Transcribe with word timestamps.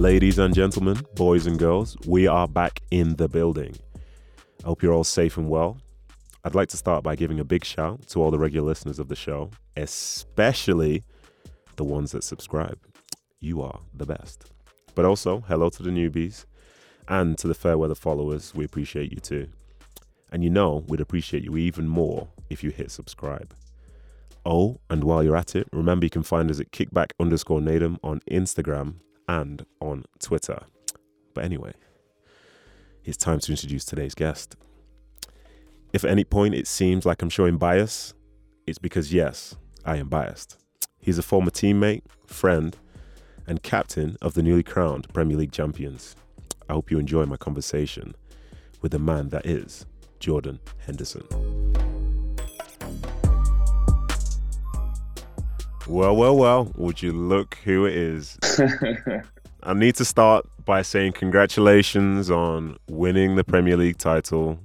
Ladies 0.00 0.38
and 0.38 0.54
gentlemen, 0.54 0.98
boys 1.14 1.46
and 1.46 1.58
girls, 1.58 1.94
we 2.06 2.26
are 2.26 2.48
back 2.48 2.80
in 2.90 3.16
the 3.16 3.28
building. 3.28 3.76
I 4.64 4.68
hope 4.68 4.82
you're 4.82 4.94
all 4.94 5.04
safe 5.04 5.36
and 5.36 5.50
well. 5.50 5.76
I'd 6.42 6.54
like 6.54 6.70
to 6.70 6.78
start 6.78 7.04
by 7.04 7.14
giving 7.16 7.38
a 7.38 7.44
big 7.44 7.66
shout 7.66 8.08
to 8.08 8.22
all 8.22 8.30
the 8.30 8.38
regular 8.38 8.66
listeners 8.66 8.98
of 8.98 9.08
the 9.08 9.14
show, 9.14 9.50
especially 9.76 11.04
the 11.76 11.84
ones 11.84 12.12
that 12.12 12.24
subscribe. 12.24 12.78
You 13.40 13.60
are 13.60 13.78
the 13.92 14.06
best. 14.06 14.50
But 14.94 15.04
also, 15.04 15.40
hello 15.40 15.68
to 15.68 15.82
the 15.82 15.90
newbies 15.90 16.46
and 17.06 17.36
to 17.36 17.46
the 17.46 17.52
fair 17.52 17.76
weather 17.76 17.94
followers. 17.94 18.54
We 18.54 18.64
appreciate 18.64 19.12
you 19.12 19.18
too. 19.18 19.48
And 20.32 20.42
you 20.42 20.48
know, 20.48 20.82
we'd 20.88 21.02
appreciate 21.02 21.44
you 21.44 21.58
even 21.58 21.86
more 21.86 22.26
if 22.48 22.64
you 22.64 22.70
hit 22.70 22.90
subscribe. 22.90 23.52
Oh, 24.46 24.80
and 24.88 25.04
while 25.04 25.22
you're 25.22 25.36
at 25.36 25.54
it, 25.54 25.68
remember 25.74 26.06
you 26.06 26.10
can 26.10 26.22
find 26.22 26.50
us 26.50 26.58
at 26.58 26.70
kickback 26.70 27.10
underscore 27.20 27.60
Nedum 27.60 27.98
on 28.02 28.20
Instagram 28.30 28.94
and 29.30 29.64
on 29.80 30.04
Twitter. 30.18 30.60
But 31.34 31.44
anyway, 31.44 31.72
it's 33.04 33.16
time 33.16 33.38
to 33.40 33.52
introduce 33.52 33.84
today's 33.84 34.14
guest. 34.14 34.56
If 35.92 36.04
at 36.04 36.10
any 36.10 36.24
point 36.24 36.54
it 36.54 36.66
seems 36.66 37.06
like 37.06 37.22
I'm 37.22 37.30
showing 37.30 37.56
bias, 37.56 38.12
it's 38.66 38.78
because 38.78 39.14
yes, 39.14 39.56
I 39.84 39.96
am 39.96 40.08
biased. 40.08 40.58
He's 40.98 41.18
a 41.18 41.22
former 41.22 41.50
teammate, 41.50 42.02
friend, 42.26 42.76
and 43.46 43.62
captain 43.62 44.16
of 44.20 44.34
the 44.34 44.42
newly 44.42 44.64
crowned 44.64 45.12
Premier 45.14 45.36
League 45.36 45.52
champions. 45.52 46.16
I 46.68 46.72
hope 46.72 46.90
you 46.90 46.98
enjoy 46.98 47.24
my 47.24 47.36
conversation 47.36 48.14
with 48.82 48.92
the 48.92 48.98
man 48.98 49.28
that 49.28 49.46
is 49.46 49.86
Jordan 50.18 50.58
Henderson. 50.86 51.89
Well, 55.90 56.14
well, 56.14 56.36
well, 56.36 56.72
would 56.76 57.02
you 57.02 57.10
look 57.10 57.56
who 57.64 57.84
it 57.84 57.94
is? 57.94 58.38
I 59.64 59.74
need 59.74 59.96
to 59.96 60.04
start 60.04 60.46
by 60.64 60.82
saying 60.82 61.14
congratulations 61.14 62.30
on 62.30 62.78
winning 62.88 63.34
the 63.34 63.42
Premier 63.42 63.76
League 63.76 63.98
title, 63.98 64.60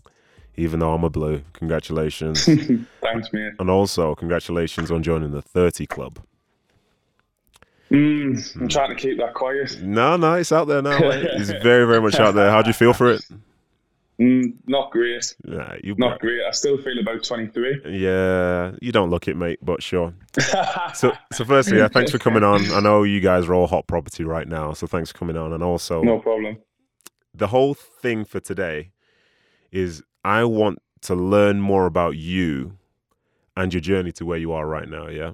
even 0.55 0.81
though 0.81 0.93
I'm 0.93 1.03
a 1.03 1.09
blue. 1.09 1.41
Congratulations. 1.53 2.45
Thanks, 3.01 3.33
mate. 3.33 3.53
And 3.57 3.71
also, 3.71 4.13
congratulations 4.13 4.91
on 4.91 5.01
joining 5.01 5.31
the 5.31 5.41
30 5.41 5.87
club. 5.87 6.19
Mm, 7.89 8.61
I'm 8.61 8.67
trying 8.67 8.89
to 8.89 8.95
keep 8.95 9.17
that 9.17 9.33
quiet. 9.33 9.81
No, 9.81 10.17
no, 10.17 10.35
it's 10.35 10.51
out 10.51 10.65
there 10.65 10.83
now. 10.83 10.99
Mate. 10.99 11.25
It's 11.25 11.49
very, 11.49 11.87
very 11.87 12.01
much 12.01 12.19
out 12.19 12.35
there. 12.35 12.51
How 12.51 12.61
do 12.61 12.69
you 12.69 12.73
feel 12.75 12.93
for 12.93 13.11
it? 13.11 13.25
Mm, 14.19 14.53
not 14.67 14.91
great. 14.91 15.35
Nah, 15.44 15.75
you, 15.83 15.94
Not 15.97 16.19
great. 16.21 16.41
I 16.47 16.52
still 16.52 16.77
feel 16.77 16.97
about 16.99 17.23
23. 17.23 17.81
Yeah, 17.99 18.72
you 18.81 18.91
don't 18.94 19.09
look 19.09 19.27
it, 19.27 19.35
mate, 19.35 19.59
but 19.61 19.83
sure. 19.83 20.13
So, 20.94 21.11
so 21.33 21.44
firstly, 21.44 21.77
yeah, 21.77 21.89
thanks 21.89 22.11
for 22.11 22.17
coming 22.19 22.44
on. 22.44 22.72
I 22.72 22.80
know 22.80 23.03
you 23.03 23.19
guys 23.19 23.45
are 23.47 23.53
all 23.53 23.67
hot 23.67 23.88
property 23.88 24.23
right 24.23 24.47
now, 24.47 24.72
so 24.73 24.88
thanks 24.88 25.11
for 25.11 25.17
coming 25.17 25.35
on. 25.35 25.52
And 25.52 25.61
also, 25.61 26.02
No 26.02 26.19
problem. 26.19 26.57
the 27.33 27.47
whole 27.47 27.73
thing 27.73 28.23
for 28.23 28.39
today 28.39 28.91
is 29.72 30.02
I 30.23 30.45
want 30.45 30.79
to 31.02 31.16
learn 31.16 31.59
more 31.59 31.85
about 31.85 32.16
you 32.16 32.77
and 33.57 33.73
your 33.73 33.81
journey 33.81 34.13
to 34.13 34.25
where 34.25 34.38
you 34.38 34.53
are 34.53 34.66
right 34.66 34.88
now. 34.88 35.07
Yeah. 35.09 35.33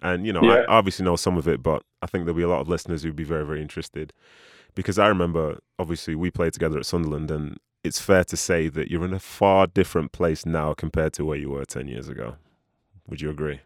And, 0.00 0.24
you 0.24 0.32
know, 0.32 0.42
I 0.42 0.64
obviously 0.66 1.04
know 1.04 1.16
some 1.16 1.36
of 1.36 1.48
it, 1.48 1.62
but 1.62 1.82
I 2.02 2.06
think 2.06 2.24
there'll 2.24 2.36
be 2.36 2.42
a 2.44 2.48
lot 2.48 2.60
of 2.60 2.68
listeners 2.68 3.02
who'd 3.02 3.16
be 3.16 3.24
very, 3.24 3.44
very 3.44 3.60
interested 3.60 4.12
because 4.76 4.98
I 4.98 5.08
remember, 5.08 5.58
obviously, 5.78 6.14
we 6.14 6.30
played 6.30 6.52
together 6.52 6.78
at 6.78 6.86
Sunderland, 6.86 7.30
and 7.30 7.58
it's 7.86 8.00
fair 8.00 8.24
to 8.24 8.36
say 8.36 8.68
that 8.68 8.90
you're 8.90 9.04
in 9.04 9.14
a 9.14 9.18
far 9.18 9.66
different 9.66 10.12
place 10.12 10.44
now 10.44 10.74
compared 10.74 11.12
to 11.14 11.24
where 11.24 11.38
you 11.38 11.50
were 11.50 11.64
10 11.64 11.88
years 11.88 12.08
ago. 12.08 12.36
Would 13.08 13.20
you 13.20 13.30
agree? 13.30 13.60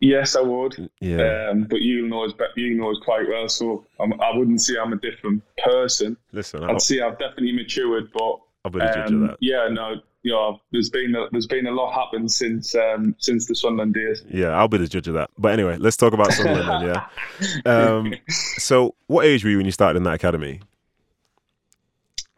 Yes, 0.00 0.34
I 0.34 0.40
would. 0.40 0.90
Yeah. 1.00 1.50
Um, 1.50 1.64
but 1.64 1.82
you 1.82 2.06
know 2.08 2.24
us, 2.24 2.32
you 2.56 2.74
know 2.74 2.90
us 2.90 2.98
quite 3.04 3.28
well, 3.28 3.48
so 3.48 3.84
I'm, 4.00 4.18
I 4.20 4.34
wouldn't 4.34 4.62
say 4.62 4.74
I'm 4.78 4.94
a 4.94 4.96
different 4.96 5.42
person. 5.62 6.16
Listen, 6.32 6.64
I'll, 6.64 6.70
I'd 6.70 6.80
say 6.80 7.00
I've 7.00 7.18
definitely 7.18 7.52
matured, 7.52 8.10
but 8.12 8.40
I'll 8.64 8.70
be 8.70 8.78
the 8.78 8.86
judge 8.86 9.10
of 9.10 9.14
um, 9.14 9.26
that. 9.26 9.36
yeah, 9.40 9.68
no, 9.70 9.96
you 10.22 10.32
know, 10.32 10.58
there's 10.72 10.88
been 10.88 11.14
a, 11.14 11.28
there's 11.32 11.46
been 11.46 11.66
a 11.66 11.70
lot 11.70 11.92
happened 11.92 12.30
since 12.30 12.74
um, 12.74 13.14
since 13.18 13.46
the 13.46 13.54
Sunderland 13.54 13.92
days. 13.92 14.24
Yeah, 14.30 14.48
I'll 14.48 14.68
be 14.68 14.78
the 14.78 14.88
judge 14.88 15.08
of 15.08 15.14
that. 15.14 15.30
But 15.36 15.52
anyway, 15.52 15.76
let's 15.76 15.98
talk 15.98 16.14
about 16.14 16.32
Sunderland 16.32 16.86
then, 16.86 16.94
yeah. 16.94 17.06
Um, 17.66 18.14
so, 18.28 18.94
what 19.06 19.26
age 19.26 19.44
were 19.44 19.50
you 19.50 19.58
when 19.58 19.66
you 19.66 19.72
started 19.72 19.98
in 19.98 20.04
that 20.04 20.14
academy? 20.14 20.60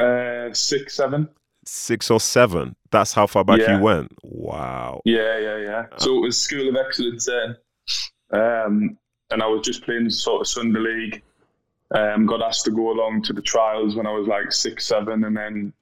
Uh, 0.02 0.52
six, 0.52 0.96
seven. 0.96 1.28
Six 1.64 2.10
or 2.10 2.18
seven? 2.20 2.74
That's 2.90 3.12
how 3.12 3.26
far 3.26 3.44
back 3.44 3.60
Yeah. 3.60 3.76
you 3.76 3.82
went? 3.82 4.12
Wow. 4.22 5.00
Yeah, 5.04 5.38
yeah, 5.38 5.56
yeah. 5.58 5.86
So 5.98 6.16
it 6.16 6.20
was 6.20 6.38
School 6.38 6.68
of 6.68 6.76
Excellence 6.76 7.26
then. 7.26 7.56
Um, 8.32 8.98
and 9.30 9.42
I 9.42 9.46
was 9.46 9.64
just 9.64 9.84
playing 9.84 10.10
sort 10.10 10.40
of 10.40 10.48
Sunday 10.48 10.80
League. 10.80 11.22
Um, 11.94 12.26
got 12.26 12.42
asked 12.42 12.64
to 12.64 12.70
go 12.70 12.90
along 12.90 13.22
to 13.24 13.32
the 13.32 13.42
trials 13.42 13.94
when 13.96 14.06
I 14.06 14.12
was 14.12 14.26
like 14.26 14.50
six, 14.50 14.86
seven, 14.86 15.24
and 15.24 15.36
then 15.36 15.72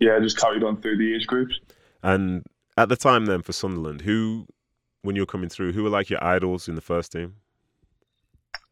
yeah, 0.00 0.18
just 0.20 0.36
carried 0.38 0.62
on 0.64 0.80
through 0.82 0.98
the 0.98 1.14
age 1.14 1.26
groups. 1.26 1.58
And 2.02 2.44
at 2.76 2.88
the 2.88 2.96
time 2.96 3.26
then 3.26 3.42
for 3.42 3.52
Sunderland, 3.52 4.00
who, 4.02 4.46
when 5.02 5.14
you 5.16 5.22
were 5.22 5.26
coming 5.26 5.48
through, 5.48 5.72
who 5.72 5.82
were 5.84 5.90
like 5.90 6.10
your 6.10 6.22
idols 6.24 6.68
in 6.68 6.74
the 6.74 6.80
first 6.80 7.12
team? 7.12 7.36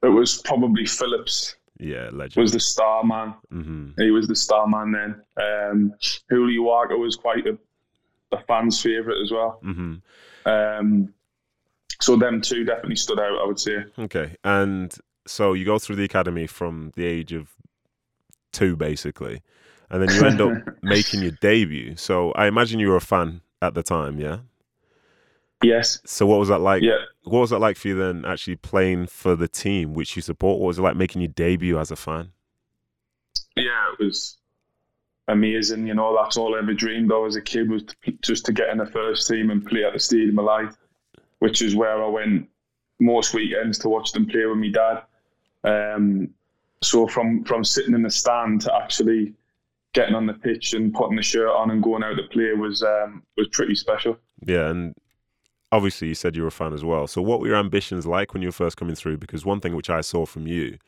It 0.03 0.09
was 0.09 0.43
probably 0.43 0.87
Phillips 0.87 1.57
Yeah, 1.79 2.11
legend. 2.13 2.43
was 2.43 2.53
the 2.53 2.61
star 2.61 3.05
man. 3.05 3.35
hmm 3.51 3.91
He 3.99 4.11
was 4.11 4.27
the 4.27 4.35
star 4.37 4.67
man 4.67 4.93
then. 4.93 5.23
Um, 5.45 5.95
Julio 6.29 6.69
Arca 6.71 6.97
was 6.97 7.17
quite 7.17 7.47
a, 7.47 7.57
a 8.33 8.43
fan's 8.43 8.81
favourite 8.83 9.21
as 9.23 9.31
well. 9.31 9.61
Mm-hmm. 9.65 10.49
Um, 10.49 11.15
so 12.01 12.17
them 12.17 12.41
two 12.41 12.65
definitely 12.65 12.97
stood 12.97 13.19
out, 13.21 13.39
I 13.43 13.47
would 13.47 13.61
say. 13.61 13.85
Okay. 13.99 14.37
And 14.45 14.93
so 15.27 15.53
you 15.53 15.65
go 15.65 15.79
through 15.79 15.97
the 15.97 16.05
academy 16.05 16.47
from 16.47 16.93
the 16.97 17.05
age 17.05 17.33
of 17.33 17.49
two, 18.53 18.77
basically, 18.77 19.43
and 19.91 20.03
then 20.03 20.15
you 20.15 20.27
end 20.27 20.41
up 20.41 20.53
making 20.83 21.23
your 21.23 21.33
debut. 21.41 21.97
So 21.97 22.33
I 22.33 22.47
imagine 22.47 22.81
you 22.81 22.89
were 22.89 22.97
a 22.97 23.01
fan 23.01 23.41
at 23.63 23.75
the 23.75 23.83
time, 23.83 24.19
yeah? 24.19 24.39
Yes. 25.63 26.01
So 26.07 26.25
what 26.27 26.39
was 26.39 26.49
that 26.49 26.61
like? 26.61 26.83
Yeah. 26.83 26.99
What 27.31 27.41
was 27.41 27.53
it 27.53 27.59
like 27.59 27.77
for 27.77 27.89
you 27.89 27.95
then 27.95 28.25
actually 28.25 28.57
playing 28.57 29.07
for 29.07 29.37
the 29.37 29.49
team 29.49 29.95
which 29.95 30.17
you 30.17 30.23
support? 30.23 30.59
What 30.59 30.67
was 30.67 30.79
it 30.79 30.83
like 30.83 30.97
making 30.97 31.23
your 31.23 31.29
debut 31.29 31.79
as 31.79 31.91
a 31.91 31.97
fan? 31.97 32.33
yeah, 33.59 33.93
it 33.93 34.03
was 34.03 34.39
amazing. 35.29 35.87
You 35.87 35.95
know, 35.95 36.17
that's 36.17 36.37
all 36.37 36.55
I 36.55 36.59
ever 36.59 36.75
dreamed 36.75 37.13
of 37.13 37.27
as 37.27 37.37
a 37.37 37.43
kid 37.43 37.71
was 37.71 37.85
to, 37.85 38.13
just 38.23 38.45
to 38.47 38.53
get 38.53 38.71
in 38.71 38.79
the 38.79 38.87
first 38.87 39.29
team 39.29 39.51
and 39.51 39.65
play 39.65 39.85
at 39.85 39.93
the 39.93 40.01
Stadium 40.01 40.39
of 40.39 40.45
Light, 40.45 40.75
which 41.41 41.63
is 41.63 41.75
where 41.75 42.03
I 42.03 42.09
went 42.09 42.49
most 43.01 43.35
weekends 43.35 43.79
to 43.79 43.89
watch 43.89 44.13
them 44.13 44.27
play 44.27 44.47
with 44.47 44.59
my 44.59 44.69
dad. 44.69 45.03
Um, 45.65 46.31
so 46.83 47.07
from 47.09 47.45
from 47.45 47.65
sitting 47.65 47.95
in 47.95 48.03
the 48.03 48.11
stand 48.11 48.61
to 48.63 48.75
actually 48.75 49.35
getting 49.93 50.15
on 50.15 50.27
the 50.27 50.35
pitch 50.35 50.75
and 50.75 50.95
putting 50.95 51.17
the 51.17 51.23
shirt 51.23 51.49
on 51.49 51.71
and 51.71 51.83
going 51.83 52.05
out 52.05 52.17
to 52.17 52.23
play 52.25 52.53
was 52.53 52.83
um, 52.83 53.23
was 53.37 53.49
pretty 53.49 53.75
special. 53.75 54.17
Yeah, 54.45 54.71
and 54.71 54.95
obviously 55.73 56.09
you 56.09 56.15
said 56.15 56.37
you 56.37 56.43
were 56.43 56.49
a 56.49 56.53
fan 56.53 56.73
as 56.73 56.85
well. 56.85 57.07
So 57.07 57.23
what 57.23 57.41
were 57.41 57.49
your 57.49 57.57
ambitions 57.57 58.07
like 58.07 58.33
when 58.33 58.43
you 58.43 58.49
were 58.49 58.53
first 58.53 58.77
coming 58.77 58.95
through? 58.95 59.19
Because 59.19 59.45
one 59.45 59.61
thing 59.61 59.75
which 59.75 59.91
I 59.91 60.01
saw 60.01 60.27
from 60.27 60.47
you, 60.47 60.79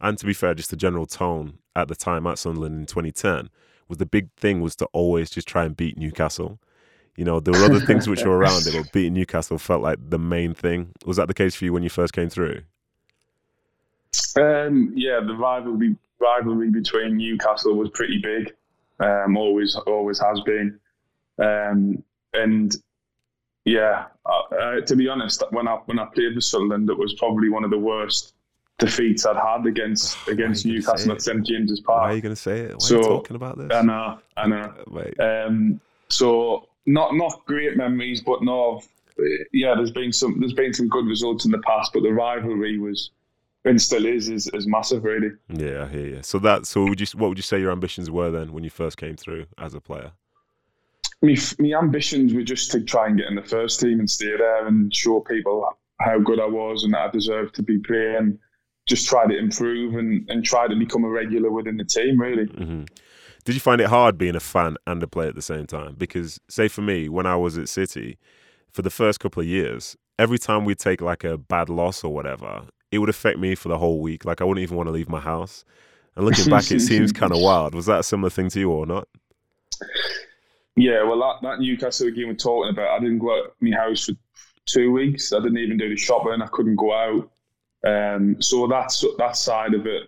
and 0.00 0.16
to 0.18 0.26
be 0.26 0.32
fair, 0.32 0.54
just 0.54 0.70
the 0.70 0.76
general 0.76 1.06
tone 1.06 1.58
at 1.76 1.88
the 1.88 1.94
time 1.94 2.26
at 2.26 2.38
Sunderland 2.38 2.74
in 2.74 2.86
2010, 2.86 3.50
was 3.88 3.98
the 3.98 4.06
big 4.06 4.32
thing 4.36 4.60
was 4.60 4.76
to 4.76 4.86
always 4.86 5.30
just 5.30 5.48
try 5.48 5.64
and 5.64 5.76
beat 5.76 5.98
Newcastle. 5.98 6.58
You 7.16 7.24
know, 7.24 7.40
there 7.40 7.52
were 7.52 7.66
other 7.66 7.80
things 7.80 8.08
which 8.08 8.24
were 8.24 8.36
around 8.36 8.66
it, 8.66 8.74
but 8.74 8.92
beating 8.92 9.14
Newcastle 9.14 9.58
felt 9.58 9.82
like 9.82 9.98
the 10.00 10.18
main 10.18 10.54
thing. 10.54 10.92
Was 11.04 11.16
that 11.16 11.28
the 11.28 11.34
case 11.34 11.54
for 11.54 11.64
you 11.64 11.72
when 11.72 11.82
you 11.82 11.90
first 11.90 12.12
came 12.12 12.30
through? 12.30 12.62
Um, 14.38 14.92
yeah, 14.94 15.20
the 15.20 15.34
rivalry 15.34 15.96
rivalry 16.20 16.70
between 16.70 17.16
Newcastle 17.16 17.74
was 17.74 17.90
pretty 17.90 18.20
big. 18.22 18.54
Um, 19.00 19.36
always 19.36 19.74
always 19.86 20.20
has 20.20 20.40
been. 20.42 20.78
Um, 21.38 22.02
and 22.32 22.76
yeah, 23.64 24.06
uh, 24.26 24.54
uh, 24.54 24.80
to 24.82 24.96
be 24.96 25.08
honest, 25.08 25.42
when 25.50 25.68
I 25.68 25.76
when 25.86 25.98
I 25.98 26.06
played 26.06 26.34
for 26.34 26.40
Sunderland, 26.40 26.88
it 26.88 26.98
was 26.98 27.14
probably 27.14 27.48
one 27.48 27.64
of 27.64 27.70
the 27.70 27.78
worst 27.78 28.34
defeats 28.78 29.26
I'd 29.26 29.36
had 29.36 29.66
against 29.66 30.16
against 30.28 30.64
you 30.64 30.82
gonna 30.82 30.98
say 30.98 31.08
Newcastle 31.08 31.12
at 31.12 31.22
St 31.22 31.46
James's 31.46 31.80
Park. 31.80 32.02
Why 32.02 32.12
are 32.12 32.16
you 32.16 32.22
going 32.22 32.34
to 32.34 32.40
say 32.40 32.60
it? 32.60 32.76
Why 32.78 32.88
are 32.88 33.00
you 33.00 33.02
talking 33.02 33.36
about 33.36 33.58
this? 33.58 33.68
I 33.72 33.82
know, 33.82 34.18
I 34.36 34.46
know. 34.46 34.74
Wait. 34.88 35.20
Um, 35.20 35.80
so 36.08 36.68
not 36.86 37.14
not 37.14 37.44
great 37.46 37.76
memories, 37.76 38.22
but 38.22 38.42
no, 38.42 38.82
yeah. 39.52 39.74
There's 39.74 39.92
been 39.92 40.12
some 40.12 40.40
there's 40.40 40.54
been 40.54 40.72
some 40.72 40.88
good 40.88 41.06
results 41.06 41.44
in 41.44 41.50
the 41.50 41.58
past, 41.58 41.92
but 41.92 42.02
the 42.02 42.12
rivalry 42.12 42.78
was 42.78 43.10
and 43.64 43.80
still 43.80 44.06
is 44.06 44.28
is, 44.28 44.48
is 44.54 44.66
massive, 44.66 45.04
really. 45.04 45.32
Yeah, 45.48 45.84
I 45.84 45.88
hear 45.88 46.06
you. 46.06 46.20
So 46.22 46.38
that, 46.40 46.66
so 46.66 46.84
would 46.84 47.00
you, 47.00 47.06
what 47.14 47.28
would 47.28 47.38
you 47.38 47.42
say 47.42 47.60
your 47.60 47.72
ambitions 47.72 48.10
were 48.10 48.30
then 48.30 48.52
when 48.52 48.64
you 48.64 48.70
first 48.70 48.96
came 48.96 49.16
through 49.16 49.46
as 49.58 49.74
a 49.74 49.80
player? 49.80 50.12
My, 51.22 51.36
my 51.58 51.78
ambitions 51.78 52.34
were 52.34 52.42
just 52.42 52.70
to 52.72 52.80
try 52.80 53.06
and 53.06 53.18
get 53.18 53.26
in 53.26 53.34
the 53.34 53.42
first 53.42 53.80
team 53.80 54.00
and 54.00 54.10
stay 54.10 54.36
there 54.36 54.66
and 54.66 54.94
show 54.94 55.20
people 55.20 55.68
how 56.00 56.18
good 56.18 56.40
I 56.40 56.46
was 56.46 56.84
and 56.84 56.94
that 56.94 57.00
I 57.00 57.10
deserved 57.10 57.54
to 57.56 57.62
be 57.62 57.78
playing. 57.78 58.38
Just 58.86 59.06
try 59.08 59.26
to 59.26 59.36
improve 59.36 59.94
and, 59.96 60.28
and 60.30 60.44
try 60.44 60.66
to 60.66 60.74
become 60.74 61.04
a 61.04 61.08
regular 61.08 61.50
within 61.50 61.76
the 61.76 61.84
team, 61.84 62.20
really. 62.20 62.46
hmm 62.46 62.84
Did 63.44 63.54
you 63.54 63.60
find 63.60 63.80
it 63.80 63.88
hard 63.88 64.16
being 64.16 64.34
a 64.34 64.40
fan 64.40 64.76
and 64.86 65.02
a 65.02 65.06
player 65.06 65.28
at 65.28 65.34
the 65.34 65.42
same 65.42 65.66
time? 65.66 65.94
Because, 65.96 66.40
say 66.48 66.68
for 66.68 66.80
me, 66.82 67.08
when 67.08 67.26
I 67.26 67.36
was 67.36 67.58
at 67.58 67.68
City, 67.68 68.18
for 68.72 68.82
the 68.82 68.90
first 68.90 69.20
couple 69.20 69.42
of 69.42 69.46
years, 69.46 69.96
every 70.18 70.38
time 70.38 70.64
we'd 70.64 70.78
take 70.78 71.00
like 71.00 71.22
a 71.24 71.36
bad 71.36 71.68
loss 71.68 72.02
or 72.02 72.14
whatever, 72.14 72.62
it 72.90 72.98
would 72.98 73.08
affect 73.10 73.38
me 73.38 73.54
for 73.54 73.68
the 73.68 73.78
whole 73.78 74.00
week. 74.00 74.24
Like 74.24 74.40
I 74.40 74.44
wouldn't 74.44 74.62
even 74.62 74.76
want 74.76 74.88
to 74.88 74.92
leave 74.92 75.08
my 75.08 75.20
house. 75.20 75.64
And 76.16 76.24
looking 76.24 76.48
back, 76.48 76.70
it 76.70 76.80
seems 76.80 77.12
kind 77.12 77.32
of 77.32 77.40
wild. 77.40 77.74
Was 77.74 77.86
that 77.86 78.00
a 78.00 78.02
similar 78.02 78.30
thing 78.30 78.48
to 78.50 78.58
you 78.58 78.70
or 78.70 78.86
not? 78.86 79.06
Yeah, 80.80 81.02
well, 81.02 81.18
that, 81.18 81.46
that 81.46 81.60
Newcastle 81.60 82.10
game 82.10 82.28
we're 82.28 82.34
talking 82.34 82.70
about, 82.70 82.90
I 82.90 83.00
didn't 83.00 83.18
go 83.18 83.36
out 83.36 83.54
my 83.60 83.76
house 83.76 84.06
for 84.06 84.12
two 84.64 84.90
weeks. 84.90 85.32
I 85.32 85.40
didn't 85.40 85.58
even 85.58 85.76
do 85.76 85.90
the 85.90 85.96
shopping. 85.96 86.40
I 86.40 86.46
couldn't 86.46 86.76
go 86.76 86.92
out. 86.94 87.30
Um, 87.86 88.40
so 88.40 88.66
that's 88.66 89.04
that 89.18 89.36
side 89.36 89.74
of 89.74 89.86
it 89.86 90.04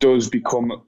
does 0.00 0.28
become 0.28 0.82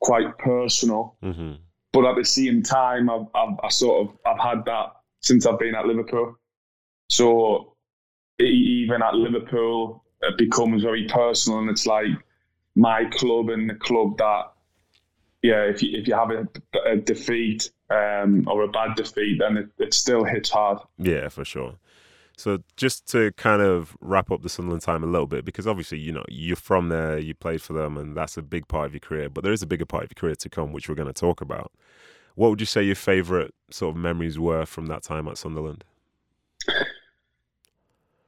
quite 0.00 0.36
personal. 0.38 1.16
Mm-hmm. 1.22 1.54
But 1.92 2.04
at 2.04 2.16
the 2.16 2.24
same 2.24 2.62
time, 2.62 3.08
I've, 3.08 3.26
I've 3.34 3.58
I 3.62 3.68
sort 3.68 4.08
of 4.08 4.16
I've 4.26 4.40
had 4.40 4.64
that 4.66 4.92
since 5.20 5.46
I've 5.46 5.58
been 5.58 5.74
at 5.74 5.86
Liverpool. 5.86 6.36
So 7.08 7.76
even 8.38 9.02
at 9.02 9.14
Liverpool, 9.14 10.04
it 10.22 10.36
becomes 10.38 10.82
very 10.82 11.06
personal, 11.08 11.60
and 11.60 11.70
it's 11.70 11.86
like 11.86 12.10
my 12.74 13.04
club 13.06 13.50
and 13.50 13.68
the 13.68 13.74
club 13.74 14.16
that, 14.18 14.51
yeah, 15.42 15.62
if 15.64 15.82
you 15.82 15.98
if 15.98 16.06
you 16.06 16.14
have 16.14 16.30
a, 16.30 16.46
a 16.86 16.96
defeat 16.96 17.70
um, 17.90 18.46
or 18.48 18.62
a 18.62 18.68
bad 18.68 18.94
defeat, 18.94 19.38
then 19.40 19.56
it, 19.56 19.68
it 19.78 19.94
still 19.94 20.24
hits 20.24 20.50
hard. 20.50 20.78
Yeah, 20.98 21.28
for 21.28 21.44
sure. 21.44 21.74
So 22.36 22.58
just 22.76 23.06
to 23.08 23.32
kind 23.32 23.60
of 23.60 23.96
wrap 24.00 24.30
up 24.30 24.42
the 24.42 24.48
Sunderland 24.48 24.82
time 24.82 25.04
a 25.04 25.06
little 25.06 25.26
bit, 25.26 25.44
because 25.44 25.66
obviously 25.66 25.98
you 25.98 26.12
know 26.12 26.24
you're 26.28 26.56
from 26.56 26.88
there, 26.88 27.18
you 27.18 27.34
played 27.34 27.60
for 27.60 27.72
them, 27.72 27.96
and 27.98 28.16
that's 28.16 28.36
a 28.36 28.42
big 28.42 28.68
part 28.68 28.86
of 28.86 28.92
your 28.94 29.00
career. 29.00 29.28
But 29.28 29.44
there 29.44 29.52
is 29.52 29.62
a 29.62 29.66
bigger 29.66 29.84
part 29.84 30.04
of 30.04 30.10
your 30.10 30.20
career 30.20 30.36
to 30.36 30.48
come, 30.48 30.72
which 30.72 30.88
we're 30.88 30.94
going 30.94 31.12
to 31.12 31.12
talk 31.12 31.40
about. 31.40 31.72
What 32.34 32.48
would 32.48 32.60
you 32.60 32.66
say 32.66 32.82
your 32.82 32.94
favourite 32.94 33.50
sort 33.70 33.94
of 33.94 34.00
memories 34.00 34.38
were 34.38 34.64
from 34.64 34.86
that 34.86 35.02
time 35.02 35.28
at 35.28 35.36
Sunderland? 35.36 35.84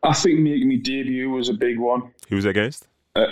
I 0.03 0.13
think 0.13 0.41
making 0.41 0.69
my 0.69 0.77
debut 0.77 1.31
was 1.31 1.49
a 1.49 1.55
big 1.55 1.79
one. 1.79 2.13
Who 2.29 2.37
was 2.37 2.45
it 2.45 2.51
against? 2.51 2.87
Uh, 3.17 3.29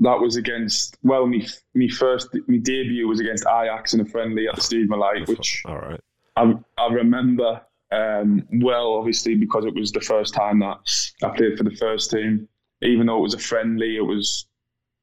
that 0.00 0.20
was 0.20 0.36
against 0.36 0.96
well, 1.02 1.26
me 1.26 1.46
me 1.74 1.88
first 1.88 2.28
my 2.46 2.58
debut 2.58 3.06
was 3.06 3.20
against 3.20 3.44
Ajax 3.46 3.94
in 3.94 4.00
a 4.00 4.04
friendly 4.04 4.48
at 4.48 4.56
the 4.56 4.60
Stadium 4.60 4.92
of 4.92 4.98
Light, 5.00 5.28
which 5.28 5.62
all 5.66 5.78
right. 5.78 6.00
I 6.36 6.54
I 6.78 6.92
remember 6.92 7.60
um, 7.92 8.46
well, 8.60 8.94
obviously 8.94 9.34
because 9.34 9.64
it 9.64 9.74
was 9.74 9.92
the 9.92 10.00
first 10.00 10.34
time 10.34 10.58
that 10.60 10.78
I 11.22 11.28
played 11.36 11.56
for 11.56 11.64
the 11.64 11.76
first 11.76 12.10
team. 12.10 12.48
Even 12.82 13.06
though 13.06 13.18
it 13.18 13.22
was 13.22 13.34
a 13.34 13.38
friendly, 13.38 13.96
it 13.96 14.04
was 14.04 14.46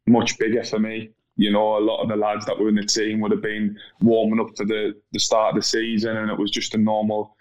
much 0.07 0.37
bigger 0.37 0.63
for 0.63 0.79
me. 0.79 1.09
You 1.37 1.51
know, 1.51 1.77
a 1.77 1.79
lot 1.79 2.01
of 2.01 2.09
the 2.09 2.15
lads 2.15 2.45
that 2.45 2.59
were 2.59 2.69
in 2.69 2.75
the 2.75 2.83
team 2.83 3.21
would 3.21 3.31
have 3.31 3.41
been 3.41 3.77
warming 4.01 4.39
up 4.39 4.55
for 4.57 4.65
the 4.65 4.93
the 5.13 5.19
start 5.19 5.55
of 5.55 5.61
the 5.61 5.65
season, 5.65 6.17
and 6.17 6.29
it 6.29 6.37
was 6.37 6.51
just 6.51 6.75
a 6.75 6.77
normal 6.77 7.35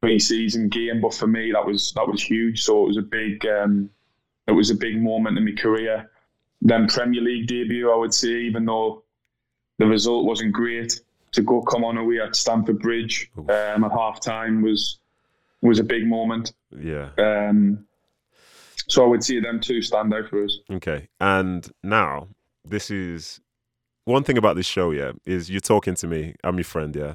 pre-season 0.00 0.68
game. 0.68 1.00
But 1.00 1.14
for 1.14 1.26
me, 1.26 1.52
that 1.52 1.66
was 1.66 1.92
that 1.94 2.06
was 2.06 2.22
huge. 2.22 2.62
So 2.62 2.84
it 2.84 2.88
was 2.88 2.96
a 2.96 3.02
big 3.02 3.44
um, 3.46 3.90
it 4.46 4.52
was 4.52 4.70
a 4.70 4.74
big 4.74 5.02
moment 5.02 5.36
in 5.36 5.44
my 5.44 5.52
career. 5.52 6.10
Then 6.62 6.86
Premier 6.88 7.22
League 7.22 7.46
debut, 7.46 7.90
I 7.90 7.96
would 7.96 8.12
say, 8.12 8.28
even 8.28 8.66
though 8.66 9.02
the 9.78 9.86
result 9.86 10.26
wasn't 10.26 10.52
great, 10.52 11.00
to 11.32 11.42
go 11.42 11.62
come 11.62 11.84
on 11.84 11.96
away 11.96 12.20
at 12.20 12.36
Stamford 12.36 12.80
Bridge 12.80 13.30
um, 13.38 13.84
at 13.84 13.92
half 13.92 14.20
time 14.20 14.62
was 14.62 14.98
was 15.62 15.78
a 15.78 15.84
big 15.84 16.06
moment. 16.06 16.52
Yeah. 16.76 17.10
Um, 17.18 17.86
so 18.88 19.04
I 19.04 19.06
would 19.06 19.22
see 19.22 19.40
them 19.40 19.60
two 19.60 19.82
stand 19.82 20.12
out 20.12 20.28
for 20.28 20.44
us. 20.44 20.58
Okay. 20.70 21.08
And 21.20 21.70
now 21.82 22.28
this 22.64 22.90
is 22.90 23.40
one 24.04 24.24
thing 24.24 24.38
about 24.38 24.56
this 24.56 24.66
show, 24.66 24.90
yeah, 24.90 25.12
is 25.24 25.50
you're 25.50 25.60
talking 25.60 25.94
to 25.96 26.06
me. 26.06 26.34
I'm 26.42 26.56
your 26.56 26.64
friend, 26.64 26.94
yeah. 26.96 27.14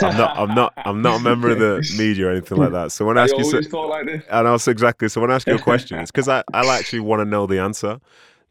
I'm 0.00 0.16
not. 0.16 0.38
I'm 0.38 0.54
not. 0.54 0.72
I'm 0.76 1.02
not 1.02 1.20
a 1.20 1.22
member 1.22 1.50
of 1.50 1.58
the 1.58 1.94
media 1.98 2.28
or 2.28 2.30
anything 2.30 2.56
like 2.56 2.72
that. 2.72 2.92
So 2.92 3.04
when 3.04 3.18
I 3.18 3.24
ask 3.24 3.34
I 3.34 3.38
you, 3.38 3.44
always 3.44 3.68
thought 3.68 3.88
like 3.88 4.06
this. 4.06 4.22
and 4.30 4.48
also 4.48 4.70
exactly. 4.70 5.08
So 5.08 5.20
when 5.20 5.30
I 5.30 5.34
ask 5.34 5.46
you 5.46 5.56
a 5.56 5.58
question, 5.58 5.98
it's 5.98 6.10
because 6.12 6.28
I, 6.28 6.42
I 6.54 6.66
actually 6.78 7.00
want 7.00 7.20
to 7.20 7.24
know 7.26 7.46
the 7.46 7.58
answer. 7.60 8.00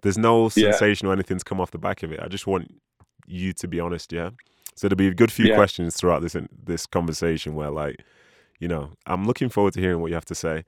There's 0.03 0.17
no 0.17 0.43
Yeah. 0.43 0.49
sensation 0.71 1.07
or 1.07 1.13
anything's 1.13 1.43
come 1.43 1.59
off 1.59 1.71
the 1.71 1.77
back 1.79 2.03
of 2.03 2.11
it. 2.11 2.19
I 2.21 2.27
just 2.27 2.45
want 2.45 2.71
you 3.25 3.53
to 3.53 3.67
be 3.67 3.79
honest, 3.79 4.11
yeah. 4.13 4.29
So 4.75 4.87
there'll 4.87 4.97
be 4.97 5.07
a 5.07 5.13
good 5.13 5.31
few 5.31 5.47
Yeah. 5.47 5.55
questions 5.55 5.95
throughout 5.97 6.21
this 6.21 6.35
this 6.65 6.85
conversation 6.85 7.55
where, 7.55 7.71
like, 7.71 8.03
you 8.59 8.67
know, 8.67 8.91
I'm 9.07 9.25
looking 9.25 9.49
forward 9.49 9.73
to 9.73 9.79
hearing 9.81 9.99
what 10.01 10.09
you 10.09 10.15
have 10.15 10.25
to 10.25 10.35
say. 10.35 10.63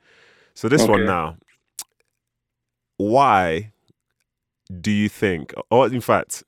So 0.53 0.69
this 0.69 0.87
one 0.87 1.05
now, 1.05 1.37
why 2.97 3.71
do 4.81 4.91
you 4.91 5.09
think, 5.09 5.53
or 5.69 5.87
in 5.87 6.01
fact, 6.01 6.43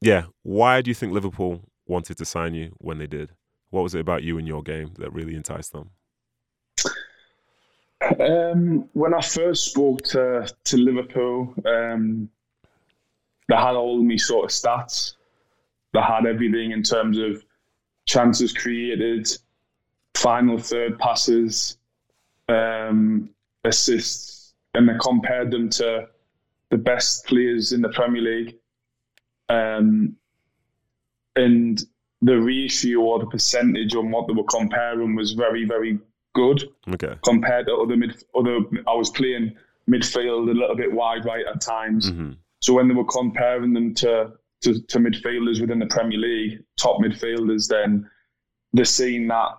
yeah, 0.00 0.24
why 0.42 0.80
do 0.80 0.90
you 0.90 0.94
think 0.94 1.12
Liverpool 1.12 1.62
wanted 1.86 2.16
to 2.18 2.24
sign 2.24 2.54
you 2.54 2.74
when 2.78 2.98
they 2.98 3.06
did? 3.06 3.32
What 3.70 3.82
was 3.82 3.94
it 3.94 4.00
about 4.00 4.22
you 4.22 4.38
and 4.38 4.48
your 4.48 4.62
game 4.62 4.94
that 4.98 5.12
really 5.12 5.36
enticed 5.36 5.72
them? 5.72 5.90
Um, 8.18 8.88
when 8.94 9.12
I 9.14 9.20
first 9.20 9.66
spoke 9.66 10.02
to 10.06 10.50
to 10.64 10.76
Liverpool, 10.76 11.54
um, 11.66 12.30
they 13.48 13.56
had 13.56 13.74
all 13.74 14.02
me 14.02 14.16
sort 14.16 14.44
of 14.46 14.50
stats. 14.50 15.14
They 15.92 16.00
had 16.00 16.24
everything 16.26 16.70
in 16.70 16.82
terms 16.82 17.18
of 17.18 17.44
chances 18.06 18.52
created, 18.52 19.28
final 20.14 20.58
third 20.58 20.98
passes, 20.98 21.76
um, 22.48 23.30
assists, 23.64 24.54
and 24.74 24.88
they 24.88 24.94
compared 25.00 25.50
them 25.50 25.68
to 25.70 26.08
the 26.70 26.78
best 26.78 27.26
players 27.26 27.72
in 27.72 27.82
the 27.82 27.88
Premier 27.90 28.22
League. 28.22 28.56
Um, 29.48 30.16
and 31.36 31.82
the 32.22 32.36
ratio 32.36 33.00
or 33.00 33.18
the 33.18 33.26
percentage 33.26 33.94
on 33.94 34.10
what 34.10 34.26
they 34.26 34.32
were 34.32 34.44
comparing 34.44 35.16
was 35.16 35.32
very, 35.32 35.64
very 35.64 35.98
good 36.34 36.64
Okay. 36.88 37.14
compared 37.24 37.66
to 37.66 37.74
other 37.74 37.96
mid 37.96 38.22
other 38.34 38.58
I 38.86 38.94
was 38.94 39.10
playing 39.10 39.54
midfield 39.88 40.48
a 40.48 40.52
little 40.52 40.76
bit 40.76 40.92
wide 40.92 41.24
right 41.24 41.44
at 41.52 41.60
times. 41.60 42.10
hmm 42.10 42.32
So 42.60 42.74
when 42.74 42.88
they 42.88 42.94
were 42.94 43.04
comparing 43.04 43.72
them 43.72 43.94
to, 43.94 44.32
to 44.62 44.80
to 44.80 44.98
midfielders 44.98 45.60
within 45.60 45.78
the 45.78 45.86
Premier 45.86 46.18
League, 46.18 46.62
top 46.76 47.00
midfielders, 47.00 47.68
then 47.68 48.08
they're 48.72 48.84
seeing 48.84 49.26
that 49.28 49.58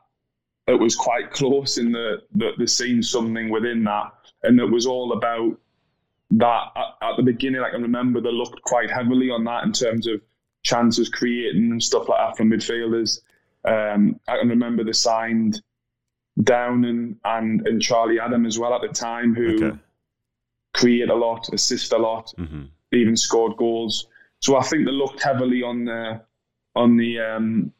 it 0.67 0.79
was 0.79 0.95
quite 0.95 1.31
close 1.31 1.77
in 1.77 1.91
the 1.91 2.21
the, 2.35 2.51
the 2.57 2.67
seeing 2.67 3.01
something 3.01 3.49
within 3.49 3.83
that, 3.83 4.11
and 4.43 4.59
it 4.59 4.71
was 4.71 4.85
all 4.85 5.13
about 5.13 5.57
that 6.31 6.63
at, 6.75 7.09
at 7.09 7.17
the 7.17 7.23
beginning. 7.23 7.61
I 7.61 7.71
can 7.71 7.81
remember 7.81 8.21
they 8.21 8.31
looked 8.31 8.61
quite 8.61 8.89
heavily 8.89 9.29
on 9.29 9.43
that 9.45 9.65
in 9.65 9.73
terms 9.73 10.07
of 10.07 10.21
chances 10.63 11.09
creating 11.09 11.71
and 11.71 11.83
stuff 11.83 12.07
like 12.07 12.19
that 12.19 12.37
from 12.37 12.51
midfielders. 12.51 13.19
Um, 13.65 14.19
I 14.27 14.37
can 14.37 14.47
remember 14.47 14.83
they 14.83 14.93
signed 14.93 15.61
Downing 16.43 17.17
and 17.25 17.67
and 17.67 17.81
Charlie 17.81 18.19
Adam 18.19 18.45
as 18.45 18.57
well 18.57 18.73
at 18.73 18.81
the 18.81 18.87
time, 18.93 19.35
who 19.35 19.65
Okay. 19.65 19.77
create 20.73 21.09
a 21.09 21.15
lot, 21.15 21.49
assist 21.53 21.93
a 21.93 21.97
lot, 21.97 22.33
hmm 22.37 22.63
even 22.93 23.15
scored 23.15 23.55
goals. 23.55 24.07
So 24.39 24.57
I 24.57 24.63
think 24.63 24.85
they 24.85 24.91
looked 24.91 25.23
heavily 25.23 25.63
on 25.63 25.85
the 25.85 26.21
on 26.75 26.97
the 26.97 27.19
um, 27.19 27.71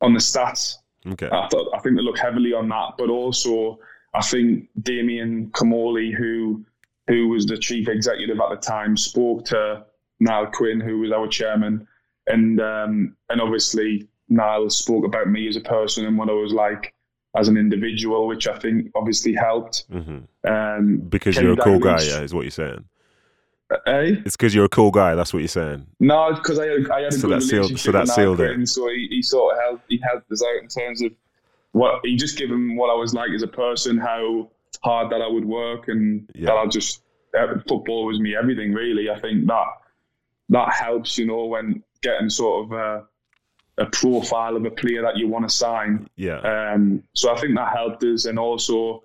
on 0.00 0.14
the 0.14 0.18
stats. 0.20 0.78
Okay. 1.06 1.26
I 1.30 1.46
thought 1.48 1.72
I 1.74 1.78
think 1.80 1.96
they 1.96 2.02
look 2.02 2.18
heavily 2.18 2.52
on 2.52 2.68
that, 2.70 2.94
but 2.98 3.08
also 3.08 3.78
I 4.14 4.22
think 4.22 4.68
Damien 4.82 5.50
Comolli, 5.52 6.12
who 6.12 6.64
who 7.08 7.28
was 7.28 7.46
the 7.46 7.56
chief 7.56 7.88
executive 7.88 8.40
at 8.40 8.50
the 8.50 8.56
time, 8.56 8.96
spoke 8.96 9.44
to 9.46 9.84
Niall 10.18 10.46
Quinn, 10.52 10.80
who 10.80 10.98
was 10.98 11.12
our 11.12 11.28
chairman, 11.28 11.86
and 12.26 12.60
um, 12.60 13.16
and 13.28 13.40
obviously 13.40 14.08
Niall 14.28 14.68
spoke 14.70 15.04
about 15.04 15.28
me 15.28 15.46
as 15.46 15.54
a 15.56 15.60
person 15.60 16.04
and 16.04 16.18
what 16.18 16.28
I 16.28 16.32
was 16.32 16.52
like 16.52 16.92
as 17.36 17.48
an 17.48 17.56
individual, 17.56 18.26
which 18.26 18.48
I 18.48 18.58
think 18.58 18.90
obviously 18.94 19.34
helped. 19.34 19.84
hmm 19.90 20.18
Um, 20.44 20.98
Because 21.08 21.36
you're 21.36 21.52
a 21.52 21.56
cool 21.56 21.78
guy, 21.78 22.00
yeah, 22.02 22.20
is 22.22 22.32
what 22.34 22.42
you're 22.42 22.50
saying. 22.50 22.84
eh? 23.86 24.14
It's 24.24 24.36
because 24.36 24.54
you're 24.54 24.64
a 24.64 24.68
cool 24.70 24.90
guy. 24.90 25.14
That's 25.14 25.32
what 25.32 25.40
you're 25.40 25.48
saying. 25.48 25.86
No, 26.00 26.32
because 26.34 26.58
I 26.58 26.64
I 26.64 27.00
had 27.02 27.12
a 27.12 27.12
So 27.12 27.28
good 27.28 27.36
that 27.36 27.42
sealed- 27.42 27.52
relationship 27.70 27.78
so 27.78 27.92
that 27.92 28.08
sealed 28.08 28.40
it. 28.40 28.68
So 28.68 28.88
he, 28.88 29.08
he 29.10 29.22
sort 29.22 29.54
of 29.54 29.60
helped 29.62 29.84
he 29.88 29.98
helped 30.02 30.30
us 30.32 30.42
out 30.42 30.62
in 30.62 30.68
terms 30.68 31.02
of 31.02 31.12
what 31.72 32.00
he 32.04 32.16
just 32.16 32.38
gave 32.38 32.50
him 32.50 32.76
what 32.76 32.90
I 32.90 32.94
was 32.94 33.12
like 33.12 33.30
as 33.34 33.42
a 33.42 33.48
person, 33.48 33.98
how 33.98 34.50
hard 34.82 35.10
that 35.12 35.20
I 35.20 35.28
would 35.28 35.44
work, 35.44 35.88
and 35.88 36.28
Yeah. 36.34 36.46
that 36.46 36.54
I 36.56 36.66
just 36.66 37.02
uh, 37.38 37.58
football 37.68 38.06
was 38.06 38.18
me 38.20 38.34
everything 38.36 38.72
really. 38.72 39.10
I 39.10 39.18
think 39.20 39.46
that 39.46 39.66
that 40.50 40.72
helps, 40.72 41.18
you 41.18 41.26
know, 41.26 41.44
when 41.46 41.82
getting 42.02 42.30
sort 42.30 42.64
of 42.64 42.72
a, 42.72 43.04
a 43.78 43.86
profile 43.86 44.56
of 44.56 44.64
a 44.64 44.70
player 44.70 45.02
that 45.02 45.16
you 45.16 45.28
want 45.28 45.48
to 45.48 45.54
sign. 45.54 46.08
Yeah. 46.16 46.38
Um, 46.38 47.02
so 47.14 47.32
I 47.32 47.38
think 47.38 47.56
that 47.56 47.72
helped 47.72 48.02
us, 48.04 48.24
and 48.24 48.38
also 48.38 49.02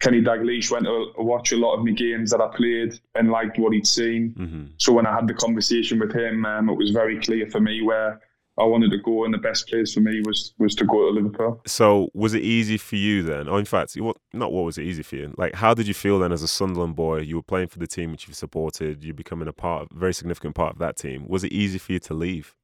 Kenny 0.00 0.22
Dalglish 0.22 0.70
went 0.70 0.84
to 0.84 1.12
watch 1.18 1.52
a 1.52 1.56
lot 1.56 1.76
of 1.76 1.84
my 1.84 1.92
games 1.92 2.30
that 2.30 2.40
I 2.40 2.48
played 2.54 2.98
and 3.14 3.30
liked 3.30 3.58
what 3.58 3.72
he'd 3.72 3.86
seen. 3.86 4.34
hmm 4.36 4.64
So 4.78 4.92
when 4.92 5.06
I 5.06 5.14
had 5.14 5.26
the 5.26 5.34
conversation 5.34 5.98
with 5.98 6.14
him, 6.14 6.44
um, 6.44 6.68
it 6.68 6.76
was 6.76 6.90
very 6.90 7.20
clear 7.20 7.48
for 7.50 7.60
me 7.60 7.82
where 7.82 8.20
I 8.58 8.64
wanted 8.64 8.90
to 8.92 8.98
go, 8.98 9.24
and 9.26 9.34
the 9.34 9.38
best 9.38 9.68
place 9.68 9.92
for 9.92 10.00
me 10.00 10.22
was 10.24 10.54
was 10.58 10.74
to 10.76 10.84
go 10.86 11.08
to 11.08 11.14
Liverpool. 11.14 11.60
So 11.66 12.08
was 12.14 12.32
it 12.32 12.42
easy 12.42 12.78
for 12.78 12.96
you 12.96 13.22
then? 13.22 13.48
Or 13.48 13.58
in 13.58 13.66
fact, 13.66 13.94
what 13.96 14.16
not 14.32 14.50
what 14.50 14.64
was 14.64 14.78
it 14.78 14.84
easy 14.84 15.02
for 15.02 15.16
you? 15.16 15.34
Like 15.36 15.54
how 15.54 15.74
did 15.74 15.86
you 15.86 15.94
feel 15.94 16.18
then 16.18 16.32
as 16.32 16.42
a 16.42 16.48
Sunderland 16.48 16.96
boy? 16.96 17.18
You 17.18 17.36
were 17.36 17.42
playing 17.42 17.68
for 17.68 17.78
the 17.78 17.86
team 17.86 18.12
which 18.12 18.26
you've 18.26 18.36
supported. 18.36 19.04
You're 19.04 19.12
becoming 19.14 19.48
a 19.48 19.52
part, 19.52 19.88
a 19.94 19.98
very 19.98 20.14
significant 20.14 20.54
part 20.54 20.72
of 20.72 20.78
that 20.78 20.96
team. 20.96 21.26
Was 21.28 21.44
it 21.44 21.52
easy 21.52 21.78
for 21.78 21.92
you 21.92 21.98
to 22.00 22.14
leave? 22.14 22.54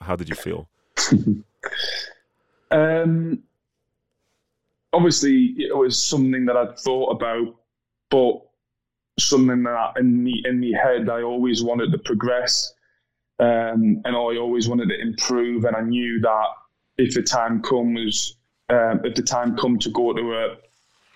How 0.00 0.16
did 0.16 0.30
you 0.30 0.34
feel? 0.34 0.68
Um, 2.70 3.42
obviously, 4.92 5.54
it 5.58 5.76
was 5.76 6.04
something 6.04 6.46
that 6.46 6.56
I'd 6.56 6.78
thought 6.78 7.10
about, 7.10 7.54
but 8.10 8.42
something 9.18 9.62
that 9.62 9.92
in 9.98 10.22
me 10.22 10.42
in 10.44 10.60
my 10.60 10.78
head 10.78 11.08
I 11.08 11.22
always 11.22 11.62
wanted 11.62 11.90
to 11.92 11.98
progress, 11.98 12.74
um, 13.38 14.02
and 14.04 14.08
I 14.08 14.36
always 14.36 14.68
wanted 14.68 14.88
to 14.88 15.00
improve. 15.00 15.64
And 15.64 15.76
I 15.76 15.82
knew 15.82 16.20
that 16.20 16.46
if 16.98 17.14
the 17.14 17.22
time 17.22 17.62
comes, 17.62 18.36
um, 18.68 19.00
if 19.04 19.14
the 19.14 19.22
time 19.22 19.56
come 19.56 19.78
to 19.78 19.90
go 19.90 20.12
to 20.12 20.34
a 20.34 20.56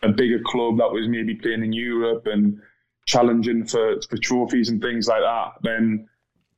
a 0.02 0.08
bigger 0.08 0.40
club 0.46 0.78
that 0.78 0.90
was 0.90 1.08
maybe 1.08 1.34
playing 1.34 1.62
in 1.62 1.72
Europe 1.72 2.26
and 2.26 2.58
challenging 3.06 3.66
for 3.66 4.00
for 4.08 4.16
trophies 4.18 4.68
and 4.68 4.80
things 4.80 5.08
like 5.08 5.20
that, 5.22 5.52
then 5.62 6.08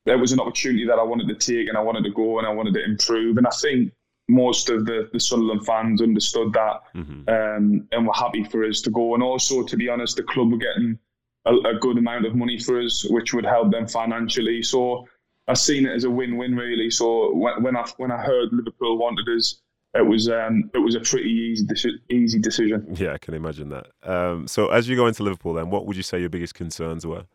there 0.05 0.17
was 0.17 0.31
an 0.31 0.39
opportunity 0.39 0.85
that 0.85 0.99
I 0.99 1.03
wanted 1.03 1.27
to 1.27 1.35
take 1.35 1.69
and 1.69 1.77
I 1.77 1.81
wanted 1.81 2.03
to 2.03 2.11
go 2.11 2.39
and 2.39 2.47
I 2.47 2.51
wanted 2.51 2.73
to 2.73 2.83
improve. 2.83 3.37
And 3.37 3.47
I 3.47 3.51
think 3.51 3.93
most 4.29 4.69
of 4.69 4.85
the, 4.85 5.09
the 5.11 5.19
Sunderland 5.19 5.65
fans 5.65 6.01
understood 6.01 6.53
that 6.53 6.81
mm-hmm. 6.95 7.29
um, 7.29 7.87
and 7.91 8.07
were 8.07 8.13
happy 8.13 8.43
for 8.43 8.65
us 8.65 8.81
to 8.81 8.89
go. 8.89 9.13
And 9.13 9.23
also, 9.23 9.63
to 9.63 9.77
be 9.77 9.89
honest, 9.89 10.17
the 10.17 10.23
club 10.23 10.51
were 10.51 10.57
getting 10.57 10.97
a, 11.45 11.53
a, 11.53 11.79
good 11.79 11.97
amount 11.97 12.25
of 12.25 12.35
money 12.35 12.57
for 12.57 12.81
us, 12.81 13.05
which 13.09 13.33
would 13.33 13.45
help 13.45 13.71
them 13.71 13.87
financially. 13.87 14.63
So 14.63 15.07
I 15.47 15.53
seen 15.53 15.85
it 15.85 15.93
as 15.93 16.05
a 16.05 16.09
win-win, 16.09 16.55
really. 16.55 16.89
So 16.89 17.33
when, 17.33 17.63
when 17.63 17.77
I 17.77 17.85
when 17.97 18.11
I 18.11 18.17
heard 18.17 18.49
Liverpool 18.51 18.97
wanted 18.97 19.27
us, 19.37 19.61
it 19.93 20.05
was 20.05 20.29
um, 20.29 20.69
it 20.73 20.79
was 20.79 20.95
a 20.95 21.01
pretty 21.01 21.29
easy 21.29 21.99
easy 22.09 22.39
decision. 22.39 22.95
Yeah, 22.97 23.13
I 23.13 23.17
can 23.17 23.33
imagine 23.33 23.69
that. 23.69 23.87
Um, 24.03 24.47
so 24.47 24.67
as 24.69 24.87
you 24.87 24.95
go 24.95 25.07
into 25.07 25.23
Liverpool, 25.23 25.53
then 25.53 25.69
what 25.69 25.85
would 25.85 25.97
you 25.97 26.03
say 26.03 26.19
your 26.19 26.29
biggest 26.29 26.55
concerns 26.55 27.05
were, 27.05 27.25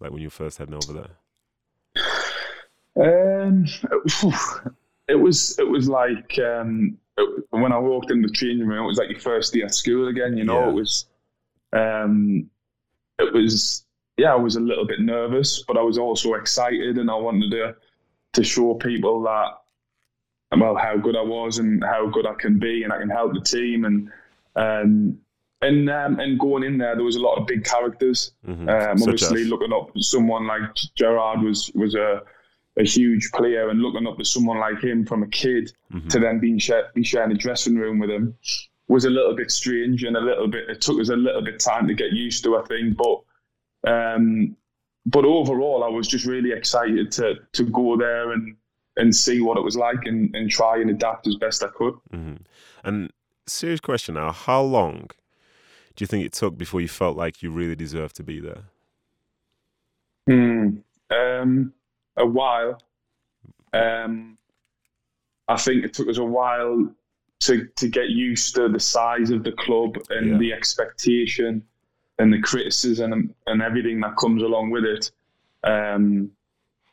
like 0.00 0.10
when 0.10 0.22
you 0.22 0.30
first 0.30 0.58
heading 0.58 0.74
over 0.74 0.92
there? 0.92 1.10
Um, 2.96 3.66
it 5.08 5.14
was 5.16 5.58
it 5.58 5.68
was 5.68 5.88
like 5.88 6.38
um, 6.38 6.96
it, 7.18 7.44
when 7.50 7.72
I 7.72 7.78
walked 7.78 8.10
in 8.10 8.22
the 8.22 8.28
training 8.28 8.66
room, 8.66 8.84
it 8.84 8.86
was 8.86 8.98
like 8.98 9.10
your 9.10 9.20
first 9.20 9.52
day 9.52 9.62
at 9.62 9.74
school 9.74 10.08
again. 10.08 10.36
You 10.36 10.44
know, 10.44 10.60
yeah. 10.60 10.68
it 10.68 10.72
was 10.72 11.06
um, 11.72 12.50
it 13.18 13.32
was 13.32 13.84
yeah, 14.16 14.32
I 14.32 14.36
was 14.36 14.56
a 14.56 14.60
little 14.60 14.86
bit 14.86 15.00
nervous, 15.00 15.64
but 15.66 15.76
I 15.76 15.82
was 15.82 15.98
also 15.98 16.34
excited, 16.34 16.98
and 16.98 17.10
I 17.10 17.14
wanted 17.14 17.50
to 17.50 17.76
to 18.34 18.44
show 18.44 18.74
people 18.74 19.22
that 19.22 19.58
well 20.56 20.76
how 20.76 20.96
good 20.96 21.16
I 21.16 21.22
was 21.22 21.58
and 21.58 21.82
how 21.82 22.08
good 22.08 22.26
I 22.26 22.34
can 22.34 22.58
be, 22.58 22.84
and 22.84 22.92
I 22.92 22.98
can 22.98 23.10
help 23.10 23.34
the 23.34 23.40
team, 23.40 23.84
and 23.84 24.10
um, 24.56 25.18
and 25.62 25.90
um, 25.90 26.20
and 26.20 26.38
going 26.38 26.62
in 26.62 26.78
there, 26.78 26.94
there 26.94 27.04
was 27.04 27.16
a 27.16 27.20
lot 27.20 27.40
of 27.40 27.46
big 27.46 27.64
characters. 27.64 28.32
Mm-hmm. 28.46 28.68
Um, 28.68 29.02
obviously, 29.02 29.42
as? 29.42 29.48
looking 29.48 29.72
up 29.72 29.90
someone 29.98 30.46
like 30.46 30.62
Gerrard 30.94 31.42
was 31.42 31.70
was 31.74 31.94
a 31.94 32.22
a 32.78 32.84
huge 32.84 33.30
player 33.32 33.68
and 33.68 33.80
looking 33.80 34.06
up 34.06 34.18
to 34.18 34.24
someone 34.24 34.58
like 34.58 34.82
him 34.82 35.06
from 35.06 35.22
a 35.22 35.28
kid 35.28 35.72
mm-hmm. 35.92 36.08
to 36.08 36.18
then 36.18 36.40
being 36.40 36.58
share, 36.58 36.90
be 36.94 37.04
sharing 37.04 37.32
a 37.32 37.34
dressing 37.34 37.76
room 37.76 37.98
with 37.98 38.10
him 38.10 38.36
was 38.88 39.04
a 39.04 39.10
little 39.10 39.34
bit 39.34 39.50
strange 39.50 40.02
and 40.04 40.16
a 40.16 40.20
little 40.20 40.48
bit 40.48 40.68
it 40.68 40.80
took 40.80 41.00
us 41.00 41.08
a 41.08 41.16
little 41.16 41.42
bit 41.42 41.58
time 41.58 41.86
to 41.88 41.94
get 41.94 42.12
used 42.12 42.44
to 42.44 42.56
I 42.56 42.62
think 42.64 42.96
but 42.96 43.90
um, 43.90 44.56
but 45.06 45.24
overall 45.24 45.84
I 45.84 45.88
was 45.88 46.06
just 46.06 46.26
really 46.26 46.52
excited 46.52 47.10
to 47.12 47.36
to 47.52 47.64
go 47.64 47.96
there 47.96 48.32
and 48.32 48.56
and 48.96 49.14
see 49.14 49.40
what 49.40 49.58
it 49.58 49.64
was 49.64 49.76
like 49.76 50.04
and, 50.04 50.34
and 50.36 50.50
try 50.50 50.76
and 50.76 50.90
adapt 50.90 51.26
as 51.26 51.36
best 51.36 51.62
I 51.62 51.68
could 51.68 51.94
mm-hmm. 52.12 52.36
and 52.84 53.12
serious 53.46 53.80
question 53.80 54.16
now 54.16 54.32
how 54.32 54.62
long 54.62 55.10
do 55.96 56.02
you 56.02 56.06
think 56.06 56.24
it 56.24 56.32
took 56.32 56.58
before 56.58 56.80
you 56.80 56.88
felt 56.88 57.16
like 57.16 57.42
you 57.42 57.50
really 57.50 57.76
deserved 57.76 58.16
to 58.16 58.22
be 58.22 58.40
there 58.40 58.64
hmm 60.26 60.76
um 61.10 61.72
a 62.16 62.26
while. 62.26 62.80
Um, 63.72 64.38
I 65.48 65.56
think 65.56 65.84
it 65.84 65.92
took 65.92 66.08
us 66.08 66.18
a 66.18 66.24
while 66.24 66.88
to 67.40 67.66
to 67.76 67.88
get 67.88 68.08
used 68.08 68.54
to 68.54 68.68
the 68.68 68.80
size 68.80 69.30
of 69.30 69.44
the 69.44 69.52
club 69.52 69.96
and 70.10 70.30
yeah. 70.30 70.38
the 70.38 70.52
expectation 70.52 71.62
and 72.18 72.32
the 72.32 72.40
criticism 72.40 73.12
and, 73.12 73.34
and, 73.46 73.60
everything 73.60 74.00
that 74.00 74.16
comes 74.16 74.40
along 74.40 74.70
with 74.70 74.84
it. 74.84 75.10
Um, 75.64 76.30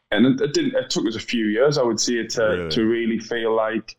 and 0.09 0.25
it, 0.25 0.41
it, 0.41 0.53
didn't. 0.53 0.75
It 0.75 0.89
took 0.89 1.05
us 1.05 1.15
a 1.15 1.19
few 1.19 1.45
years, 1.45 1.77
I 1.77 1.83
would 1.83 1.99
say, 1.99 2.25
to 2.25 2.43
really? 2.43 2.69
to 2.71 2.85
really 2.85 3.19
feel 3.19 3.55
like 3.55 3.95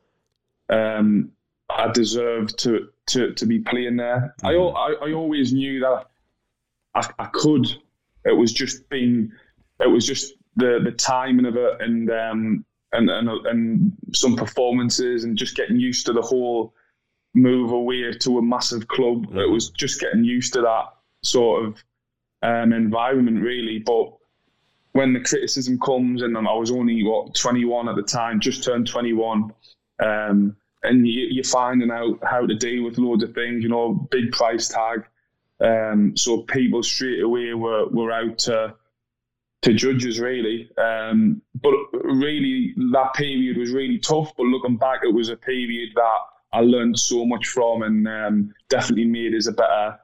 um, 0.68 1.30
I 1.70 1.90
deserved 1.92 2.58
to 2.60 2.88
to 3.08 3.32
to 3.34 3.46
be 3.46 3.60
playing 3.60 3.96
there. 3.96 4.34
Mm-hmm. 4.42 4.46
I, 4.46 5.06
I, 5.06 5.10
I 5.10 5.12
always 5.12 5.52
knew 5.52 5.80
that 5.80 6.06
I, 6.94 7.08
I 7.18 7.26
could. 7.26 7.66
It 8.24 8.36
was 8.36 8.52
just 8.52 8.88
being. 8.88 9.32
It 9.80 9.88
was 9.88 10.06
just 10.06 10.34
the 10.56 10.80
the 10.84 10.92
timing 10.92 11.46
of 11.46 11.56
it 11.56 11.80
and 11.80 12.10
um, 12.10 12.64
and, 12.92 13.10
and 13.10 13.28
and 13.46 13.92
some 14.12 14.36
performances 14.36 15.24
and 15.24 15.36
just 15.36 15.56
getting 15.56 15.78
used 15.78 16.06
to 16.06 16.12
the 16.12 16.22
whole 16.22 16.74
move 17.34 17.72
away 17.72 18.12
to 18.12 18.38
a 18.38 18.42
massive 18.42 18.88
club. 18.88 19.26
Mm-hmm. 19.26 19.38
It 19.38 19.50
was 19.50 19.70
just 19.70 20.00
getting 20.00 20.24
used 20.24 20.52
to 20.54 20.62
that 20.62 20.84
sort 21.22 21.64
of 21.64 21.84
um, 22.42 22.72
environment, 22.72 23.42
really. 23.42 23.78
But 23.78 24.12
when 24.92 25.12
the 25.12 25.20
criticism 25.20 25.78
comes, 25.80 26.22
and 26.22 26.36
I 26.36 26.54
was 26.54 26.70
only 26.70 27.02
what 27.02 27.34
21 27.34 27.88
at 27.88 27.96
the 27.96 28.02
time, 28.02 28.40
just 28.40 28.64
turned 28.64 28.86
21, 28.86 29.52
um, 30.04 30.56
and 30.82 31.06
you, 31.06 31.40
are 31.40 31.44
finding 31.44 31.90
out 31.90 32.18
how 32.22 32.46
to 32.46 32.54
deal 32.54 32.84
with 32.84 32.98
loads 32.98 33.22
of 33.22 33.34
things, 33.34 33.62
you 33.62 33.68
know, 33.68 33.94
big 34.10 34.32
price 34.32 34.68
tag. 34.68 35.06
Um, 35.60 36.16
so 36.16 36.42
people 36.42 36.82
straight 36.82 37.22
away 37.22 37.54
were 37.54 37.86
were 37.86 38.10
out 38.10 38.38
to 38.40 38.74
to 39.62 39.72
judges 39.72 40.20
really. 40.20 40.68
Um, 40.76 41.40
but 41.60 41.72
really, 41.92 42.74
that 42.92 43.14
period 43.14 43.56
was 43.56 43.72
really 43.72 43.98
tough. 43.98 44.32
But 44.36 44.46
looking 44.46 44.76
back, 44.76 45.00
it 45.04 45.14
was 45.14 45.28
a 45.28 45.36
period 45.36 45.90
that 45.94 46.18
I 46.52 46.60
learned 46.60 46.98
so 46.98 47.24
much 47.24 47.46
from, 47.48 47.82
and 47.82 48.06
um, 48.06 48.54
definitely 48.68 49.06
made 49.06 49.34
us 49.34 49.46
a 49.46 49.52
better, 49.52 49.98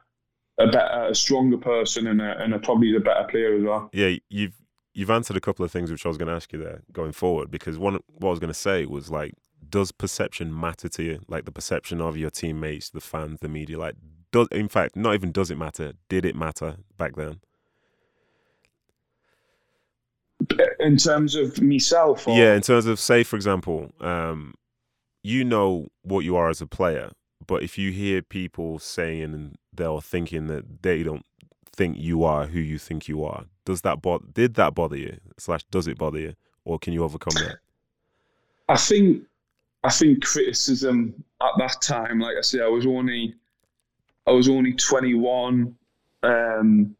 a 0.59 0.67
better, 0.69 1.09
a 1.11 1.15
stronger 1.15 1.59
person, 1.59 2.07
and 2.07 2.23
a, 2.23 2.43
and 2.43 2.55
a 2.55 2.59
probably 2.59 2.97
a 2.97 3.00
better 3.00 3.27
player 3.29 3.57
as 3.57 3.62
well. 3.65 3.91
Yeah, 3.93 4.17
you've 4.31 4.55
you've 4.95 5.11
answered 5.11 5.37
a 5.37 5.41
couple 5.41 5.65
of 5.65 5.71
things 5.71 5.91
which 5.91 6.05
I 6.07 6.09
was 6.09 6.19
going 6.19 6.29
to 6.29 6.35
ask 6.35 6.53
you 6.53 6.59
there 6.59 6.83
going 6.93 7.12
forward. 7.12 7.50
Because 7.50 7.79
one, 7.79 7.99
what 8.07 8.29
I 8.29 8.31
was 8.31 8.41
going 8.41 8.53
to 8.53 8.55
say 8.59 8.87
was 8.87 9.11
like, 9.11 9.35
does 9.69 9.93
perception 9.93 10.59
matter 10.59 10.88
to 10.88 11.03
you? 11.03 11.21
Like 11.29 11.45
the 11.45 11.53
perception 11.53 12.00
of 12.00 12.17
your 12.17 12.31
teammates, 12.31 12.91
the 12.91 13.00
fans, 13.00 13.38
the 13.41 13.49
media. 13.49 13.79
Like, 13.79 13.97
does 14.33 14.49
in 14.50 14.69
fact, 14.69 14.97
not 14.97 15.15
even 15.15 15.33
does 15.33 15.50
it 15.50 15.59
matter? 15.59 15.93
Did 16.09 16.25
it 16.25 16.35
matter 16.35 16.77
back 16.97 17.17
then? 17.17 17.41
In 20.81 20.97
terms 20.97 21.35
of 21.35 21.61
myself 21.61 22.26
or? 22.26 22.37
yeah 22.37 22.55
in 22.55 22.62
terms 22.62 22.87
of 22.87 22.99
say 22.99 23.23
for 23.23 23.37
example 23.37 23.93
um, 24.00 24.55
you 25.23 25.45
know 25.45 25.88
what 26.02 26.21
you 26.21 26.37
are 26.37 26.49
as 26.49 26.61
a 26.61 26.67
player 26.67 27.11
but 27.47 27.62
if 27.62 27.78
you 27.78 27.90
hear 27.90 28.23
people 28.23 28.78
saying 28.78 29.35
and 29.35 29.57
they're 29.73 30.00
thinking 30.00 30.47
that 30.47 30.83
they 30.83 31.02
don't 31.02 31.25
think 31.73 31.97
you 31.97 32.25
are 32.25 32.47
who 32.47 32.59
you 32.59 32.78
think 32.78 33.09
you 33.09 33.25
are 33.25 33.45
does 33.64 33.83
that 33.83 34.02
bother 34.02 34.25
did 34.33 34.55
that 34.55 34.75
bother 34.75 34.97
you 34.97 35.17
slash 35.38 35.62
does 35.71 35.87
it 35.87 35.99
bother 35.99 36.19
you 36.19 36.35
or 36.64 36.78
can 36.78 36.93
you 36.93 37.05
overcome 37.05 37.35
that 37.35 37.59
i 38.69 38.76
think 38.76 39.23
i 39.85 39.90
think 39.90 40.25
criticism 40.25 41.14
at 41.40 41.52
that 41.59 41.81
time 41.81 42.19
like 42.19 42.37
i 42.37 42.40
say 42.40 42.61
i 42.61 42.67
was 42.67 42.87
only 42.87 43.35
i 44.26 44.31
was 44.31 44.49
only 44.49 44.73
21 44.73 45.75
um, 46.25 46.97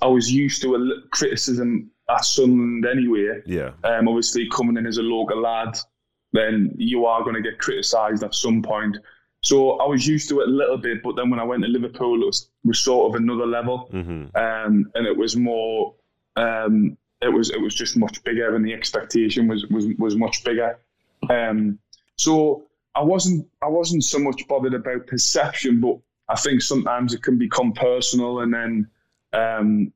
i 0.00 0.06
was 0.06 0.30
used 0.30 0.62
to 0.62 0.76
a 0.76 1.08
criticism 1.10 1.90
at 2.12 2.24
Sunderland 2.24 2.86
anyway. 2.86 3.40
Yeah. 3.46 3.72
Um, 3.84 4.08
obviously, 4.08 4.48
coming 4.48 4.76
in 4.76 4.86
as 4.86 4.98
a 4.98 5.02
local 5.02 5.40
lad, 5.40 5.76
then 6.32 6.74
you 6.76 7.06
are 7.06 7.22
going 7.22 7.34
to 7.34 7.42
get 7.42 7.58
criticised 7.58 8.22
at 8.22 8.34
some 8.34 8.62
point. 8.62 8.96
So 9.40 9.72
I 9.78 9.86
was 9.86 10.06
used 10.06 10.28
to 10.28 10.40
it 10.40 10.48
a 10.48 10.50
little 10.50 10.78
bit, 10.78 11.02
but 11.02 11.16
then 11.16 11.28
when 11.28 11.40
I 11.40 11.44
went 11.44 11.62
to 11.64 11.68
Liverpool, 11.68 12.22
it 12.22 12.26
was, 12.26 12.48
was 12.64 12.80
sort 12.80 13.10
of 13.10 13.20
another 13.20 13.46
level, 13.46 13.90
mm-hmm. 13.92 14.36
um, 14.36 14.90
and 14.94 15.06
it 15.06 15.16
was 15.16 15.36
more. 15.36 15.94
Um, 16.36 16.96
it 17.20 17.28
was 17.28 17.50
it 17.50 17.60
was 17.60 17.74
just 17.74 17.96
much 17.96 18.22
bigger, 18.24 18.54
and 18.54 18.64
the 18.64 18.72
expectation 18.72 19.48
was 19.48 19.66
was 19.66 19.86
was 19.98 20.16
much 20.16 20.44
bigger. 20.44 20.78
Um, 21.28 21.78
so 22.16 22.66
I 22.94 23.02
wasn't 23.02 23.46
I 23.62 23.68
wasn't 23.68 24.04
so 24.04 24.18
much 24.18 24.46
bothered 24.48 24.74
about 24.74 25.06
perception, 25.08 25.80
but 25.80 25.98
I 26.28 26.36
think 26.36 26.62
sometimes 26.62 27.12
it 27.12 27.22
can 27.22 27.36
become 27.36 27.72
personal, 27.72 28.40
and 28.40 28.54
then 28.54 28.90
um, 29.32 29.92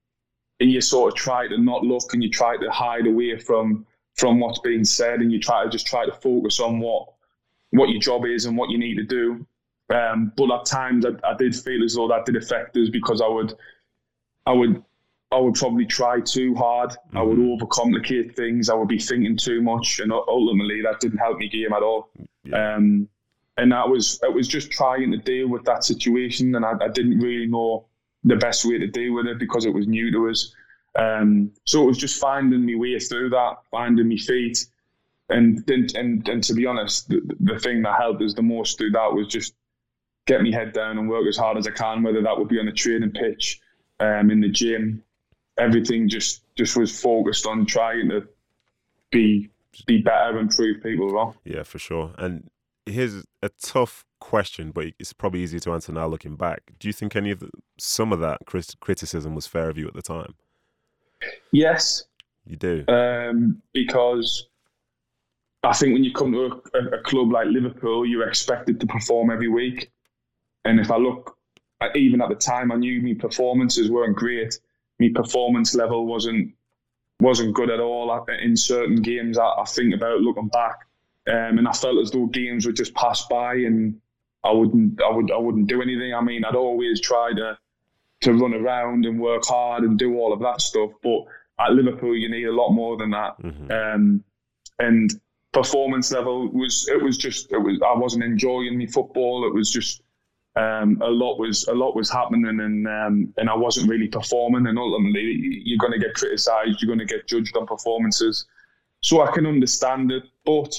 and 0.61 0.71
you 0.71 0.81
sort 0.81 1.13
of 1.13 1.19
try 1.19 1.47
to 1.47 1.59
not 1.59 1.83
look 1.83 2.15
and 2.15 2.23
you 2.23 2.31
try 2.31 2.57
to 2.57 2.71
hide 2.71 3.07
away 3.07 3.39
from 3.39 3.87
from 4.15 4.41
what's 4.41 4.59
being 4.61 4.85
said 4.85 5.21
and 5.21 5.31
you 5.31 5.39
try 5.39 5.63
to 5.63 5.69
just 5.69 5.87
try 5.87 6.07
to 6.07 6.13
focus 6.13 6.61
on 6.61 6.81
what 6.81 7.09
what 7.71 7.91
your 7.91 8.01
job 8.01 8.25
is 8.25 8.47
and 8.47 8.57
what 8.57 8.71
you 8.71 8.79
need 8.79 8.97
to 8.97 9.05
do. 9.05 9.47
Um, 9.95 10.33
but 10.37 10.51
at 10.51 10.65
times 10.65 11.05
I, 11.05 11.11
I, 11.29 11.35
did 11.37 11.55
feel 11.55 11.85
as 11.85 11.95
though 11.95 12.09
that 12.09 12.25
did 12.25 12.37
affect 12.37 12.77
us 12.77 12.89
because 12.89 13.21
I 13.21 13.29
would 13.29 13.55
I 14.45 14.53
would 14.53 14.83
I 15.31 15.39
would 15.39 15.55
probably 15.55 15.87
try 15.87 16.21
too 16.21 16.55
hard. 16.55 16.91
Mm-hmm. 16.91 17.19
I 17.19 17.23
would 17.23 17.39
mm-hmm. 17.39 17.65
overcomplicate 17.65 18.35
things. 18.35 18.69
I 18.69 18.75
would 18.75 18.89
be 18.89 18.99
thinking 18.99 19.37
too 19.37 19.63
much, 19.63 20.01
and 20.01 20.13
ultimately 20.13 20.83
that 20.83 21.01
didn't 21.01 21.19
help 21.19 21.39
me 21.39 21.49
game 21.49 21.73
at 21.73 21.83
all. 21.83 22.11
Yeah. 22.45 22.75
Um, 22.75 23.09
and 23.59 23.73
that 23.73 23.89
was 23.89 24.21
it 24.23 24.33
was 24.33 24.49
just 24.49 24.71
trying 24.71 25.11
to 25.13 25.19
deal 25.19 25.49
with 25.49 25.65
that 25.65 25.85
situation, 25.85 26.55
and 26.55 26.65
I, 26.65 26.73
I 26.81 26.89
didn't 26.89 27.19
really 27.19 27.47
know 27.47 27.87
the 28.27 28.37
best 28.37 28.65
way 28.65 28.77
to 28.79 28.87
deal 28.89 29.15
with 29.15 29.27
it 29.27 29.39
because 29.39 29.65
it 29.65 29.73
was 29.73 29.87
new 29.87 30.11
to 30.13 30.29
us. 30.29 30.55
Um, 30.99 31.53
so 31.65 31.83
it 31.83 31.87
was 31.87 31.99
just 31.99 32.21
finding 32.21 32.67
my 32.67 32.75
way 32.75 32.99
through 32.99 33.31
that, 33.31 33.57
finding 33.71 34.09
my 34.09 34.17
feet, 34.17 34.67
and 35.29 35.69
and 35.71 35.95
and, 35.95 36.29
and 36.29 36.45
to 36.45 36.55
be 36.55 36.67
honest, 36.67 37.09
the, 37.09 37.21
the 37.41 37.59
thing 37.59 37.83
that 37.83 37.99
helped 37.99 38.23
us 38.23 38.35
the 38.35 38.43
most 38.43 38.79
through 38.79 38.91
that 38.91 39.13
was 39.13 39.29
just 39.29 39.55
get 40.27 40.43
my 40.43 40.51
head 40.51 40.73
down 40.73 40.99
and 40.99 41.09
work 41.09 41.27
as 41.29 41.37
hard 41.37 41.57
as 41.57 41.67
I 41.67 41.71
can, 41.71 42.03
whether 42.03 42.23
that 42.23 42.37
would 42.37 42.49
be 42.49 42.59
on 42.59 42.67
the 42.67 42.73
training 42.73 43.13
pitch, 43.13 43.61
um, 44.01 44.31
in 44.31 44.41
the 44.41 44.49
gym. 44.49 45.03
Everything 45.59 46.09
just 46.09 46.43
just 46.57 46.77
was 46.77 46.99
focused 46.99 47.47
on 47.47 47.67
trying 47.67 48.09
to 48.09 48.27
be 49.11 49.51
be 49.87 50.01
better 50.01 50.39
and 50.39 50.51
prove 50.51 50.83
people 50.83 51.11
wrong. 51.11 51.35
Yeah, 51.45 51.63
for 51.63 51.79
sure. 51.79 52.15
And 52.17 52.51
here's 52.87 53.25
a 53.43 53.51
tough 53.61 54.06
question, 54.21 54.71
but 54.71 54.87
it's 54.99 55.13
probably 55.13 55.41
easier 55.41 55.61
to 55.61 55.73
answer 55.73 55.93
now 55.93 56.07
looking 56.07 56.37
back. 56.37 56.73
Do 56.79 56.89
you 56.89 56.93
think 56.93 57.17
any 57.17 57.31
of 57.31 57.41
the, 57.41 57.51
some 57.79 58.13
of 58.13 58.21
that 58.21 58.41
criticism 58.47 59.35
was 59.35 59.47
fair 59.47 59.69
of 59.69 59.79
you 59.79 59.87
at 59.87 59.95
the 59.95 60.03
time? 60.03 60.35
Yes, 61.53 62.05
you 62.47 62.57
do. 62.57 62.85
Um, 62.89 63.63
because 63.73 64.47
I 65.63 65.73
think 65.73 65.95
when 65.95 66.05
you 66.05 66.13
come 66.13 66.33
to 66.33 66.63
a, 66.75 66.99
a, 66.99 67.03
club 67.03 67.33
like 67.33 67.49
Liverpool, 67.49 68.07
you're 68.07 68.29
expected 68.29 68.81
to 68.81 68.87
perform 68.87 69.31
every 69.31 69.49
week. 69.49 69.91
And 70.65 70.79
if 70.79 70.91
I 70.91 70.97
look, 70.97 71.37
at, 71.81 71.97
even 71.97 72.21
at 72.21 72.29
the 72.29 72.35
time, 72.35 72.71
I 72.71 72.77
knew 72.77 73.03
my 73.03 73.15
performances 73.15 73.91
weren't 73.91 74.17
great. 74.17 74.59
My 75.01 75.11
performance 75.15 75.75
level 75.75 76.07
wasn't 76.07 76.55
wasn't 77.21 77.55
good 77.55 77.71
at 77.71 77.81
all 77.81 78.27
in 78.43 78.55
certain 78.57 78.97
games. 78.97 79.39
I, 79.39 79.47
I 79.47 79.65
think 79.65 79.95
about 79.95 80.21
looking 80.21 80.49
back, 80.49 80.81
um, 81.29 81.59
and 81.59 81.67
I 81.67 81.73
felt 81.73 81.99
as 81.99 82.11
though 82.11 82.27
games 82.27 82.67
would 82.67 82.77
just 82.77 82.95
pass 82.95 83.27
by, 83.27 83.55
and 83.55 83.99
I 84.47 84.53
wouldn't, 84.53 85.01
I 85.03 85.11
would, 85.11 85.31
I 85.31 85.37
wouldn't 85.37 85.67
do 85.67 85.83
anything. 85.83 86.15
I 86.15 86.21
mean, 86.21 86.45
I'd 86.45 86.55
always 86.55 87.01
try 87.01 87.33
to 87.35 87.59
to 88.23 88.33
run 88.33 88.55
around 88.55 89.05
and 89.05 89.21
work 89.21 89.45
hard 89.45 89.85
and 89.85 89.99
do 89.99 90.17
all 90.17 90.33
of 90.33 90.41
that 90.41 90.61
stuff, 90.61 90.91
but 91.03 91.25
at 91.59 91.73
Liverpool, 91.73 92.15
you 92.15 92.31
need 92.31 92.45
a 92.45 92.53
lot 92.53 92.71
more 92.71 92.97
than 92.97 93.11
that. 93.11 93.39
Mm-hmm. 93.43 93.71
Um, 93.71 94.25
and 94.79 95.11
performance 95.53 96.13
level 96.13 96.51
was 96.53 96.89
it 96.89 97.03
was 97.03 97.17
just 97.17 97.51
it 97.53 97.59
was 97.59 97.81
I 97.83 97.97
wasn't 97.97 98.25
enjoying 98.25 98.79
my 98.79 98.87
football. 98.87 99.47
It 99.47 99.55
was 99.55 99.71
just 99.71 100.03
um, 100.55 101.01
a 101.03 101.09
lot 101.09 101.39
was 101.39 101.67
a 101.69 101.75
lot 101.75 101.97
was 101.97 102.11
happening, 102.11 102.61
and 102.61 102.87
um, 102.87 103.35
and 103.37 103.49
I 103.49 103.57
wasn't 103.57 103.89
really 103.89 104.09
performing. 104.09 104.67
And 104.67 104.79
ultimately, 104.79 105.63
you're 105.65 105.79
going 105.79 105.99
to 105.99 105.99
get 105.99 106.15
criticised. 106.15 106.81
You're 106.81 106.95
going 106.95 107.07
to 107.07 107.15
get 107.15 107.27
judged 107.27 107.57
on 107.57 107.67
performances. 107.67 108.47
So 109.01 109.23
I 109.23 109.31
can 109.33 109.47
understand 109.47 110.11
it, 110.11 110.25
but 110.45 110.75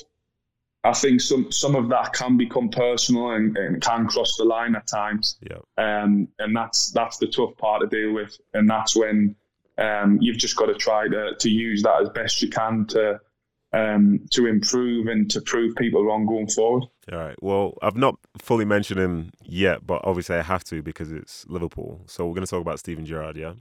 I 0.84 0.94
think 0.94 1.22
some 1.22 1.52
some 1.52 1.76
of 1.76 1.90
that 1.90 2.14
can 2.14 2.38
become 2.38 2.70
personal 2.70 3.32
and, 3.32 3.58
and 3.58 3.82
can 3.82 4.08
cross 4.08 4.38
the 4.38 4.46
line 4.46 4.76
at 4.76 4.88
times. 4.88 5.38
Yeah. 5.42 5.58
Um, 5.78 6.28
and 6.40 6.56
that's 6.56 6.92
that's 6.92 7.18
the 7.18 7.28
tough 7.28 7.58
part 7.58 7.82
to 7.82 7.88
deal 7.88 8.14
with, 8.14 8.38
and 8.54 8.70
that's 8.70 8.96
when 8.96 9.36
um, 9.78 10.18
you've 10.22 10.38
just 10.38 10.56
got 10.56 10.68
to 10.68 10.76
try 10.76 11.08
to 11.08 11.36
to 11.38 11.50
use 11.50 11.84
that 11.84 12.02
as 12.02 12.10
best 12.10 12.42
you 12.42 12.50
can 12.50 12.86
to 12.88 13.20
um, 13.74 14.22
to 14.32 14.46
improve 14.46 15.08
and 15.08 15.30
to 15.32 15.42
prove 15.42 15.76
people 15.76 16.04
wrong 16.04 16.26
going 16.26 16.48
forward. 16.48 16.86
All 17.12 17.20
right. 17.20 17.36
Well, 17.42 17.78
I've 17.82 17.98
not 17.98 18.16
fully 18.38 18.66
mentioned 18.66 19.00
him 19.00 19.32
yet, 19.44 19.86
but 19.86 20.02
obviously 20.04 20.38
I 20.38 20.42
have 20.42 20.64
to 20.66 20.82
because 20.82 21.12
it's 21.12 21.46
Liverpool. 21.48 22.02
So 22.08 22.26
we're 22.26 22.34
going 22.34 22.46
to 22.46 22.50
talk 22.50 22.62
about 22.62 22.80
Steven 22.80 23.06
Gerrard. 23.06 23.38
Yeah. 23.38 23.54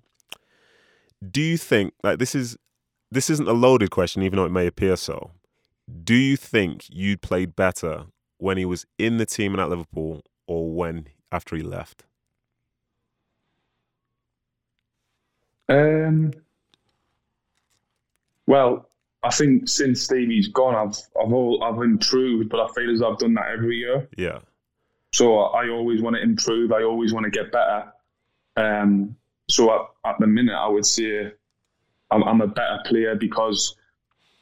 Do 1.29 1.41
you 1.41 1.57
think 1.57 1.95
like 2.03 2.19
this 2.19 2.35
is 2.35 2.57
this 3.11 3.31
isn't 3.31 3.49
a 3.49 3.53
loaded 3.53 3.91
question, 3.91 4.23
even 4.23 4.37
though 4.37 4.45
it 4.45 4.53
may 4.53 4.67
appear 4.67 4.97
so? 4.97 5.31
Do 6.03 6.15
you 6.15 6.37
think 6.37 6.87
you 6.89 7.17
played 7.17 7.55
better 7.55 8.07
when 8.39 8.59
he 8.59 8.65
was 8.65 8.87
in 8.99 9.19
the 9.19 9.27
team 9.27 9.53
and 9.53 9.61
at 9.61 9.69
Liverpool, 9.69 10.23
or 10.47 10.71
when 10.73 11.07
after 11.31 11.57
he 11.57 11.63
left? 11.63 12.05
Um. 15.69 16.33
Well, 18.47 18.89
I 19.23 19.31
think 19.31 19.69
since 19.69 20.03
Stevie's 20.03 20.49
gone, 20.49 20.75
I've 20.75 20.97
I've 21.21 21.33
all, 21.33 21.63
I've 21.63 21.83
improved, 21.83 22.49
but 22.49 22.61
I 22.61 22.69
feel 22.75 22.93
as 22.93 23.03
I've 23.03 23.19
done 23.19 23.35
that 23.35 23.51
every 23.53 23.77
year. 23.77 24.09
Yeah. 24.17 24.41
So 25.13 25.39
I 25.39 25.69
always 25.69 26.03
want 26.03 26.17
to 26.17 26.23
improve. 26.23 26.73
I 26.73 26.83
always 26.83 27.13
want 27.13 27.25
to 27.25 27.31
get 27.31 27.53
better. 27.53 27.93
Um. 28.57 29.17
So 29.49 29.73
at, 29.73 30.11
at 30.11 30.17
the 30.19 30.27
minute, 30.27 30.55
I 30.55 30.69
would 30.69 30.87
say 30.87 31.33
I'm, 32.11 32.23
I'm 32.25 32.41
a 32.41 32.49
better 32.49 32.79
player 32.85 33.15
because 33.15 33.77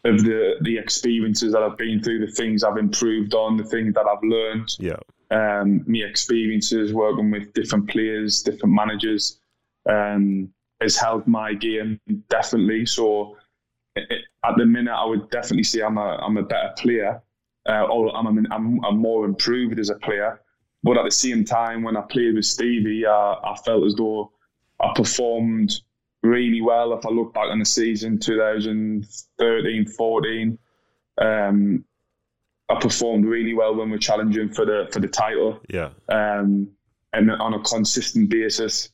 of 0.04 0.22
the 0.22 0.56
the 0.62 0.76
experiences 0.78 1.52
that 1.52 1.62
I've 1.62 1.78
been 1.78 2.02
through, 2.02 2.24
the 2.26 2.32
things 2.32 2.62
I've 2.62 2.76
improved 2.76 3.34
on, 3.34 3.56
the 3.56 3.64
things 3.64 3.94
that 3.94 4.06
I've 4.06 4.22
learned. 4.22 4.68
Yeah. 4.78 4.98
Um, 5.30 5.84
my 5.86 6.00
experiences 6.00 6.92
working 6.92 7.30
with 7.30 7.52
different 7.54 7.88
players, 7.88 8.42
different 8.42 8.74
managers, 8.74 9.40
um, 9.88 10.52
has 10.80 10.96
helped 10.96 11.26
my 11.26 11.54
game 11.54 11.98
definitely. 12.28 12.86
So 12.86 13.36
it, 13.96 14.24
at 14.44 14.56
the 14.56 14.66
minute, 14.66 14.92
I 14.92 15.04
would 15.04 15.30
definitely 15.30 15.64
say 15.64 15.80
I'm 15.80 15.98
a 15.98 16.18
I'm 16.22 16.36
a 16.36 16.42
better 16.42 16.72
player, 16.76 17.22
uh, 17.68 17.84
or 17.84 18.14
I'm, 18.14 18.26
I'm 18.26 18.84
I'm 18.84 18.98
more 18.98 19.24
improved 19.24 19.78
as 19.78 19.90
a 19.90 19.96
player. 19.96 20.40
But 20.82 20.98
at 20.98 21.04
the 21.04 21.10
same 21.10 21.46
time, 21.46 21.82
when 21.82 21.96
I 21.96 22.02
played 22.02 22.34
with 22.34 22.44
Stevie, 22.44 23.06
uh, 23.06 23.36
I 23.42 23.56
felt 23.64 23.86
as 23.86 23.94
though 23.94 24.32
I 24.80 24.92
performed 24.94 25.72
really 26.24 26.60
well. 26.60 26.92
If 26.94 27.06
I 27.06 27.10
look 27.10 27.34
back 27.34 27.48
on 27.50 27.58
the 27.58 27.64
season 27.64 28.18
2013 28.18 29.86
14, 29.86 30.58
um, 31.18 31.84
I 32.68 32.80
performed 32.80 33.26
really 33.26 33.54
well 33.54 33.74
when 33.74 33.90
we're 33.90 33.98
challenging 33.98 34.48
for 34.48 34.64
the 34.64 34.88
for 34.90 35.00
the 35.00 35.08
title. 35.08 35.60
Yeah. 35.68 35.90
Um, 36.08 36.70
and 37.12 37.30
on 37.30 37.54
a 37.54 37.60
consistent 37.60 38.28
basis 38.28 38.90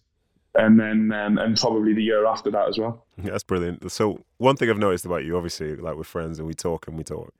and 0.55 0.79
then 0.79 1.12
um, 1.12 1.38
and 1.38 1.57
probably 1.57 1.95
the 1.95 2.03
year 2.03 2.27
after 2.27 2.51
that 2.51 2.69
as 2.69 2.79
well. 2.79 3.07
Yeah, 3.16 3.31
that's 3.31 3.45
brilliant. 3.45 3.90
So 3.90 4.25
one 4.38 4.57
thing 4.57 4.71
I've 4.71 4.79
noticed 4.79 5.05
about 5.05 5.25
you, 5.25 5.37
obviously, 5.37 5.77
like 5.77 5.97
we're 5.97 6.05
friends 6.05 6.38
and 6.38 6.47
we 6.47 6.55
talk 6.55 6.88
and 6.88 6.97
we 6.97 7.05
talk, 7.05 7.33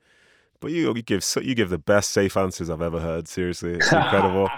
but 0.61 0.71
you 0.71 0.95
you 0.95 1.03
give 1.03 1.25
you 1.43 1.55
give 1.55 1.71
the 1.71 1.79
best 1.79 2.11
safe 2.11 2.37
answers 2.37 2.69
I've 2.71 2.83
ever 2.83 3.01
heard. 3.01 3.27
Seriously, 3.27 3.73
it's 3.75 3.93
incredible. 3.93 4.49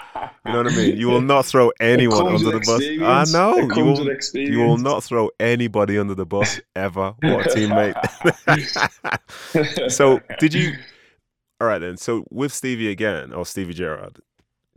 you 0.45 0.53
know 0.53 0.63
what 0.63 0.73
I 0.73 0.77
mean? 0.77 0.97
You 0.97 1.09
will 1.09 1.21
not 1.21 1.47
throw 1.47 1.71
anyone 1.81 2.27
under 2.27 2.51
the 2.51 2.61
bus. 2.61 2.83
I 2.83 3.25
know 3.33 3.57
you 3.75 3.85
will. 3.85 4.09
You 4.35 4.59
will 4.59 4.79
not 4.79 5.05
throw 5.05 5.31
anybody 5.39 5.99
under 5.99 6.15
the 6.15 6.27
bus 6.27 6.61
ever. 6.77 7.15
What 7.21 7.47
a 7.47 7.51
teammate! 7.51 7.95
so 9.91 10.21
did 10.39 10.53
you? 10.55 10.75
All 11.61 11.69
right 11.69 11.79
then. 11.79 11.97
So 11.97 12.25
with 12.31 12.53
Stevie 12.53 12.91
again, 12.91 13.33
or 13.33 13.47
Stevie 13.47 13.75
Gerrard, 13.75 14.19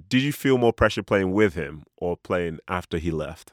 did 0.07 0.21
you 0.21 0.31
feel 0.31 0.59
more 0.59 0.73
pressure 0.73 1.03
playing 1.03 1.31
with 1.33 1.55
him 1.55 1.83
or 1.97 2.15
playing 2.15 2.59
after 2.67 2.99
he 2.99 3.09
left? 3.09 3.51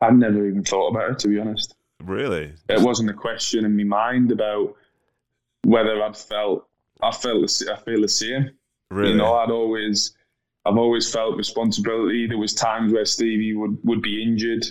I've 0.00 0.14
never 0.14 0.46
even 0.46 0.64
thought 0.64 0.88
about 0.88 1.10
it, 1.10 1.18
to 1.20 1.28
be 1.28 1.38
honest. 1.38 1.74
Really? 2.02 2.54
It 2.70 2.80
wasn't 2.80 3.10
a 3.10 3.12
question 3.12 3.66
in 3.66 3.76
my 3.76 3.84
mind 3.84 4.32
about 4.32 4.74
whether 5.64 6.02
I'd 6.02 6.16
felt. 6.16 6.66
I 7.02 7.12
felt. 7.12 7.62
I 7.70 7.76
feel 7.76 8.02
the 8.02 8.08
same. 8.08 8.50
Really? 8.90 9.12
You 9.12 9.16
know, 9.16 9.34
I'd 9.34 9.50
always. 9.50 10.14
I've 10.66 10.76
always 10.76 11.10
felt 11.10 11.36
responsibility. 11.36 12.26
There 12.26 12.36
was 12.36 12.52
times 12.52 12.92
where 12.92 13.06
Stevie 13.06 13.54
would, 13.54 13.78
would 13.82 14.02
be 14.02 14.22
injured 14.22 14.66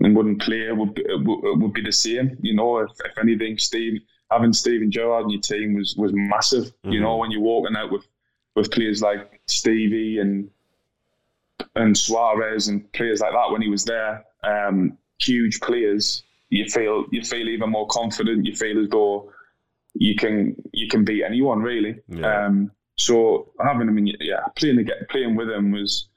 and 0.00 0.14
wouldn't 0.14 0.42
play. 0.42 0.70
Would 0.70 0.94
be, 0.94 1.04
would 1.08 1.72
be 1.72 1.82
the 1.82 1.92
same. 1.92 2.36
You 2.42 2.54
know, 2.54 2.78
if, 2.78 2.90
if 3.04 3.16
anything, 3.18 3.56
Steve 3.56 4.02
having 4.30 4.52
Steven 4.52 4.90
Gerrard 4.90 5.24
in 5.24 5.30
your 5.30 5.40
team 5.40 5.74
was 5.74 5.94
was 5.96 6.12
massive. 6.14 6.64
Mm-hmm. 6.64 6.92
You 6.92 7.00
know, 7.00 7.16
when 7.16 7.30
you're 7.30 7.40
walking 7.40 7.76
out 7.76 7.90
with 7.90 8.06
with 8.54 8.70
players 8.70 9.02
like 9.02 9.40
Stevie 9.46 10.18
and 10.18 10.50
and 11.74 11.96
Suarez 11.96 12.68
and 12.68 12.90
players 12.92 13.20
like 13.20 13.32
that 13.32 13.50
when 13.50 13.62
he 13.62 13.68
was 13.68 13.84
there, 13.84 14.24
um, 14.42 14.98
huge 15.18 15.60
players, 15.60 16.22
you 16.50 16.66
feel 16.68 17.04
you 17.10 17.22
feel 17.22 17.48
even 17.48 17.70
more 17.70 17.86
confident. 17.88 18.46
You 18.46 18.54
feel 18.54 18.82
as 18.82 18.88
though 18.88 19.32
you 19.94 20.14
can 20.16 20.56
you 20.72 20.88
can 20.88 21.04
beat 21.04 21.24
anyone 21.24 21.60
really. 21.60 21.96
Yeah. 22.08 22.46
Um, 22.46 22.70
so 22.96 23.52
having 23.60 23.88
him, 23.88 23.98
in, 23.98 24.06
yeah, 24.20 24.40
playing 24.56 24.86
playing 25.08 25.36
with 25.36 25.48
him 25.48 25.72
was 25.72 26.08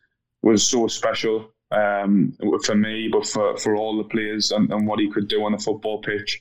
was 0.43 0.65
so 0.65 0.87
special 0.87 1.51
um, 1.71 2.33
for 2.63 2.75
me, 2.75 3.09
but 3.11 3.27
for, 3.27 3.57
for 3.57 3.75
all 3.75 3.97
the 3.97 4.03
players 4.03 4.51
and, 4.51 4.71
and 4.71 4.87
what 4.87 4.99
he 4.99 5.09
could 5.09 5.27
do 5.27 5.43
on 5.43 5.51
the 5.51 5.57
football 5.57 6.01
pitch. 6.01 6.39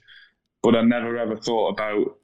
But 0.63 0.77
I 0.77 0.83
never 0.83 1.17
ever 1.17 1.37
thought 1.37 1.71
about 1.71 2.19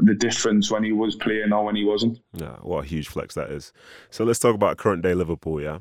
the 0.00 0.14
difference 0.14 0.70
when 0.70 0.84
he 0.84 0.92
was 0.92 1.16
playing 1.16 1.52
or 1.52 1.64
when 1.64 1.76
he 1.76 1.84
wasn't. 1.84 2.20
Yeah, 2.34 2.56
what 2.60 2.84
a 2.84 2.88
huge 2.88 3.08
flex 3.08 3.34
that 3.34 3.50
is. 3.50 3.72
So 4.10 4.24
let's 4.24 4.38
talk 4.38 4.54
about 4.54 4.76
current 4.76 5.02
day 5.02 5.14
Liverpool, 5.14 5.60
yeah? 5.60 5.78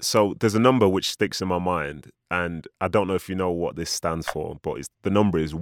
So 0.00 0.34
there's 0.40 0.54
a 0.54 0.60
number 0.60 0.88
which 0.88 1.10
sticks 1.10 1.42
in 1.42 1.48
my 1.48 1.58
mind, 1.58 2.10
and 2.30 2.66
I 2.80 2.88
don't 2.88 3.06
know 3.06 3.14
if 3.14 3.28
you 3.28 3.34
know 3.34 3.50
what 3.50 3.76
this 3.76 3.90
stands 3.90 4.26
for, 4.26 4.58
but 4.62 4.88
the 5.02 5.10
number 5.10 5.38
is 5.38 5.54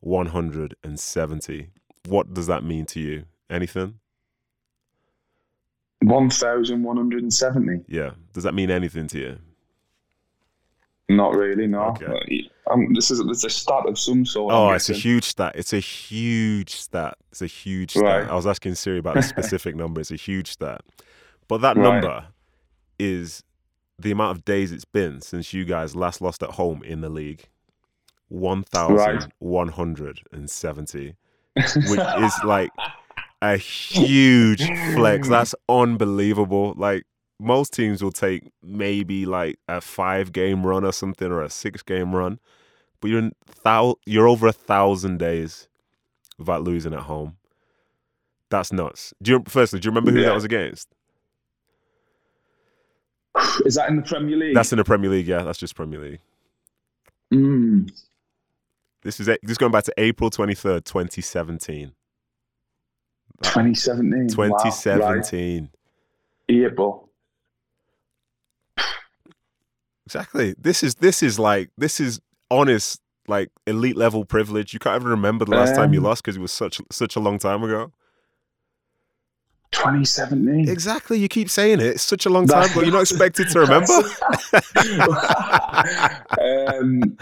1,170. 0.00 1.70
What 2.08 2.32
does 2.34 2.46
that 2.46 2.64
mean 2.64 2.86
to 2.86 3.00
you? 3.00 3.24
Anything? 3.48 4.00
1,170? 6.02 7.84
Yeah. 7.88 8.10
Does 8.32 8.44
that 8.44 8.54
mean 8.54 8.70
anything 8.70 9.06
to 9.08 9.18
you? 9.18 9.38
Not 11.10 11.34
really, 11.34 11.66
no. 11.66 11.86
Okay. 11.86 12.48
Um, 12.70 12.94
this 12.94 13.10
is 13.10 13.18
it's 13.18 13.44
a 13.44 13.50
stat 13.50 13.84
of 13.86 13.98
some 13.98 14.24
sort. 14.24 14.54
Oh, 14.54 14.70
it's 14.70 14.88
a 14.90 14.94
huge 14.94 15.24
stat. 15.24 15.54
It's 15.56 15.72
a 15.72 15.80
huge 15.80 16.70
stat. 16.70 17.16
It's 17.32 17.42
a 17.42 17.48
huge 17.48 17.90
stat. 17.90 18.04
Right. 18.04 18.28
I 18.28 18.34
was 18.34 18.46
asking 18.46 18.76
Siri 18.76 18.98
about 18.98 19.16
the 19.16 19.22
specific 19.22 19.74
number. 19.74 20.00
It's 20.00 20.12
a 20.12 20.16
huge 20.16 20.52
stat. 20.52 20.82
But 21.48 21.62
that 21.62 21.76
right. 21.76 21.82
number 21.82 22.26
is 23.00 23.42
the 23.98 24.12
amount 24.12 24.38
of 24.38 24.44
days 24.44 24.70
it's 24.70 24.84
been 24.84 25.20
since 25.20 25.52
you 25.52 25.64
guys 25.64 25.96
last 25.96 26.20
lost 26.20 26.44
at 26.44 26.50
home 26.50 26.84
in 26.84 27.00
the 27.00 27.08
league. 27.08 27.48
1,170, 28.30 31.14
which 31.56 31.76
is 31.76 32.34
like 32.44 32.70
a 33.42 33.56
huge 33.56 34.66
flex. 34.94 35.28
That's 35.28 35.54
unbelievable. 35.68 36.74
Like, 36.76 37.04
most 37.38 37.72
teams 37.72 38.02
will 38.02 38.12
take 38.12 38.50
maybe 38.62 39.26
like 39.26 39.58
a 39.68 39.80
five 39.80 40.32
game 40.32 40.66
run 40.66 40.84
or 40.84 40.92
something 40.92 41.30
or 41.30 41.42
a 41.42 41.50
six 41.50 41.82
game 41.82 42.14
run, 42.14 42.38
but 43.00 43.08
you're 43.08 43.18
in 43.20 43.32
thou- 43.64 43.96
you're 44.06 44.28
over 44.28 44.46
a 44.46 44.52
thousand 44.52 45.18
days 45.18 45.68
without 46.38 46.62
losing 46.62 46.92
at 46.94 47.00
home. 47.00 47.36
That's 48.50 48.72
nuts. 48.72 49.14
Do 49.22 49.30
you 49.32 49.42
firstly 49.48 49.80
do 49.80 49.86
you 49.86 49.90
remember 49.90 50.10
who 50.10 50.20
Yeah. 50.20 50.26
that 50.26 50.34
was 50.34 50.44
against? 50.44 50.88
Is 53.64 53.76
that 53.76 53.88
in 53.88 53.96
the 53.96 54.02
Premier 54.02 54.36
League? 54.36 54.54
That's 54.54 54.72
in 54.72 54.78
the 54.78 54.84
Premier 54.84 55.08
League. 55.10 55.26
Yeah, 55.26 55.42
that's 55.44 55.58
just 55.58 55.74
Premier 55.76 56.00
League. 56.00 56.18
Mm. 57.32 57.90
This 59.02 59.20
is 59.20 59.26
this 59.26 59.38
is 59.44 59.58
going 59.58 59.72
back 59.72 59.84
to 59.84 59.94
April 59.96 60.30
twenty 60.30 60.54
third, 60.54 60.84
twenty 60.84 61.22
seventeen. 61.22 61.92
2017. 63.42 64.28
Twenty 64.28 64.70
seventeen. 64.70 65.62
right. 65.62 65.70
April. 66.66 67.08
Exactly. 70.06 70.54
This 70.58 70.82
is 70.82 70.96
this 70.96 71.22
is 71.22 71.38
like 71.38 71.70
this 71.78 72.00
is 72.00 72.20
honest 72.50 73.00
like 73.28 73.50
elite 73.66 73.96
level 73.96 74.24
privilege. 74.24 74.74
You 74.74 74.80
can't 74.80 74.96
even 75.00 75.08
remember 75.08 75.44
the 75.44 75.52
last 75.52 75.74
time 75.74 75.92
you 75.94 76.00
Um, 76.00 76.04
lost 76.04 76.22
because 76.22 76.36
it 76.36 76.40
was 76.40 76.52
such 76.52 76.80
such 76.90 77.16
a 77.16 77.20
long 77.20 77.38
time 77.38 77.62
ago. 77.62 77.92
2017. 79.72 80.68
Exactly. 80.68 81.16
You 81.18 81.28
keep 81.28 81.48
saying 81.48 81.78
it. 81.78 81.86
It's 81.86 82.02
such 82.02 82.26
a 82.26 82.28
long 82.28 82.48
time, 82.48 82.68
but 82.74 82.84
you're 82.84 82.92
not 82.92 83.02
expected 83.02 83.48
to 83.50 83.60
remember. 83.64 83.92
um, 86.80 87.16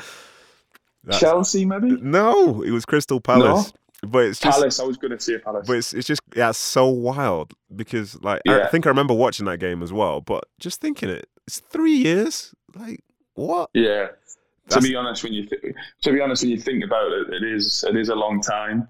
That's- 1.09 1.21
Chelsea, 1.21 1.64
maybe? 1.64 1.97
no, 2.01 2.62
it 2.62 2.71
was 2.71 2.85
Crystal 2.85 3.21
Palace. 3.21 3.73
No? 4.03 4.09
But 4.09 4.27
it's 4.27 4.38
just 4.38 4.57
Palace. 4.59 4.79
I 4.79 4.85
was 4.85 4.97
going 4.97 5.11
to 5.11 5.18
say 5.18 5.38
Palace. 5.38 5.66
but 5.66 5.77
it's 5.77 5.92
it's 5.92 6.07
just 6.07 6.21
yeah, 6.37 6.51
it's 6.51 6.59
so 6.59 6.87
wild 6.87 7.53
because 7.75 8.21
like 8.23 8.40
I 8.47 8.59
Yeah. 8.59 8.68
think 8.68 8.87
I 8.87 8.90
remember 8.90 9.12
watching 9.14 9.44
that 9.47 9.59
game 9.59 9.83
as 9.83 9.92
well, 9.92 10.21
but 10.21 10.44
just 10.61 10.81
thinking 10.81 11.09
it, 11.09 11.27
it's 11.49 11.59
three 11.59 11.97
years. 11.97 12.55
Like 12.77 13.01
what? 13.35 13.71
yeah. 13.75 14.09
To 14.68 14.81
be 14.83 14.94
honest, 14.94 15.25
when 15.25 15.33
you 15.33 15.47
th- 15.47 15.75
to 16.03 16.12
be 16.12 16.21
honest, 16.21 16.42
when 16.42 16.51
you 16.51 16.61
think 16.61 16.85
about 16.85 17.11
it, 17.11 17.33
it 17.33 17.42
is 17.42 17.85
it 17.88 17.97
is 17.97 18.09
a 18.11 18.14
long 18.14 18.40
time. 18.42 18.87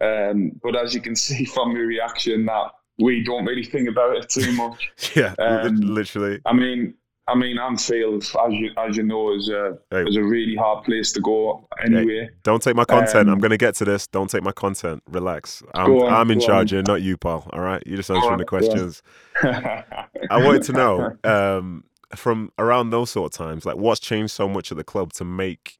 Um, 0.00 0.52
but 0.62 0.76
as 0.76 0.92
you 0.94 1.00
can 1.00 1.14
see 1.26 1.44
from 1.44 1.74
your 1.76 1.86
reaction, 1.86 2.44
that 2.46 2.72
we 2.98 3.22
don't 3.24 3.46
really 3.46 3.64
think 3.64 3.88
about 3.88 4.16
it 4.16 4.28
too 4.28 4.52
much. 4.52 4.92
Yeah, 5.16 5.34
Um, 5.38 5.76
literally. 5.76 6.40
I 6.44 6.52
mean, 6.52 6.94
I 7.30 7.34
mean, 7.36 7.58
Anfield, 7.58 8.22
as 8.24 8.52
you 8.52 8.70
as 8.76 8.96
you 8.96 9.02
know, 9.04 9.34
is 9.34 9.48
a 9.48 9.78
Hey. 9.90 10.02
is 10.02 10.16
a 10.16 10.22
really 10.22 10.56
hard 10.56 10.84
place 10.84 11.12
to 11.12 11.20
go. 11.20 11.66
Anyway, 11.84 12.28
Don't 12.42 12.62
take 12.62 12.74
my 12.76 12.84
content. 12.84 13.28
I'm 13.28 13.34
Um, 13.34 13.38
gonna 13.38 13.56
get 13.56 13.74
to 13.76 13.84
this. 13.84 14.06
Don't 14.06 14.28
take 14.28 14.42
my 14.42 14.52
content. 14.52 15.02
Relax. 15.08 15.62
I'm 15.74 15.92
on, 15.92 16.12
I'm 16.12 16.30
in 16.30 16.40
charge 16.40 16.72
on. 16.72 16.76
here, 16.78 16.84
not 16.86 17.02
you, 17.02 17.16
Paul. 17.16 17.48
All 17.52 17.60
right, 17.60 17.82
you're 17.86 17.96
just 17.98 18.10
answering 18.10 18.32
on, 18.32 18.38
the 18.38 18.44
questions. 18.44 19.02
I 19.42 20.44
wanted 20.44 20.62
to 20.64 20.72
know 20.72 21.16
um, 21.24 21.84
from 22.14 22.50
around 22.58 22.90
those 22.90 23.10
sort 23.10 23.32
of 23.32 23.36
times, 23.38 23.64
like 23.64 23.76
what's 23.76 24.00
changed 24.00 24.32
so 24.32 24.48
much 24.48 24.70
at 24.72 24.76
the 24.78 24.84
club 24.84 25.12
to 25.14 25.24
make 25.24 25.78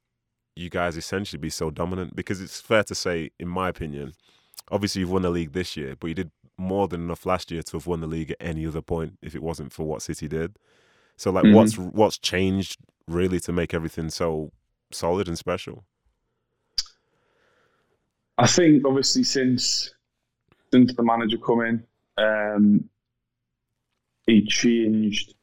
you 0.55 0.69
guys 0.69 0.97
essentially 0.97 1.39
be 1.39 1.49
so 1.49 1.69
dominant? 1.71 2.15
Because 2.15 2.41
it's 2.41 2.59
fair 2.61 2.83
to 2.85 2.95
say, 2.95 3.31
in 3.39 3.47
my 3.47 3.69
opinion, 3.69 4.13
obviously 4.71 5.01
you've 5.01 5.11
won 5.11 5.21
the 5.21 5.29
league 5.29 5.53
this 5.53 5.75
year, 5.77 5.95
but 5.99 6.07
you 6.07 6.13
did 6.13 6.31
more 6.57 6.87
than 6.87 7.01
enough 7.01 7.25
last 7.25 7.49
year 7.51 7.63
to 7.63 7.77
have 7.77 7.87
won 7.87 8.01
the 8.01 8.07
league 8.07 8.31
at 8.31 8.37
any 8.39 8.65
other 8.65 8.81
point 8.81 9.17
if 9.21 9.33
it 9.35 9.41
wasn't 9.41 9.71
for 9.73 9.83
what 9.85 10.01
City 10.01 10.27
did. 10.27 10.57
So, 11.21 11.29
like, 11.29 11.43
Mhm. 11.43 11.53
what's 11.53 11.77
what's 11.77 12.17
changed 12.17 12.79
really 13.07 13.39
to 13.41 13.51
make 13.51 13.75
everything 13.75 14.09
so 14.09 14.51
solid 14.91 15.27
and 15.27 15.37
special? 15.37 15.85
I 18.39 18.47
think 18.47 18.83
obviously 18.87 19.21
since 19.21 19.93
since 20.71 20.95
the 20.95 21.03
manager 21.03 21.37
come 21.37 21.61
in, 21.61 21.83
um, 22.17 22.89
he 24.25 24.43
changed. 24.47 25.35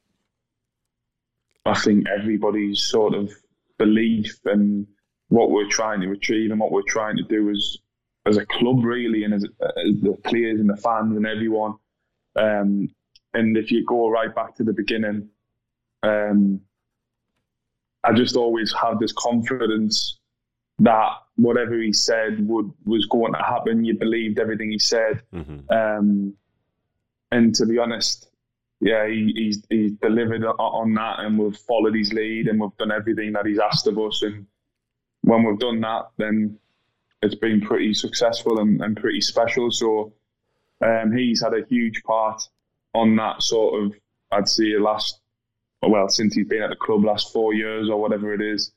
I 1.64 1.78
think 1.78 2.08
everybody's 2.08 2.82
sort 2.82 3.14
of 3.14 3.32
belief 3.76 4.36
and 4.46 4.84
what 5.28 5.52
we're 5.52 5.68
trying 5.68 6.00
to 6.00 6.10
achieve 6.10 6.50
and 6.50 6.58
what 6.58 6.72
we're 6.72 6.90
trying 6.96 7.16
to 7.18 7.22
do 7.22 7.50
as 7.50 7.78
as 8.26 8.36
a 8.36 8.46
club, 8.46 8.82
really, 8.82 9.22
and 9.22 9.32
as, 9.32 9.44
as 9.44 10.00
the 10.00 10.18
players 10.24 10.58
and 10.58 10.68
the 10.70 10.76
fans 10.76 11.16
and 11.16 11.24
everyone. 11.24 11.74
Um, 12.34 12.92
and 13.32 13.56
if 13.56 13.70
you 13.70 13.84
go 13.84 14.10
right 14.10 14.34
back 14.34 14.56
to 14.56 14.64
the 14.64 14.72
beginning, 14.72 15.30
um, 16.02 16.60
I 18.04 18.12
just 18.12 18.36
always 18.36 18.72
had 18.72 18.98
this 18.98 19.12
confidence 19.12 20.18
that 20.80 21.10
whatever 21.36 21.80
he 21.80 21.92
said 21.92 22.46
would 22.46 22.70
was 22.84 23.06
going 23.06 23.32
to 23.32 23.42
happen. 23.42 23.84
You 23.84 23.98
believed 23.98 24.38
everything 24.38 24.70
he 24.70 24.78
said, 24.78 25.22
hmm 25.32 25.60
um, 25.70 26.34
and 27.30 27.54
to 27.56 27.66
be 27.66 27.78
honest, 27.78 28.30
yeah, 28.80 29.06
he, 29.06 29.32
he's 29.36 29.62
he's 29.68 29.92
delivered 29.92 30.44
on, 30.44 30.54
on 30.58 30.94
that, 30.94 31.20
and 31.20 31.38
we've 31.38 31.56
followed 31.56 31.94
his 31.94 32.12
lead, 32.12 32.46
and 32.46 32.60
we've 32.60 32.76
done 32.78 32.92
everything 32.92 33.32
that 33.32 33.46
he's 33.46 33.58
asked 33.58 33.86
of 33.86 33.98
us. 33.98 34.22
And 34.22 34.46
when 35.22 35.42
we've 35.42 35.58
done 35.58 35.80
that, 35.80 36.10
then 36.16 36.58
it's 37.22 37.34
been 37.34 37.60
pretty 37.60 37.92
successful 37.94 38.60
and, 38.60 38.80
and 38.80 38.96
pretty 38.96 39.20
special. 39.20 39.70
So 39.70 40.12
um, 40.84 41.12
he's 41.14 41.42
had 41.42 41.54
a 41.54 41.66
huge 41.68 42.02
part 42.04 42.40
on 42.94 43.16
that 43.16 43.42
sort 43.42 43.82
of, 43.82 43.92
I'd 44.30 44.48
say, 44.48 44.78
last 44.78 45.20
well 45.82 46.08
since 46.08 46.34
he's 46.34 46.46
been 46.46 46.62
at 46.62 46.70
the 46.70 46.76
club 46.76 47.04
last 47.04 47.32
four 47.32 47.54
years 47.54 47.88
or 47.88 48.00
whatever 48.00 48.32
it 48.34 48.40
is 48.40 48.72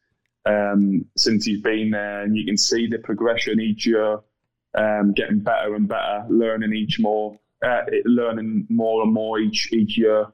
um, 0.46 1.06
since 1.18 1.46
he's 1.46 1.62
been 1.62 1.92
there, 1.92 2.22
and 2.22 2.36
you 2.36 2.46
can 2.46 2.58
see 2.58 2.88
the 2.88 2.98
progression 2.98 3.60
each 3.60 3.86
year, 3.86 4.20
um, 4.76 5.14
getting 5.14 5.40
better 5.40 5.76
and 5.76 5.88
better, 5.88 6.26
learning 6.30 6.74
each 6.74 7.00
more, 7.00 7.38
uh, 7.64 7.82
learning 8.06 8.66
more 8.70 9.04
and 9.04 9.14
more 9.14 9.40
each 9.40 9.72
each 9.72 9.98
year, 9.98 10.26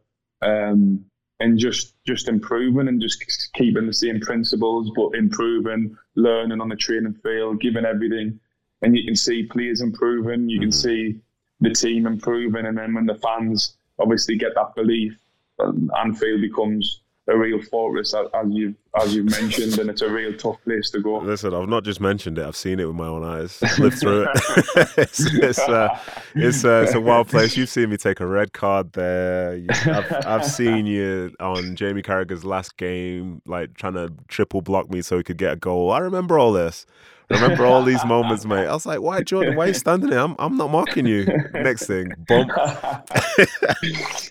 um, 0.42 1.04
and 1.40 1.60
just 1.60 1.96
just 2.06 2.30
improving 2.30 2.88
and 2.88 3.02
just 3.02 3.52
keeping 3.54 3.86
the 3.86 3.94
same 3.94 4.20
principles, 4.22 4.92
but 4.96 5.10
improving, 5.18 5.96
learning 6.16 6.62
on 6.62 6.70
the 6.70 6.76
training 6.76 7.14
field, 7.24 7.60
giving 7.60 7.86
everything, 7.86 8.40
and 8.82 8.96
you 8.96 9.04
can 9.04 9.16
see 9.16 9.44
players 9.44 9.82
improving, 9.82 10.50
you 10.50 10.60
can 10.60 10.70
Mhm. 10.70 10.74
see 10.74 11.20
the 11.60 11.72
team 11.72 12.08
improving, 12.08 12.66
and 12.66 12.78
then 12.78 12.94
when 12.94 13.08
the 13.08 13.16
fans 13.16 13.76
obviously 14.00 14.38
get 14.38 14.54
that 14.56 14.74
belief, 14.76 15.18
Anfield 15.60 16.42
becomes 16.42 17.02
a 17.30 17.38
real 17.38 17.62
fortress, 17.62 18.14
as 18.14 18.26
you've 18.50 18.76
as 19.02 19.14
you've 19.14 19.30
mentioned, 19.30 19.78
and 19.80 19.90
it's 19.90 20.02
a 20.02 20.10
real 20.10 20.36
tough 20.38 20.64
place 20.64 20.90
to 20.92 21.02
go. 21.02 21.18
Listen, 21.18 21.54
I've 21.54 21.68
not 21.68 21.84
just 21.84 22.00
mentioned 22.00 22.38
it; 22.38 22.46
I've 22.46 22.56
seen 22.56 22.80
it 22.80 22.86
with 22.86 22.96
my 22.96 23.08
own 23.08 23.24
eyes. 23.24 23.62
Lived 23.80 24.00
through 24.00 24.24
it. 24.24 24.30
it's 24.98 25.34
it's, 25.34 25.60
uh, 25.60 26.00
it's, 26.36 26.64
uh, 26.64 26.84
it's 26.86 26.96
a 26.96 27.02
wild 27.02 27.28
place. 27.28 27.58
You've 27.58 27.70
seen 27.70 27.90
me 27.90 27.98
take 27.98 28.22
a 28.22 28.26
red 28.26 28.54
card 28.54 28.94
there. 28.94 29.62
I've, 29.70 30.26
I've 30.26 30.46
seen 30.46 30.86
you 30.86 31.36
on 31.40 31.76
Jamie 31.76 32.02
Carragher's 32.02 32.46
last 32.46 32.78
game, 32.78 33.42
like 33.46 33.74
trying 33.76 33.96
to 33.96 34.14
triple 34.30 34.62
block 34.62 34.90
me 34.90 35.02
so 35.02 35.18
he 35.18 35.24
could 35.24 35.38
get 35.38 35.54
a 35.54 35.58
goal. 35.58 35.92
I 35.92 36.00
remember 36.00 36.40
all 36.40 36.54
this. 36.54 36.86
I 37.30 37.42
remember 37.42 37.66
all 37.66 37.84
these 37.84 38.04
moments, 38.06 38.46
mate. 38.46 38.68
I 38.68 38.74
was 38.74 38.86
like, 38.86 39.02
"Why, 39.02 39.22
Jordan? 39.22 39.56
Why 39.56 39.66
are 39.66 39.68
you 39.70 39.74
standing 39.74 40.10
there? 40.10 40.20
I'm 40.20 40.36
I'm 40.40 40.56
not 40.56 40.72
marking 40.72 41.06
you." 41.06 41.26
Next 41.54 41.88
thing, 41.88 42.12
bump. 42.28 42.52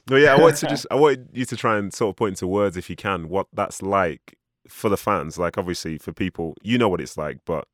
No, 0.09 0.17
yeah, 0.17 0.35
I 0.35 0.41
want 0.41 0.57
to 0.59 0.67
just 0.69 0.87
I 0.91 0.95
want 0.95 1.19
you 1.33 1.45
to 1.45 1.57
try 1.57 1.79
and 1.79 1.93
sort 1.93 2.11
of 2.11 2.17
put 2.17 2.29
into 2.29 2.47
words, 2.47 2.77
if 2.77 2.89
you 2.89 2.95
can, 2.97 3.29
what 3.29 3.49
that's 3.53 3.83
like 3.83 4.37
for 4.69 4.89
the 4.89 4.97
fans. 4.97 5.37
Like, 5.39 5.59
obviously, 5.59 5.99
for 5.99 6.13
people, 6.13 6.55
you 6.63 6.79
know 6.79 6.89
what 6.89 7.01
it's 7.01 7.17
like, 7.19 7.39
but 7.45 7.67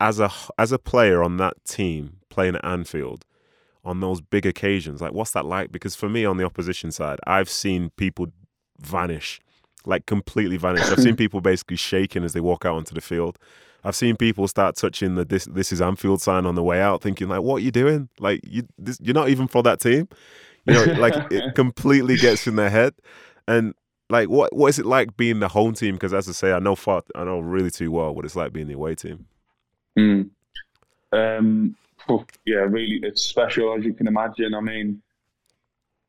as 0.00 0.20
a 0.20 0.30
as 0.58 0.72
a 0.72 0.78
player 0.78 1.22
on 1.22 1.36
that 1.36 1.62
team 1.64 2.18
playing 2.30 2.56
at 2.56 2.64
Anfield 2.64 3.24
on 3.84 4.00
those 4.00 4.20
big 4.22 4.46
occasions, 4.46 5.02
like, 5.02 5.12
what's 5.12 5.32
that 5.32 5.44
like? 5.44 5.70
Because 5.70 5.94
for 5.94 6.08
me, 6.08 6.24
on 6.24 6.38
the 6.38 6.44
opposition 6.44 6.90
side, 6.90 7.18
I've 7.26 7.50
seen 7.50 7.90
people 7.96 8.28
vanish, 8.80 9.40
like 9.84 10.06
completely 10.06 10.56
vanish. 10.56 10.90
I've 10.90 11.00
seen 11.00 11.16
people 11.24 11.40
basically 11.42 11.76
shaking 11.76 12.24
as 12.24 12.32
they 12.32 12.40
walk 12.40 12.64
out 12.64 12.76
onto 12.76 12.94
the 12.94 13.02
field. 13.02 13.38
I've 13.84 13.94
seen 13.94 14.16
people 14.16 14.48
start 14.48 14.76
touching 14.76 15.14
the 15.14 15.24
this 15.24 15.44
this 15.44 15.72
is 15.72 15.82
Anfield 15.82 16.22
sign 16.22 16.46
on 16.46 16.54
the 16.54 16.62
way 16.62 16.80
out, 16.80 17.02
thinking 17.02 17.28
like, 17.28 17.42
"What 17.42 17.56
are 17.56 17.64
you 17.64 17.70
doing? 17.70 18.08
Like, 18.18 18.40
you 18.44 18.66
this, 18.78 18.98
you're 19.00 19.14
not 19.14 19.28
even 19.28 19.46
for 19.46 19.62
that 19.62 19.80
team." 19.80 20.08
You 20.66 20.74
know, 20.74 20.84
like 20.94 21.14
it 21.30 21.54
completely 21.54 22.16
gets 22.16 22.46
in 22.46 22.56
their 22.56 22.70
head. 22.70 22.94
And 23.46 23.74
like, 24.08 24.28
what 24.30 24.54
what 24.54 24.68
is 24.68 24.78
it 24.78 24.86
like 24.86 25.16
being 25.16 25.40
the 25.40 25.48
home 25.48 25.74
team? 25.74 25.96
Because 25.96 26.14
as 26.14 26.28
I 26.28 26.32
say, 26.32 26.52
I 26.52 26.58
know 26.58 26.74
far, 26.74 27.02
I 27.14 27.24
know 27.24 27.40
really 27.40 27.70
too 27.70 27.90
well 27.90 28.14
what 28.14 28.24
it's 28.24 28.36
like 28.36 28.52
being 28.52 28.68
the 28.68 28.74
away 28.74 28.94
team. 28.94 29.26
Mm. 29.98 30.30
Um, 31.12 31.76
yeah, 32.44 32.56
really, 32.56 33.00
it's 33.02 33.22
special 33.22 33.74
as 33.76 33.84
you 33.84 33.92
can 33.92 34.06
imagine. 34.06 34.54
I 34.54 34.60
mean, 34.60 35.02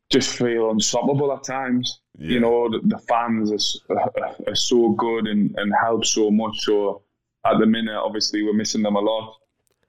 just 0.09 0.37
feel 0.37 0.71
unstoppable 0.71 1.33
at 1.33 1.43
times. 1.43 1.99
Yeah. 2.17 2.31
You 2.31 2.39
know, 2.39 2.69
the, 2.69 2.79
the 2.83 2.97
fans 2.99 3.51
are, 3.89 4.11
are 4.47 4.55
so 4.55 4.89
good 4.91 5.27
and, 5.27 5.53
and 5.57 5.73
help 5.81 6.05
so 6.05 6.31
much. 6.31 6.59
So 6.61 7.01
at 7.45 7.59
the 7.59 7.65
minute, 7.65 7.95
obviously, 7.95 8.43
we're 8.43 8.53
missing 8.53 8.81
them 8.83 8.95
a 8.95 8.99
lot, 8.99 9.35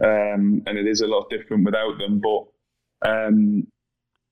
um, 0.02 0.62
and 0.66 0.78
it 0.78 0.86
is 0.86 1.00
a 1.00 1.06
lot 1.06 1.30
different 1.30 1.64
without 1.64 1.98
them. 1.98 2.20
But 2.20 3.08
um, 3.08 3.66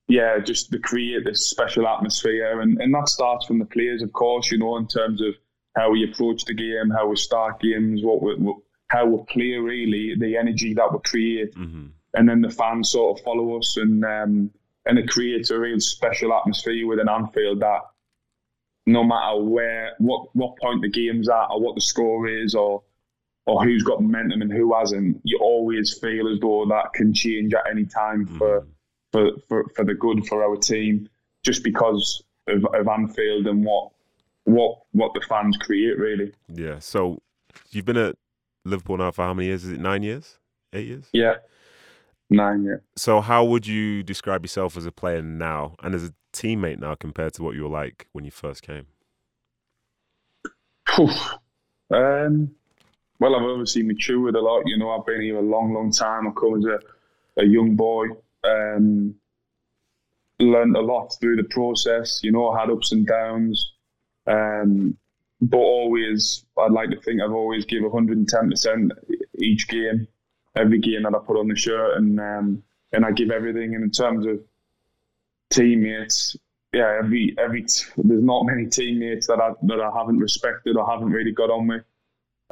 yeah, 0.08 0.38
just 0.38 0.70
to 0.72 0.78
create 0.78 1.24
this 1.24 1.48
special 1.48 1.88
atmosphere, 1.88 2.60
and, 2.60 2.80
and 2.80 2.94
that 2.94 3.08
starts 3.08 3.46
from 3.46 3.58
the 3.58 3.64
players, 3.64 4.02
of 4.02 4.12
course. 4.12 4.50
You 4.50 4.58
know, 4.58 4.76
in 4.76 4.86
terms 4.86 5.20
of 5.22 5.34
how 5.76 5.90
we 5.90 6.04
approach 6.10 6.44
the 6.44 6.54
game, 6.54 6.90
how 6.90 7.08
we 7.08 7.16
start 7.16 7.60
games, 7.60 8.02
what 8.02 8.22
we, 8.22 8.34
what- 8.36 8.58
how 8.88 9.06
we 9.06 9.24
play, 9.32 9.52
really, 9.56 10.14
the 10.18 10.36
energy 10.36 10.74
that 10.74 10.92
we 10.92 10.98
create 11.04 11.54
hmm 11.54 11.86
and 12.16 12.28
then 12.28 12.40
the 12.42 12.50
fans 12.50 12.90
sort 12.92 13.18
of 13.18 13.24
follow 13.24 13.58
us 13.58 13.76
and 13.76 14.04
um, 14.04 14.48
and 14.86 14.98
it 15.00 15.08
creates 15.08 15.50
a 15.50 15.58
real 15.58 15.80
special 15.80 16.32
atmosphere 16.32 16.86
within 16.86 17.08
Anfield 17.08 17.58
that 17.60 17.80
no 18.86 19.02
matter 19.02 19.42
where, 19.42 19.92
what 19.98 20.28
what 20.34 20.56
point 20.58 20.80
the 20.82 20.90
game's 20.90 21.28
at, 21.28 21.46
or 21.50 21.60
what 21.60 21.74
the 21.74 21.80
score 21.80 22.28
is, 22.28 22.54
or 22.54 22.82
or 23.46 23.62
who's 23.62 23.82
got 23.82 24.00
momentum 24.00 24.42
and 24.42 24.52
who 24.52 24.74
hasn't, 24.74 25.20
you 25.24 25.38
always 25.40 25.98
feel 25.98 26.28
as 26.32 26.40
though 26.40 26.64
that 26.68 26.92
can 26.94 27.12
change 27.12 27.52
at 27.54 27.68
any 27.70 27.84
time 27.84 28.26
for 28.26 28.62
mm. 28.62 28.66
for, 29.12 29.30
for, 29.48 29.68
for 29.76 29.84
the 29.84 29.94
good 29.94 30.26
for 30.26 30.42
our 30.42 30.56
team, 30.56 31.08
just 31.42 31.62
because 31.62 32.22
of, 32.48 32.64
of 32.74 32.88
Anfield 32.88 33.46
and 33.46 33.64
what 33.64 33.90
what 34.44 34.78
what 34.92 35.12
the 35.14 35.20
fans 35.28 35.56
create 35.56 35.98
really. 35.98 36.32
Yeah. 36.48 36.78
So 36.78 37.20
you've 37.70 37.84
been 37.84 37.96
at 37.96 38.16
Liverpool 38.64 38.96
now 38.96 39.10
for 39.10 39.22
how 39.22 39.34
many 39.34 39.48
years? 39.48 39.64
Is 39.64 39.72
it 39.72 39.80
nine 39.80 40.02
years? 40.02 40.38
Eight 40.72 40.86
years? 40.86 41.06
Yeah. 41.12 41.34
Nine, 42.30 42.64
yeah. 42.64 42.76
So 42.96 43.20
how 43.20 43.44
would 43.44 43.66
you 43.66 44.02
describe 44.02 44.44
yourself 44.44 44.76
as 44.76 44.86
a 44.86 44.92
player 44.92 45.22
now 45.22 45.76
and 45.82 45.94
as 45.94 46.04
a 46.04 46.14
teammate 46.32 46.78
now 46.78 46.94
compared 46.94 47.34
to 47.34 47.42
what 47.42 47.54
you 47.54 47.62
were 47.64 47.68
like 47.68 48.08
when 48.12 48.24
you 48.24 48.30
first 48.30 48.62
came? 48.62 48.86
um, 51.90 52.54
well, 53.20 53.36
I've 53.36 53.42
obviously 53.42 53.82
matured 53.82 54.34
a 54.34 54.40
lot. 54.40 54.62
You 54.66 54.78
know, 54.78 54.90
I've 54.90 55.06
been 55.06 55.20
here 55.20 55.38
a 55.38 55.42
long, 55.42 55.72
long 55.72 55.90
time. 55.92 56.26
I've 56.26 56.34
come 56.34 56.58
as 56.58 56.64
a, 56.64 57.42
a 57.42 57.46
young 57.46 57.76
boy. 57.76 58.06
Um, 58.44 59.14
learned 60.38 60.76
a 60.76 60.80
lot 60.80 61.14
through 61.20 61.36
the 61.36 61.44
process. 61.44 62.20
You 62.22 62.32
know, 62.32 62.50
I 62.50 62.60
had 62.60 62.70
ups 62.70 62.92
and 62.92 63.06
downs. 63.06 63.72
Um, 64.26 64.96
but 65.40 65.58
always, 65.58 66.44
I'd 66.58 66.72
like 66.72 66.90
to 66.90 67.00
think 67.00 67.20
I've 67.20 67.32
always 67.32 67.64
give 67.64 67.82
110% 67.82 68.90
each 69.38 69.68
game, 69.68 70.08
every 70.56 70.78
game 70.78 71.02
that 71.02 71.14
I 71.14 71.18
put 71.18 71.38
on 71.38 71.48
the 71.48 71.56
shirt, 71.56 71.96
and 71.96 72.18
um, 72.18 72.62
and 72.92 73.04
I 73.04 73.10
give 73.10 73.30
everything. 73.30 73.74
And 73.74 73.84
in 73.84 73.90
terms 73.90 74.26
of 74.26 74.40
teammates, 75.50 76.36
yeah, 76.72 76.98
every 76.98 77.34
every 77.38 77.66
there's 77.96 78.22
not 78.22 78.46
many 78.46 78.66
teammates 78.66 79.26
that 79.26 79.40
I 79.40 79.50
that 79.62 79.80
I 79.80 79.90
haven't 79.96 80.18
respected 80.18 80.76
or 80.76 80.86
haven't 80.88 81.10
really 81.10 81.32
got 81.32 81.50
on 81.50 81.66
with. 81.66 81.84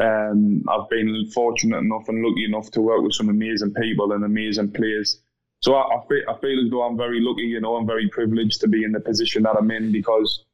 Um, 0.02 0.64
I've 0.68 0.88
been 0.88 1.30
fortunate 1.32 1.78
enough 1.78 2.08
and 2.08 2.24
lucky 2.24 2.44
enough 2.44 2.72
to 2.72 2.80
work 2.80 3.02
with 3.02 3.14
some 3.14 3.28
amazing 3.28 3.72
people 3.74 4.12
and 4.12 4.24
amazing 4.24 4.72
players. 4.72 5.20
So 5.60 5.74
I, 5.74 5.96
I, 5.96 6.06
feel, 6.08 6.22
I 6.28 6.34
feel 6.40 6.64
as 6.64 6.70
though 6.70 6.82
I'm 6.82 6.96
very 6.96 7.20
lucky, 7.20 7.42
you 7.42 7.60
know, 7.60 7.76
I'm 7.76 7.86
very 7.86 8.08
privileged 8.08 8.60
to 8.62 8.68
be 8.68 8.82
in 8.82 8.90
the 8.90 8.98
position 8.98 9.44
that 9.44 9.56
I'm 9.56 9.70
in 9.70 9.92
because 9.92 10.44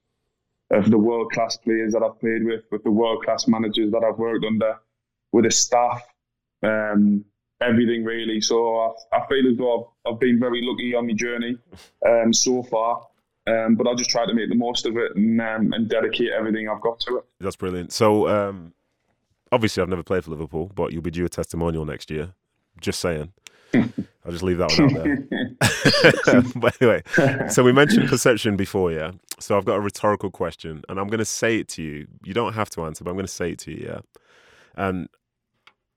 of 0.70 0.90
the 0.90 0.98
world 0.98 1.32
class 1.32 1.56
players 1.56 1.94
that 1.94 2.02
I've 2.02 2.20
played 2.20 2.44
with, 2.44 2.64
with 2.70 2.84
the 2.84 2.90
world 2.90 3.24
class 3.24 3.48
managers 3.48 3.90
that 3.92 4.04
I've 4.04 4.18
worked 4.18 4.44
under, 4.44 4.78
with 5.32 5.46
the 5.46 5.50
staff, 5.50 6.02
um, 6.62 7.24
everything 7.62 8.04
really. 8.04 8.42
So 8.42 8.76
I, 8.76 9.16
I, 9.16 9.26
feel 9.28 9.50
as 9.50 9.56
though 9.56 9.88
I've, 10.04 10.12
I've, 10.12 10.20
been 10.20 10.38
very 10.38 10.60
lucky 10.62 10.94
on 10.94 11.06
my 11.06 11.14
journey 11.14 11.56
um, 12.06 12.34
so 12.34 12.62
far. 12.64 13.06
Um, 13.46 13.76
but 13.76 13.86
I'll 13.86 13.94
just 13.94 14.10
try 14.10 14.26
to 14.26 14.34
make 14.34 14.50
the 14.50 14.54
most 14.54 14.84
of 14.84 14.98
it 14.98 15.16
and, 15.16 15.40
um, 15.40 15.72
and 15.72 15.88
dedicate 15.88 16.32
everything 16.38 16.68
I've 16.68 16.82
got 16.82 17.00
to 17.00 17.16
it. 17.16 17.24
That's 17.40 17.56
brilliant. 17.56 17.92
So 17.92 18.28
um, 18.28 18.74
obviously, 19.52 19.82
I've 19.82 19.88
never 19.88 20.02
played 20.02 20.24
for 20.24 20.30
Liverpool, 20.30 20.70
but 20.74 20.92
you'll 20.92 21.02
be 21.02 21.10
due 21.10 21.24
a 21.24 21.28
testimonial 21.28 21.84
next 21.84 22.10
year. 22.10 22.34
Just 22.80 23.00
saying. 23.00 23.32
I'll 23.74 24.32
just 24.32 24.42
leave 24.42 24.58
that 24.58 24.72
one 24.78 24.96
out 24.96 26.32
there. 26.32 26.42
but 26.56 26.80
anyway, 26.80 27.48
so 27.50 27.62
we 27.62 27.72
mentioned 27.72 28.08
perception 28.08 28.56
before, 28.56 28.92
yeah. 28.92 29.12
So 29.40 29.56
I've 29.56 29.64
got 29.64 29.74
a 29.74 29.80
rhetorical 29.80 30.30
question, 30.30 30.82
and 30.88 30.98
I'm 30.98 31.08
going 31.08 31.18
to 31.18 31.24
say 31.24 31.58
it 31.58 31.68
to 31.68 31.82
you. 31.82 32.06
You 32.24 32.34
don't 32.34 32.54
have 32.54 32.70
to 32.70 32.84
answer, 32.84 33.04
but 33.04 33.10
I'm 33.10 33.16
going 33.16 33.26
to 33.26 33.32
say 33.32 33.52
it 33.52 33.58
to 33.60 33.70
you, 33.70 33.86
yeah. 33.88 34.00
And 34.74 35.08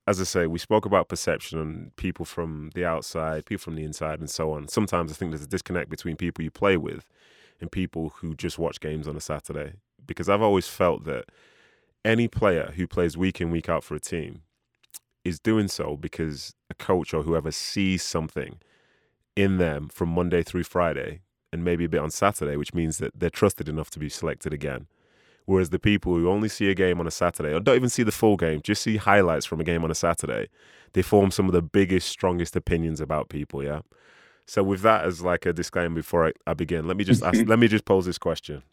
as 0.08 0.20
I 0.20 0.24
say, 0.24 0.48
we 0.48 0.60
spoke 0.60 0.86
about 0.86 1.08
perception 1.08 1.60
and 1.60 1.96
people 1.96 2.26
from 2.26 2.72
the 2.74 2.86
outside, 2.86 3.46
people 3.46 3.62
from 3.62 3.76
the 3.76 3.84
inside, 3.84 4.20
and 4.20 4.30
so 4.30 4.52
on. 4.52 4.68
Sometimes 4.68 5.12
I 5.12 5.16
think 5.16 5.32
there's 5.32 5.44
a 5.44 5.48
disconnect 5.48 5.90
between 5.90 6.18
people 6.18 6.44
you 6.44 6.52
play 6.52 6.76
with 6.76 7.08
and 7.60 7.72
people 7.72 8.10
who 8.18 8.36
just 8.36 8.58
watch 8.58 8.80
games 8.80 9.08
on 9.08 9.16
a 9.16 9.22
Saturday. 9.22 9.74
Because 10.06 10.28
I've 10.28 10.42
always 10.42 10.68
felt 10.68 11.06
that 11.06 11.26
any 12.04 12.28
player 12.28 12.74
who 12.76 12.88
plays 12.88 13.18
week 13.18 13.42
in, 13.42 13.52
week 13.52 13.70
out 13.70 13.84
for 13.84 13.96
a 13.96 14.00
team 14.00 14.42
is 15.24 15.40
doing 15.40 15.68
so 15.68 15.96
because 15.96 16.56
a 16.70 16.74
coach 16.74 17.14
or 17.14 17.24
whoever 17.24 17.52
sees 17.52 18.04
something 18.04 18.60
in 19.36 19.58
them 19.58 19.88
from 19.90 20.10
Monday 20.10 20.44
through 20.44 20.64
Friday 20.64 21.22
and 21.54 21.64
maybe 21.64 21.86
a 21.86 21.90
bit 21.90 22.00
on 22.00 22.10
Saturday, 22.10 22.56
which 22.56 22.74
means 22.74 22.98
that 22.98 23.12
they're 23.16 23.30
trusted 23.30 23.70
enough 23.70 23.90
to 23.92 24.00
be 24.00 24.10
selected 24.10 24.54
again. 24.54 24.88
Whereas 25.46 25.70
the 25.70 25.80
people 25.80 26.16
who 26.16 26.30
only 26.30 26.50
see 26.50 26.70
a 26.70 26.76
game 26.76 27.00
on 27.00 27.08
a 27.08 27.12
Saturday 27.12 27.54
or 27.54 27.60
don't 27.60 27.76
even 27.76 27.90
see 27.90 28.04
the 28.04 28.12
full 28.12 28.38
game, 28.38 28.62
just 28.62 28.84
see 28.84 28.98
highlights 28.98 29.46
from 29.46 29.60
a 29.60 29.64
game 29.64 29.84
on 29.84 29.92
a 29.92 29.96
Saturday, 29.96 30.50
they 30.94 31.02
form 31.02 31.32
some 31.32 31.48
of 31.48 31.54
the 31.54 31.62
biggest, 31.62 32.08
strongest 32.08 32.56
opinions 32.56 33.02
about 33.02 33.30
people. 33.30 33.64
Yeah. 33.64 33.82
So 34.46 34.64
with 34.64 34.82
that 34.82 35.04
as 35.04 35.22
like 35.22 35.46
a 35.46 35.54
disclaimer 35.54 35.96
before 35.96 36.28
I, 36.28 36.32
I 36.48 36.54
begin, 36.54 36.88
let 36.88 36.98
me 36.98 37.04
just 37.04 37.24
ask, 37.24 37.40
let 37.48 37.60
me 37.60 37.68
just 37.68 37.86
pose 37.86 38.06
this 38.06 38.18
question. 38.18 38.64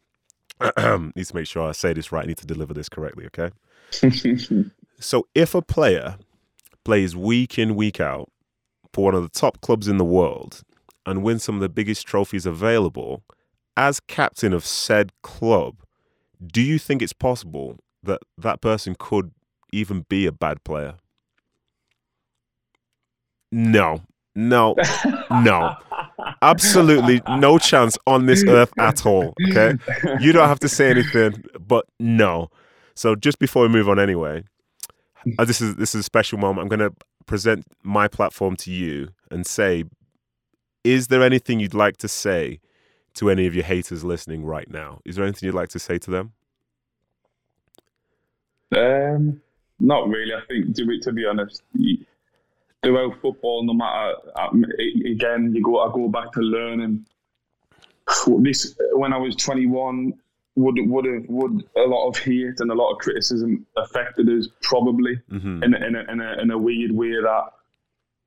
need 1.15 1.27
to 1.27 1.35
make 1.35 1.47
sure 1.47 1.69
I 1.69 1.73
say 1.73 1.93
this 1.93 2.13
right. 2.13 2.25
I 2.25 2.27
need 2.27 2.39
to 2.39 2.47
deliver 2.47 2.75
this 2.75 2.89
correctly. 2.89 3.27
Okay. 3.27 3.51
so 5.01 5.27
if 5.35 5.55
a 5.55 5.63
player 5.63 6.17
plays 6.85 7.15
week 7.17 7.59
in, 7.59 7.77
week 7.77 8.01
out 8.01 8.31
for 8.93 9.05
one 9.05 9.15
of 9.15 9.23
the 9.23 9.29
top 9.29 9.61
clubs 9.61 9.89
in 9.89 9.99
the 9.99 10.05
world 10.05 10.63
and 11.07 11.23
wins 11.23 11.45
some 11.45 11.55
of 11.55 11.61
the 11.61 11.69
biggest 11.69 12.07
trophies 12.07 12.47
available 12.47 13.23
as 13.77 14.01
captain 14.01 14.53
of 14.53 14.65
said 14.65 15.13
club, 15.23 15.77
do 16.45 16.61
you 16.61 16.79
think 16.79 17.01
it's 17.01 17.13
possible 17.13 17.79
that 18.03 18.21
that 18.37 18.61
person 18.61 18.97
could 18.99 19.31
even 19.73 20.05
be 20.09 20.27
a 20.27 20.33
bad 20.33 20.65
player? 20.65 20.95
No, 23.53 24.03
no, 24.35 24.75
no. 25.31 25.77
Absolutely 26.43 27.23
no 27.29 27.59
chance 27.59 27.97
on 28.07 28.27
this 28.27 28.45
earth 28.49 28.73
at 28.79 29.07
all. 29.07 29.35
Okay. 29.49 29.75
You 30.21 30.33
don't 30.33 30.49
have 30.49 30.61
to 30.61 30.69
say 30.69 30.91
anything, 30.91 31.45
but 31.59 31.87
no. 31.99 32.51
So 32.95 33.15
just 33.15 33.39
before 33.39 33.63
we 33.63 33.69
move 33.69 33.89
on, 33.89 33.99
anyway, 33.99 34.45
uh, 35.39 35.45
this 35.45 35.61
is 35.61 35.77
this 35.77 35.95
is 35.95 36.01
a 36.01 36.05
special 36.05 36.39
moment. 36.39 36.63
I'm 36.63 36.69
going 36.69 36.91
to 36.91 36.97
present 37.27 37.65
my 37.83 38.09
platform 38.09 38.57
to 38.57 38.71
you 38.73 39.09
and 39.31 39.47
say, 39.47 39.85
is 40.85 41.09
there 41.09 41.23
anything 41.23 41.61
you'd 41.61 41.75
like 41.75 41.97
to 41.99 42.09
say 42.09 42.61
to 43.15 43.31
any 43.31 43.47
of 43.47 43.55
your 43.55 43.65
haters 43.65 44.03
listening 44.03 44.45
right 44.45 44.71
now? 44.71 45.01
Is 45.05 45.17
there 45.17 45.25
anything 45.25 45.47
you'd 45.47 45.55
like 45.55 45.69
to 45.71 45.79
say 45.79 45.99
to 45.99 46.11
them? 46.11 46.33
Um, 48.77 49.41
not 49.81 50.09
really. 50.09 50.35
I 50.35 50.41
think 50.47 50.75
to 50.77 50.87
be, 50.87 50.99
to 51.01 51.13
be 51.13 51.25
honest, 51.27 51.63
throughout 52.83 53.21
football, 53.21 53.65
no 53.65 53.75
matter 53.75 54.15
um, 54.37 54.65
again, 55.07 55.53
you 55.55 55.63
go 55.63 55.81
I 55.81 55.93
go 55.93 56.09
back 56.09 56.33
to 56.33 56.41
learning. 56.41 57.07
This 58.41 58.75
when 58.93 59.13
I 59.13 59.19
was 59.19 59.37
21, 59.37 60.15
would 60.57 60.77
would 60.79 61.05
have 61.05 61.25
would 61.29 61.65
a 61.77 61.83
lot 61.83 62.09
of 62.09 62.17
hate 62.19 62.61
and 62.61 62.71
a 62.71 62.75
lot 62.75 62.93
of 62.93 62.99
criticism 62.99 63.67
affected 63.77 64.29
us 64.29 64.49
probably 64.63 65.17
mm-hmm. 65.31 65.63
in, 65.63 65.75
a, 65.75 65.87
in, 65.87 65.97
a, 65.97 66.13
in, 66.13 66.21
a, 66.21 66.43
in 66.43 66.51
a 66.51 66.59
weird 66.59 66.91
way 66.91 67.11
that 67.11 67.45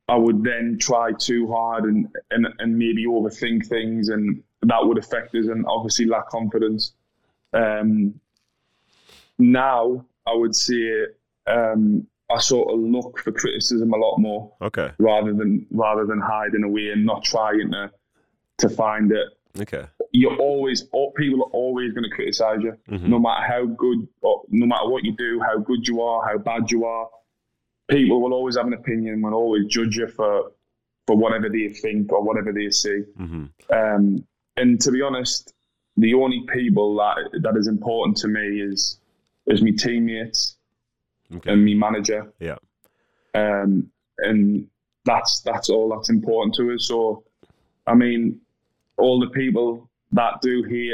I 0.08 0.16
would 0.16 0.44
then 0.44 0.78
try 0.80 1.12
too 1.14 1.52
hard 1.52 1.86
and, 1.86 2.08
and 2.32 2.48
and 2.60 2.78
maybe 2.78 3.06
overthink 3.06 3.68
things 3.68 4.10
and 4.10 4.44
that 4.64 4.80
would 4.86 4.98
affect 4.98 5.36
us 5.36 5.48
and 5.48 5.66
obviously 5.68 6.06
lack 6.06 6.30
confidence. 6.30 6.94
Um, 7.54 8.20
now 9.38 10.06
I 10.28 10.34
would 10.34 10.56
say 10.56 11.08
um, 11.48 12.08
I 12.34 12.39
sort 12.39 12.74
of 12.74 12.80
look 12.80 13.20
for 13.20 13.32
criticism 13.32 13.94
a 13.94 13.98
lot 13.98 14.17
more. 14.17 14.54
Okay. 14.62 14.91
Rather 15.00 15.34
than 15.34 15.65
rather 15.72 16.06
than 16.06 16.20
hiding 16.20 16.63
away 16.63 16.89
and 16.89 17.06
not 17.06 17.24
trying 17.24 17.72
to 17.72 17.91
to 18.60 18.70
find 18.70 19.12
it. 19.12 19.28
Okay. 19.60 19.86
You're 20.12 20.38
always 20.38 20.84
people 21.15 21.44
are 21.44 21.52
always 21.52 21.94
going 21.94 22.04
to 22.04 22.10
criticize 22.10 22.60
you, 22.62 22.74
mm-hmm. 22.89 23.10
no 23.10 23.20
matter 23.20 23.46
how 23.46 23.65
good, 23.65 24.08
or 24.22 24.44
no 24.50 24.65
matter 24.65 24.89
what 24.89 25.04
you 25.04 25.15
do, 25.15 25.41
how 25.41 25.58
good 25.60 25.88
you 25.88 26.02
are, 26.02 26.28
how 26.28 26.38
bad 26.38 26.72
you 26.72 26.86
are. 26.86 27.10
People 27.89 28.22
will 28.22 28.34
always 28.34 28.56
have 28.56 28.67
an 28.67 28.74
opinion, 28.74 29.22
will 29.22 29.34
always 29.34 29.67
judge 29.67 29.98
you 29.98 30.08
for 30.08 30.52
for 31.08 31.15
whatever 31.15 31.50
they 31.50 31.70
think 31.70 32.12
or 32.12 32.24
whatever 32.24 32.54
they 32.54 32.70
see. 32.70 33.04
Mm-hmm. 33.20 33.46
Um, 33.74 34.26
and 34.58 34.80
to 34.82 34.91
be 34.91 35.02
honest, 35.02 35.54
the 35.98 36.13
only 36.13 36.46
people 36.54 36.96
that 36.98 37.41
that 37.41 37.58
is 37.58 37.67
important 37.67 38.17
to 38.17 38.28
me 38.28 38.62
is 38.62 39.00
is 39.48 39.62
my 39.62 39.72
teammates 39.72 40.58
okay. 41.36 41.52
and 41.52 41.63
me 41.63 41.74
manager. 41.74 42.32
Yeah. 42.39 42.58
Um, 43.34 43.89
and 44.20 44.67
that's 45.06 45.41
that's 45.41 45.70
all 45.70 45.89
that's 45.89 46.10
important 46.10 46.56
to 46.56 46.74
us. 46.74 46.88
So, 46.88 47.24
I 47.88 47.96
mean, 47.96 48.39
all 48.98 49.20
the 49.20 49.30
people 49.30 49.89
that 50.12 50.41
do 50.41 50.63
hate 50.63 50.91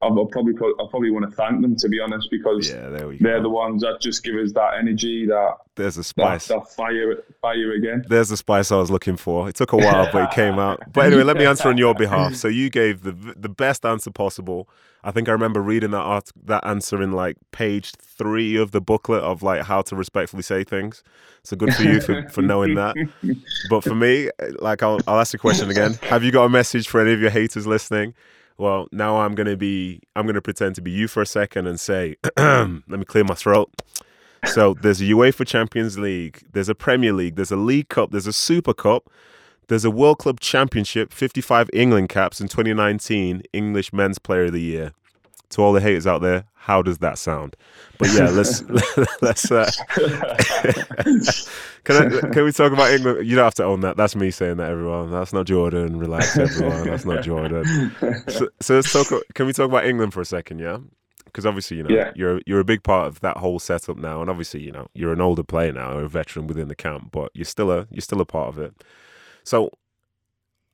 I'll 0.00 0.26
probably 0.26 0.52
put, 0.52 0.74
I 0.80 0.86
probably 0.88 1.10
want 1.10 1.28
to 1.28 1.36
thank 1.36 1.60
them 1.60 1.74
to 1.76 1.88
be 1.88 1.98
honest 1.98 2.30
because 2.30 2.70
Yeah, 2.70 2.88
there 2.88 3.08
we 3.08 3.18
they're 3.18 3.38
go. 3.38 3.42
the 3.42 3.48
ones 3.50 3.82
that 3.82 4.00
just 4.00 4.22
give 4.22 4.36
us 4.36 4.52
that 4.52 4.74
energy, 4.78 5.26
that 5.26 5.56
There's 5.74 5.96
a 5.96 6.00
that, 6.00 6.04
spice. 6.04 6.46
that 6.46 6.68
fire, 6.70 7.16
fire 7.42 7.72
again. 7.72 8.04
There's 8.08 8.28
the 8.28 8.36
spice 8.36 8.70
I 8.70 8.76
was 8.76 8.92
looking 8.92 9.16
for. 9.16 9.48
It 9.48 9.56
took 9.56 9.72
a 9.72 9.76
while, 9.76 10.08
but 10.12 10.22
it 10.22 10.30
came 10.30 10.58
out. 10.58 10.80
But 10.92 11.06
anyway, 11.06 11.24
let 11.24 11.36
me 11.36 11.46
answer 11.46 11.68
on 11.68 11.78
your 11.78 11.94
behalf. 11.94 12.34
So 12.36 12.46
you 12.48 12.70
gave 12.70 13.02
the 13.02 13.12
the 13.36 13.48
best 13.48 13.84
answer 13.84 14.10
possible. 14.12 14.68
I 15.02 15.10
think 15.10 15.28
I 15.28 15.32
remember 15.32 15.60
reading 15.62 15.90
that 15.92 15.98
art, 15.98 16.30
that 16.44 16.64
answer 16.66 17.00
in 17.02 17.12
like 17.12 17.36
page 17.52 17.92
three 17.92 18.56
of 18.56 18.70
the 18.72 18.80
booklet 18.80 19.22
of 19.22 19.42
like 19.42 19.62
how 19.62 19.82
to 19.82 19.96
respectfully 19.96 20.42
say 20.42 20.62
things. 20.64 21.02
So 21.44 21.56
good 21.56 21.74
for 21.74 21.82
you 21.82 22.00
for, 22.00 22.28
for 22.28 22.42
knowing 22.42 22.74
that. 22.76 22.94
But 23.70 23.82
for 23.82 23.94
me, 23.94 24.30
like 24.60 24.82
I'll 24.84 25.00
I'll 25.08 25.18
ask 25.20 25.32
the 25.32 25.38
question 25.38 25.70
again. 25.70 25.94
Have 26.02 26.22
you 26.22 26.30
got 26.30 26.44
a 26.44 26.48
message 26.48 26.88
for 26.88 27.00
any 27.00 27.12
of 27.12 27.20
your 27.20 27.30
haters 27.30 27.66
listening? 27.66 28.14
Well, 28.58 28.88
now 28.90 29.20
I'm 29.20 29.34
gonna 29.34 29.56
be 29.56 30.02
I'm 30.16 30.26
gonna 30.26 30.42
pretend 30.42 30.74
to 30.74 30.82
be 30.82 30.90
you 30.90 31.08
for 31.08 31.22
a 31.22 31.26
second 31.26 31.66
and 31.66 31.78
say, 31.78 32.16
let 32.36 32.88
me 32.88 33.04
clear 33.04 33.24
my 33.24 33.34
throat. 33.34 33.70
So 34.46 34.74
there's 34.74 35.00
a 35.00 35.04
UEFA 35.04 35.46
Champions 35.46 35.98
League, 35.98 36.42
there's 36.52 36.68
a 36.68 36.74
Premier 36.74 37.12
League, 37.12 37.36
there's 37.36 37.50
a 37.50 37.56
League 37.56 37.88
Cup, 37.88 38.10
there's 38.10 38.26
a 38.26 38.32
Super 38.32 38.74
Cup, 38.74 39.10
there's 39.68 39.84
a 39.84 39.90
World 39.90 40.18
Club 40.18 40.40
Championship, 40.40 41.12
55 41.12 41.70
England 41.72 42.08
caps, 42.08 42.40
in 42.40 42.48
2019 42.48 43.42
English 43.52 43.92
Men's 43.92 44.18
Player 44.18 44.44
of 44.44 44.52
the 44.52 44.60
Year. 44.60 44.92
To 45.50 45.62
all 45.62 45.72
the 45.72 45.80
haters 45.80 46.06
out 46.06 46.20
there, 46.20 46.44
how 46.54 46.82
does 46.82 46.98
that 46.98 47.16
sound? 47.16 47.56
But 47.98 48.08
yeah, 48.12 48.28
let's 48.28 48.62
let's. 49.22 49.50
Uh, 49.50 49.70
can 51.84 51.96
I, 51.96 52.20
can 52.32 52.44
we 52.44 52.52
talk 52.52 52.72
about 52.72 52.90
England? 52.92 53.26
You 53.26 53.36
don't 53.36 53.44
have 53.44 53.54
to 53.54 53.64
own 53.64 53.80
that. 53.80 53.96
That's 53.96 54.14
me 54.14 54.30
saying 54.30 54.58
that, 54.58 54.70
everyone. 54.70 55.10
That's 55.10 55.32
not 55.32 55.46
Jordan. 55.46 55.98
Relax, 55.98 56.36
everyone. 56.36 56.84
That's 56.84 57.04
not 57.04 57.22
Jordan. 57.22 57.64
So, 58.28 58.48
so 58.60 58.74
let's 58.74 58.92
talk. 58.92 59.22
Can 59.34 59.46
we 59.46 59.52
talk 59.52 59.68
about 59.68 59.86
England 59.86 60.12
for 60.12 60.20
a 60.20 60.26
second? 60.26 60.58
Yeah 60.58 60.78
because 61.24 61.44
obviously 61.44 61.76
you 61.76 61.82
know 61.82 61.94
Yeah. 61.94 62.10
you're 62.16 62.40
you're 62.46 62.58
a 62.60 62.64
big 62.64 62.82
part 62.82 63.06
of 63.06 63.20
that 63.20 63.36
whole 63.36 63.58
setup 63.58 63.98
now, 63.98 64.20
and 64.22 64.30
obviously 64.30 64.62
you 64.62 64.72
know 64.72 64.88
you're 64.94 65.12
an 65.12 65.20
older 65.20 65.42
player 65.42 65.72
now, 65.72 65.92
or 65.92 66.04
a 66.04 66.08
veteran 66.08 66.46
within 66.46 66.68
the 66.68 66.74
camp, 66.74 67.10
but 67.12 67.30
you're 67.34 67.44
still 67.44 67.70
a 67.70 67.86
you're 67.90 68.00
still 68.00 68.20
a 68.20 68.24
part 68.24 68.48
of 68.48 68.58
it. 68.58 68.72
So, 69.44 69.70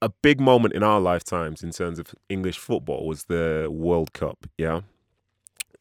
a 0.05 0.11
big 0.11 0.39
moment 0.39 0.75
in 0.75 0.83
our 0.83 1.01
lifetimes 1.01 1.63
in 1.63 1.71
terms 1.71 1.99
of 1.99 2.15
English 2.29 2.59
football 2.59 3.07
was 3.07 3.25
the 3.25 3.69
World 3.71 4.13
Cup. 4.13 4.47
Yeah. 4.59 4.83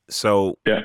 So, 0.10 0.58
Yeah. 0.66 0.84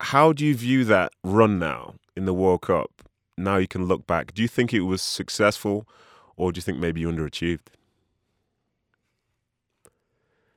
how 0.00 0.34
do 0.34 0.44
you 0.44 0.54
view 0.54 0.84
that 0.84 1.12
run 1.24 1.58
now 1.58 1.94
in 2.14 2.26
the 2.26 2.34
World 2.34 2.60
Cup? 2.60 2.90
Now 3.38 3.56
you 3.56 3.66
can 3.66 3.86
look 3.86 4.06
back. 4.06 4.34
Do 4.34 4.42
you 4.42 4.48
think 4.48 4.74
it 4.74 4.82
was 4.82 5.00
successful, 5.00 5.88
or 6.36 6.52
do 6.52 6.58
you 6.58 6.62
think 6.62 6.78
maybe 6.78 7.00
you 7.00 7.08
underachieved? 7.10 7.68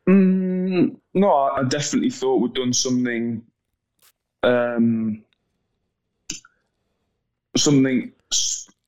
Mm, 0.09 0.97
no, 1.13 1.31
I 1.31 1.63
definitely 1.63 2.09
thought 2.09 2.41
we'd 2.41 2.53
done 2.53 2.73
something, 2.73 3.41
um, 4.43 5.23
something, 7.55 8.11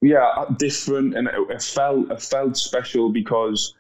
yeah, 0.03 0.45
different, 0.57 1.15
and 1.15 1.27
it, 1.27 1.33
it 1.49 1.61
felt 1.61 2.11
it 2.11 2.21
felt 2.21 2.57
special 2.57 3.09
because 3.09 3.73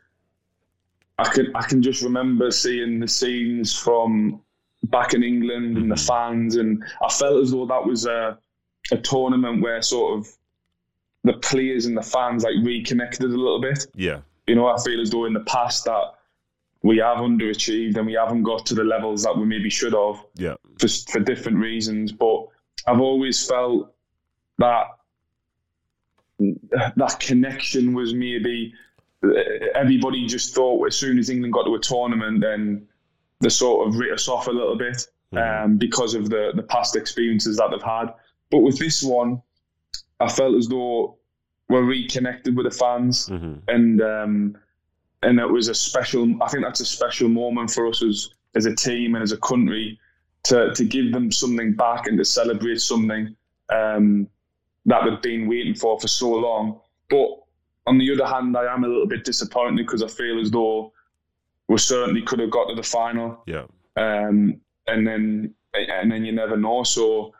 I 1.19 1.25
can 1.29 1.55
I 1.55 1.63
can 1.63 1.81
just 1.81 2.01
remember 2.01 2.49
seeing 2.51 2.99
the 2.99 3.07
scenes 3.07 3.75
from 3.77 4.41
back 4.85 5.13
in 5.13 5.23
England 5.23 5.77
and 5.77 5.91
the 5.91 5.95
Mhm. 5.95 6.07
fans, 6.07 6.55
and 6.55 6.83
I 7.03 7.09
felt 7.09 7.41
as 7.43 7.51
though 7.51 7.65
that 7.65 7.85
was 7.85 8.05
a 8.05 8.37
a 8.91 8.97
tournament 8.97 9.61
where 9.61 9.81
sort 9.81 10.17
of 10.17 10.27
the 11.23 11.33
players 11.33 11.85
and 11.85 11.95
the 11.95 12.01
fans 12.01 12.43
like 12.43 12.55
reconnected 12.63 13.23
a 13.31 13.37
little 13.45 13.61
bit 13.61 13.87
Yeah. 13.95 14.19
you 14.45 14.55
know, 14.55 14.67
I 14.67 14.77
feel 14.83 14.99
as 14.99 15.09
though 15.09 15.23
in 15.25 15.31
the 15.33 15.39
past 15.57 15.85
that 15.85 16.15
we 16.81 16.97
have 16.97 17.19
underachieved 17.19 17.95
and 17.95 18.05
we 18.05 18.13
haven't 18.13 18.43
got 18.43 18.65
to 18.65 18.73
the 18.75 18.83
levels 18.83 19.23
that 19.23 19.37
we 19.37 19.45
maybe 19.45 19.69
should 19.69 19.93
have 19.93 20.21
Yeah. 20.35 20.55
for, 20.79 20.89
for 21.11 21.21
different 21.21 21.59
reasons. 21.59 22.11
But 22.11 22.47
I've 22.87 22.99
always 22.99 23.47
felt 23.47 23.93
that 24.57 24.87
that 26.95 27.15
connection 27.19 27.93
was 27.93 28.13
maybe 28.13 28.73
everybody 29.75 30.25
just 30.27 30.53
thought 30.53 30.85
as 30.87 30.95
soon 30.95 31.17
as 31.17 31.29
England 31.29 31.53
got 31.53 31.63
to 31.63 31.75
a 31.75 31.79
tournament, 31.79 32.41
then 32.41 32.87
they 33.39 33.49
sort 33.49 33.87
of 33.87 33.95
writ 33.95 34.11
us 34.13 34.27
off 34.27 34.47
a 34.47 34.51
little 34.51 34.77
bit 34.77 35.07
Mhm. 35.33 35.63
um, 35.65 35.77
because 35.77 36.13
of 36.13 36.29
the 36.29 36.51
the 36.55 36.63
past 36.63 36.95
experiences 36.95 37.57
that 37.57 37.69
they've 37.71 37.81
had. 37.81 38.07
But 38.51 38.59
with 38.59 38.77
this 38.79 39.01
one, 39.03 39.41
I 40.19 40.29
felt 40.29 40.55
as 40.55 40.67
though 40.67 41.17
we're 41.69 41.83
reconnected 41.83 42.55
with 42.55 42.65
the 42.69 42.77
fans 42.83 43.29
Mhm. 43.29 43.61
and 43.67 44.01
um, 44.01 44.57
and 45.23 45.39
it 45.39 45.49
was 45.49 45.69
a 45.69 45.73
special. 45.73 46.23
I 46.43 46.47
think 46.49 46.63
that's 46.63 46.81
a 46.81 46.85
special 46.85 47.29
moment 47.29 47.71
for 47.71 47.87
us 47.87 48.03
as 48.03 48.29
as 48.55 48.65
a 48.65 48.75
team 48.75 49.15
and 49.15 49.23
as 49.23 49.31
a 49.31 49.37
country 49.37 49.99
to 50.43 50.73
to 50.73 50.83
give 50.83 51.11
them 51.13 51.31
something 51.31 51.73
back 51.73 52.07
and 52.07 52.17
to 52.17 52.25
celebrate 52.25 52.81
something 52.81 53.35
um, 53.69 54.27
that 54.85 55.01
they've 55.05 55.21
been 55.21 55.47
waiting 55.47 55.75
for 55.75 55.99
for 55.99 56.07
so 56.07 56.31
long. 56.31 56.79
But 57.09 57.29
on 57.87 57.97
the 57.97 58.11
other 58.13 58.25
hand, 58.25 58.55
I 58.57 58.73
am 58.73 58.83
a 58.83 58.87
little 58.87 59.07
bit 59.07 59.23
disappointed 59.23 59.77
because 59.77 60.03
I 60.03 60.07
feel 60.07 60.39
as 60.39 60.51
though 60.51 60.93
we 61.67 61.77
certainly 61.77 62.21
could 62.21 62.39
have 62.39 62.51
got 62.51 62.67
to 62.69 62.75
the 62.75 62.83
final 62.83 63.41
Yeah. 63.47 63.65
um, 63.97 64.59
and 64.87 65.07
then 65.07 65.53
and 65.73 66.11
then 66.11 66.23
you 66.25 66.31
never 66.31 66.55
know. 66.57 66.83
So 66.83 67.33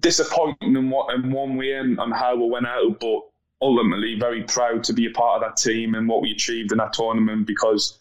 disappointing 0.00 0.76
in 0.76 0.90
what 0.90 1.14
in 1.14 1.30
one 1.32 1.56
way 1.56 1.72
and 1.72 1.98
on 1.98 2.10
how 2.10 2.36
we 2.36 2.48
went 2.48 2.66
out, 2.66 3.00
but 3.00 3.20
ultimately 3.62 4.18
very 4.18 4.42
proud 4.44 4.82
to 4.84 4.92
be 4.92 5.06
a 5.06 5.10
part 5.10 5.42
of 5.42 5.48
that 5.48 5.56
team 5.56 5.94
and 5.94 6.08
what 6.08 6.22
we 6.22 6.30
achieved 6.32 6.72
in 6.72 6.78
that 6.78 6.92
tournament 6.92 7.46
because 7.46 7.98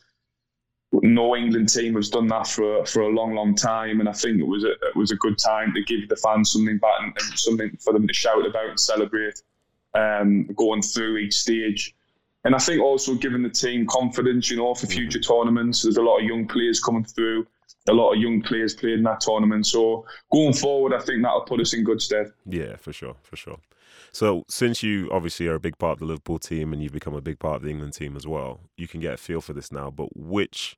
no 0.91 1.35
England 1.35 1.69
team 1.69 1.95
has 1.95 2.09
done 2.09 2.27
that 2.27 2.47
for 2.47 2.85
for 2.85 3.01
a 3.01 3.09
long, 3.09 3.35
long 3.35 3.55
time, 3.55 3.99
and 3.99 4.09
I 4.09 4.13
think 4.13 4.39
it 4.39 4.47
was 4.47 4.63
a 4.63 4.71
it 4.71 4.95
was 4.95 5.11
a 5.11 5.15
good 5.15 5.37
time 5.37 5.73
to 5.73 5.83
give 5.83 6.09
the 6.09 6.15
fans 6.15 6.51
something 6.51 6.77
back 6.77 6.99
and, 6.99 7.13
and 7.15 7.39
something 7.39 7.77
for 7.79 7.93
them 7.93 8.07
to 8.07 8.13
shout 8.13 8.45
about 8.45 8.69
and 8.69 8.79
celebrate, 8.79 9.41
um, 9.93 10.45
going 10.55 10.81
through 10.81 11.17
each 11.17 11.35
stage. 11.35 11.95
And 12.45 12.55
I 12.55 12.57
think 12.57 12.81
also 12.81 13.15
giving 13.15 13.43
the 13.43 13.49
team 13.49 13.85
confidence, 13.85 14.49
you 14.49 14.57
know, 14.57 14.73
for 14.73 14.87
future 14.87 15.19
tournaments. 15.19 15.83
There's 15.83 15.97
a 15.97 16.01
lot 16.01 16.19
of 16.19 16.23
young 16.25 16.47
players 16.47 16.79
coming 16.79 17.03
through. 17.03 17.45
A 17.89 17.93
lot 17.93 18.13
of 18.13 18.19
young 18.19 18.41
players 18.41 18.73
played 18.73 18.93
in 18.93 19.03
that 19.03 19.19
tournament. 19.19 19.67
So 19.67 20.05
going 20.31 20.53
forward, 20.53 20.93
I 20.93 20.99
think 20.99 21.21
that'll 21.21 21.41
put 21.41 21.59
us 21.59 21.73
in 21.73 21.83
good 21.83 22.01
stead. 22.01 22.31
Yeah, 22.45 22.77
for 22.77 22.93
sure, 22.93 23.15
for 23.23 23.35
sure. 23.35 23.59
So, 24.11 24.43
since 24.47 24.83
you 24.83 25.09
obviously 25.11 25.47
are 25.47 25.55
a 25.55 25.59
big 25.59 25.77
part 25.77 25.93
of 25.93 25.99
the 25.99 26.05
Liverpool 26.05 26.39
team 26.39 26.73
and 26.73 26.81
you've 26.81 26.93
become 26.93 27.15
a 27.15 27.21
big 27.21 27.39
part 27.39 27.57
of 27.57 27.61
the 27.63 27.69
England 27.69 27.93
team 27.93 28.15
as 28.15 28.25
well, 28.25 28.61
you 28.77 28.87
can 28.87 28.99
get 28.99 29.13
a 29.13 29.17
feel 29.17 29.41
for 29.41 29.53
this 29.53 29.71
now. 29.71 29.91
But 29.91 30.15
which, 30.15 30.77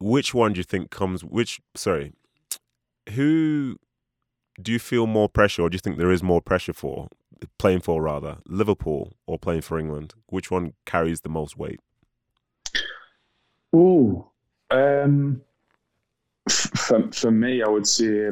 which 0.00 0.34
one 0.34 0.54
do 0.54 0.58
you 0.58 0.64
think 0.64 0.90
comes? 0.90 1.22
Which, 1.22 1.60
sorry, 1.74 2.12
who 3.10 3.76
do 4.60 4.72
you 4.72 4.78
feel 4.78 5.06
more 5.06 5.28
pressure, 5.28 5.62
or 5.62 5.70
do 5.70 5.74
you 5.74 5.80
think 5.80 5.98
there 5.98 6.12
is 6.12 6.22
more 6.22 6.40
pressure 6.40 6.72
for 6.72 7.08
playing 7.58 7.80
for 7.80 8.00
rather 8.02 8.38
Liverpool 8.46 9.12
or 9.26 9.38
playing 9.38 9.62
for 9.62 9.78
England? 9.78 10.14
Which 10.26 10.50
one 10.50 10.74
carries 10.86 11.20
the 11.20 11.28
most 11.28 11.56
weight? 11.56 11.80
Ooh. 13.74 14.24
Um, 14.70 15.42
for, 16.48 17.10
for 17.12 17.30
me, 17.30 17.62
I 17.62 17.68
would 17.68 17.86
say 17.86 18.30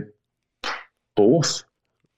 both. 1.17 1.65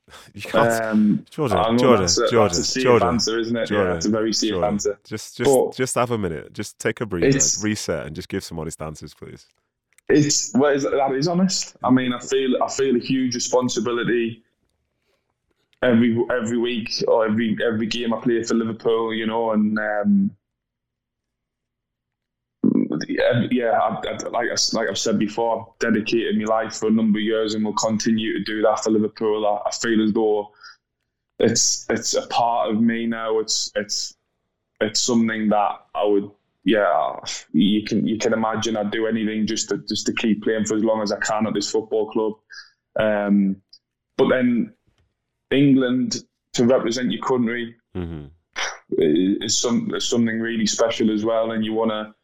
You 0.34 0.42
can't, 0.42 0.84
Um, 0.84 1.24
Jordan, 1.30 1.56
I 1.58 1.70
know 1.70 1.78
Jordan, 1.78 2.00
that's 2.02 2.18
a, 2.18 2.28
Jordan, 2.28 2.56
that's 2.56 2.76
a 2.76 2.80
Jordan, 2.80 3.08
answer, 3.08 3.38
isn't 3.38 3.56
it? 3.56 3.66
Jordan, 3.66 3.90
yeah, 3.92 3.96
it's 3.96 4.06
a 4.06 4.10
very 4.10 4.32
safe 4.32 4.50
Jordan. 4.50 4.74
answer. 4.74 4.98
Just, 5.04 5.36
just, 5.36 5.50
But- 5.50 5.74
just 5.74 5.94
have 5.94 6.10
a 6.10 6.18
minute. 6.18 6.52
Just 6.52 6.78
take 6.78 7.00
a 7.00 7.06
breather, 7.06 7.38
reset, 7.62 8.06
and 8.06 8.14
just 8.14 8.28
give 8.28 8.44
some 8.44 8.58
honest 8.58 8.80
answers, 8.82 9.14
please. 9.14 9.46
It's 10.10 10.52
well, 10.54 10.72
is, 10.72 10.82
that 10.82 11.12
is 11.12 11.28
honest. 11.28 11.76
I 11.82 11.90
mean, 11.90 12.12
I 12.12 12.18
feel 12.18 12.62
I 12.62 12.68
feel 12.68 12.94
a 12.94 12.98
huge 12.98 13.34
responsibility 13.34 14.42
every 15.82 16.18
every 16.30 16.58
week 16.58 16.90
or 17.08 17.24
every 17.26 17.56
every 17.66 17.86
game 17.86 18.12
I 18.12 18.20
play 18.20 18.42
for 18.42 18.52
Liverpool. 18.54 19.14
You 19.14 19.26
know, 19.26 19.52
and 19.52 19.78
um, 19.78 20.30
yeah, 23.08 23.70
I, 23.70 24.00
I, 24.06 24.28
like 24.28 24.48
I, 24.50 24.56
like 24.72 24.88
I've 24.88 24.98
said 24.98 25.18
before, 25.18 25.60
I've 25.60 25.78
dedicated 25.78 26.38
my 26.38 26.44
life 26.44 26.76
for 26.76 26.88
a 26.88 26.92
number 26.92 27.18
of 27.18 27.24
years 27.24 27.54
and 27.54 27.64
will 27.64 27.74
continue 27.74 28.32
to 28.38 28.44
do 28.44 28.62
that 28.62 28.82
for 28.82 28.90
Liverpool. 28.90 29.46
I, 29.46 29.68
I 29.68 29.70
feel 29.72 30.02
as 30.02 30.12
though 30.12 30.50
it's 31.38 31.86
it's 31.90 32.14
a 32.14 32.26
part 32.28 32.70
of 32.70 32.80
me 32.80 33.06
now. 33.06 33.38
It's 33.38 33.70
it's 33.74 34.14
it's 34.80 35.00
something 35.00 35.48
that 35.50 35.86
I 35.94 36.04
would 36.04 36.30
yeah, 36.64 37.16
you 37.52 37.84
can 37.84 38.06
you 38.06 38.18
can 38.18 38.32
imagine 38.32 38.76
I'd 38.76 38.90
do 38.90 39.06
anything 39.06 39.46
just 39.46 39.68
to 39.68 39.78
just 39.78 40.06
to 40.06 40.12
keep 40.12 40.42
playing 40.42 40.64
for 40.64 40.76
as 40.76 40.84
long 40.84 41.02
as 41.02 41.12
I 41.12 41.18
can 41.18 41.46
at 41.46 41.54
this 41.54 41.70
football 41.70 42.10
club. 42.10 42.34
Um, 42.98 43.56
but 44.16 44.28
then 44.28 44.72
England 45.50 46.24
to 46.54 46.64
represent 46.64 47.10
your 47.10 47.22
country 47.22 47.74
hmm 47.94 48.26
is 48.90 49.60
some 49.60 49.94
is 49.94 50.08
something 50.08 50.40
really 50.40 50.66
special 50.66 51.10
as 51.10 51.24
well, 51.24 51.52
and 51.52 51.64
you 51.64 51.72
want 51.72 51.90
to 51.90 52.14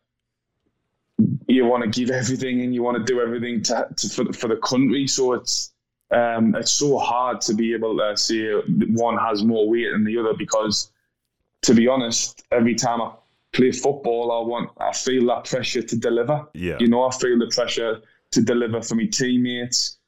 you 1.60 1.66
want 1.66 1.82
to 1.84 2.00
give 2.00 2.10
everything 2.10 2.62
and 2.62 2.74
you 2.74 2.82
want 2.82 2.96
to 2.96 3.04
do 3.12 3.20
everything 3.20 3.62
to, 3.62 3.86
to 3.96 4.08
for, 4.08 4.32
for 4.32 4.48
the 4.48 4.56
country. 4.56 5.06
So 5.06 5.34
it's 5.34 5.72
um, 6.10 6.54
it's 6.56 6.72
so 6.72 6.98
hard 6.98 7.40
to 7.42 7.54
be 7.54 7.72
able 7.74 7.96
to 7.98 8.16
say 8.16 8.52
one 9.08 9.16
has 9.18 9.44
more 9.44 9.68
weight 9.68 9.92
than 9.92 10.04
the 10.04 10.18
other 10.18 10.34
because, 10.36 10.90
to 11.62 11.74
be 11.74 11.86
honest, 11.86 12.42
every 12.50 12.74
time 12.74 13.00
I 13.00 13.12
play 13.52 13.72
football, 13.72 14.32
I 14.32 14.40
want 14.48 14.70
I 14.78 14.92
feel 14.92 15.26
that 15.26 15.44
pressure 15.44 15.82
to 15.82 15.96
deliver. 15.96 16.46
Yeah. 16.54 16.78
You 16.80 16.88
know, 16.88 17.02
I 17.04 17.10
feel 17.10 17.38
the 17.38 17.52
pressure 17.54 18.00
to 18.32 18.40
deliver 18.42 18.80
for 18.82 18.94
my 18.94 19.06
teammates, 19.06 19.98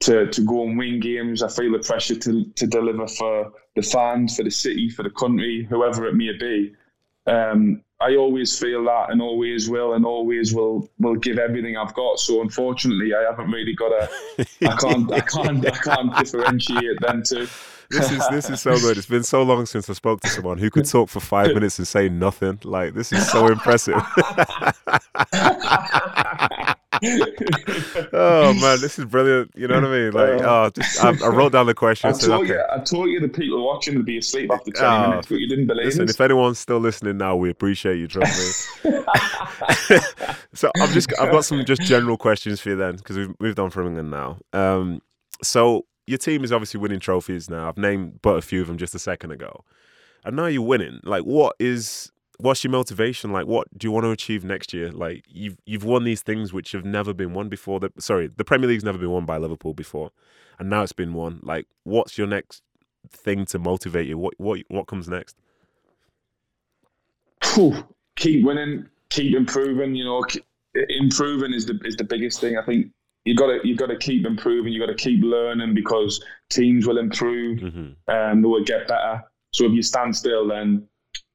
to 0.00 0.28
to 0.28 0.40
go 0.42 0.62
and 0.62 0.78
win 0.78 1.00
games. 1.00 1.42
I 1.42 1.48
feel 1.48 1.72
the 1.72 1.84
pressure 1.90 2.18
to 2.26 2.44
to 2.44 2.66
deliver 2.66 3.06
for 3.08 3.52
the 3.74 3.82
fans, 3.82 4.36
for 4.36 4.44
the 4.44 4.50
city, 4.50 4.88
for 4.88 5.02
the 5.02 5.10
country, 5.10 5.66
whoever 5.68 6.06
it 6.06 6.14
may 6.14 6.32
be. 6.38 6.74
Um, 7.26 7.82
I 8.02 8.16
always 8.16 8.58
feel 8.58 8.84
that, 8.84 9.10
and 9.10 9.20
always 9.20 9.68
will, 9.68 9.92
and 9.92 10.06
always 10.06 10.54
will 10.54 10.88
will 10.98 11.16
give 11.16 11.38
everything 11.38 11.76
I've 11.76 11.94
got. 11.94 12.18
So 12.18 12.40
unfortunately, 12.40 13.14
I 13.14 13.22
haven't 13.22 13.50
really 13.50 13.74
got 13.74 13.92
a. 13.92 14.08
I 14.66 14.76
can't. 14.76 15.12
I 15.12 15.20
can't. 15.20 15.66
I 15.66 15.70
can't 15.70 16.16
differentiate 16.16 17.00
them 17.00 17.22
two. 17.22 17.46
This 17.90 18.12
is 18.12 18.28
this 18.30 18.48
is 18.48 18.62
so 18.62 18.78
good. 18.78 18.96
It's 18.96 19.06
been 19.06 19.24
so 19.24 19.42
long 19.42 19.66
since 19.66 19.90
I 19.90 19.94
spoke 19.94 20.20
to 20.20 20.28
someone 20.28 20.58
who 20.58 20.70
could 20.70 20.86
talk 20.86 21.08
for 21.08 21.20
five 21.20 21.52
minutes 21.52 21.78
and 21.78 21.86
say 21.86 22.08
nothing. 22.08 22.60
Like 22.64 22.94
this 22.94 23.12
is 23.12 23.30
so 23.30 23.48
impressive. 23.48 23.96
oh 28.12 28.52
man, 28.60 28.80
this 28.80 28.98
is 28.98 29.04
brilliant. 29.06 29.50
You 29.54 29.68
know 29.68 29.76
what 29.76 29.84
I 29.84 29.90
mean? 29.90 30.12
Like, 30.12 30.42
oh, 30.42 30.70
just, 30.74 31.02
I, 31.02 31.10
I 31.24 31.28
wrote 31.28 31.52
down 31.52 31.66
the 31.66 31.74
question. 31.74 32.10
I 32.10 32.12
told 32.12 32.44
okay. 32.44 32.54
you. 32.54 32.64
I 32.70 32.78
told 32.80 33.08
you 33.08 33.20
the 33.20 33.28
people 33.28 33.64
watching 33.66 33.96
would 33.96 34.06
be 34.06 34.18
asleep 34.18 34.50
after 34.52 34.70
ten 34.70 34.84
Oh, 34.84 35.10
minutes, 35.10 35.28
but 35.28 35.38
you 35.38 35.48
didn't 35.48 35.66
believe 35.66 35.86
Listen, 35.86 36.04
it. 36.04 36.10
if 36.10 36.20
anyone's 36.20 36.58
still 36.58 36.78
listening 36.78 37.16
now, 37.16 37.36
we 37.36 37.50
appreciate 37.50 37.96
you. 37.96 38.08
Trust 38.08 38.84
me. 38.84 38.90
so 40.54 40.70
I've 40.80 40.92
just 40.92 41.12
I've 41.18 41.32
got 41.32 41.44
some 41.44 41.64
just 41.64 41.82
general 41.82 42.16
questions 42.16 42.60
for 42.60 42.70
you 42.70 42.76
then 42.76 42.96
because 42.96 43.16
we've 43.16 43.40
moved 43.40 43.58
on 43.58 43.70
from 43.70 43.86
England 43.86 44.10
now. 44.10 44.38
Um, 44.52 45.00
so 45.42 45.86
your 46.06 46.18
team 46.18 46.44
is 46.44 46.52
obviously 46.52 46.80
winning 46.80 47.00
trophies 47.00 47.48
now. 47.48 47.68
I've 47.68 47.78
named 47.78 48.20
but 48.22 48.36
a 48.36 48.42
few 48.42 48.60
of 48.60 48.66
them 48.66 48.76
just 48.76 48.94
a 48.94 48.98
second 48.98 49.30
ago, 49.30 49.64
and 50.24 50.36
now 50.36 50.46
you're 50.46 50.62
winning. 50.62 51.00
Like, 51.04 51.22
what 51.22 51.56
is 51.58 52.10
what's 52.42 52.64
your 52.64 52.70
motivation? 52.70 53.32
Like, 53.32 53.46
what 53.46 53.66
do 53.76 53.86
you 53.86 53.92
want 53.92 54.04
to 54.04 54.10
achieve 54.10 54.44
next 54.44 54.72
year? 54.72 54.90
Like, 54.90 55.24
you've 55.28 55.56
you've 55.66 55.84
won 55.84 56.04
these 56.04 56.22
things 56.22 56.52
which 56.52 56.72
have 56.72 56.84
never 56.84 57.12
been 57.14 57.32
won 57.34 57.48
before. 57.48 57.80
The, 57.80 57.92
sorry, 57.98 58.28
the 58.28 58.44
Premier 58.44 58.68
League's 58.68 58.84
never 58.84 58.98
been 58.98 59.10
won 59.10 59.26
by 59.26 59.38
Liverpool 59.38 59.74
before, 59.74 60.10
and 60.58 60.68
now 60.70 60.82
it's 60.82 60.92
been 60.92 61.14
won. 61.14 61.40
Like, 61.42 61.66
what's 61.84 62.18
your 62.18 62.26
next 62.26 62.62
thing 63.10 63.46
to 63.46 63.58
motivate 63.58 64.06
you? 64.06 64.18
What 64.18 64.34
what 64.38 64.60
what 64.68 64.86
comes 64.86 65.08
next? 65.08 65.36
Keep 68.16 68.44
winning, 68.44 68.88
keep 69.08 69.34
improving. 69.34 69.94
You 69.94 70.04
know, 70.04 70.24
improving 70.74 71.52
is 71.52 71.66
the 71.66 71.78
is 71.84 71.96
the 71.96 72.04
biggest 72.04 72.40
thing. 72.40 72.58
I 72.58 72.64
think 72.64 72.92
you 73.24 73.34
got 73.34 73.46
to 73.46 73.60
you 73.66 73.76
got 73.76 73.86
to 73.86 73.98
keep 73.98 74.26
improving. 74.26 74.72
You 74.72 74.80
got 74.80 74.92
to 74.92 74.94
keep 74.94 75.22
learning 75.22 75.74
because 75.74 76.22
teams 76.48 76.86
will 76.86 76.98
improve 76.98 77.60
hmm 77.60 77.88
and 78.08 78.44
they 78.44 78.48
will 78.48 78.64
get 78.64 78.88
better. 78.88 79.22
So 79.52 79.64
if 79.64 79.72
you 79.72 79.82
stand 79.82 80.14
still, 80.14 80.48
then 80.48 80.86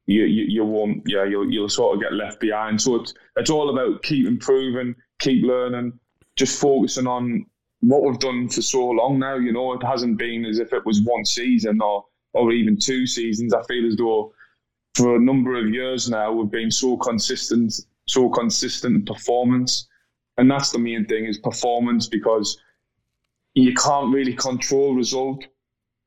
you 0.07 0.23
you, 0.23 0.45
you 0.47 0.65
won't. 0.65 1.03
Yeah, 1.05 1.23
you'll 1.25 1.51
you'll 1.51 1.69
sort 1.69 1.95
of 1.95 2.01
get 2.01 2.13
left 2.13 2.39
behind. 2.39 2.81
So 2.81 2.95
it's 2.95 3.13
it's 3.35 3.49
all 3.49 3.69
about 3.69 4.03
keep 4.03 4.27
improving, 4.27 4.95
keep 5.19 5.43
learning, 5.43 5.99
just 6.35 6.59
focusing 6.59 7.07
on 7.07 7.45
what 7.81 8.03
we've 8.03 8.19
done 8.19 8.49
for 8.49 8.61
so 8.61 8.89
long 8.89 9.19
now. 9.19 9.35
You 9.35 9.51
know, 9.51 9.73
it 9.73 9.83
hasn't 9.83 10.17
been 10.17 10.45
as 10.45 10.59
if 10.59 10.73
it 10.73 10.85
was 10.85 11.01
one 11.01 11.25
season 11.25 11.81
or 11.81 12.05
or 12.33 12.51
even 12.51 12.77
two 12.77 13.07
seasons. 13.07 13.53
I 13.53 13.63
feel 13.63 13.87
as 13.87 13.95
though 13.95 14.33
for 14.95 15.15
a 15.15 15.19
number 15.19 15.55
of 15.55 15.69
years 15.69 16.09
now 16.09 16.31
we've 16.31 16.51
been 16.51 16.71
so 16.71 16.97
consistent, 16.97 17.73
so 18.07 18.29
consistent 18.29 18.95
in 18.95 19.05
performance, 19.05 19.87
and 20.37 20.49
that's 20.49 20.71
the 20.71 20.79
main 20.79 21.05
thing 21.05 21.25
is 21.25 21.37
performance 21.37 22.07
because 22.07 22.57
you 23.55 23.73
can't 23.73 24.13
really 24.13 24.33
control 24.33 24.93
result. 24.93 25.45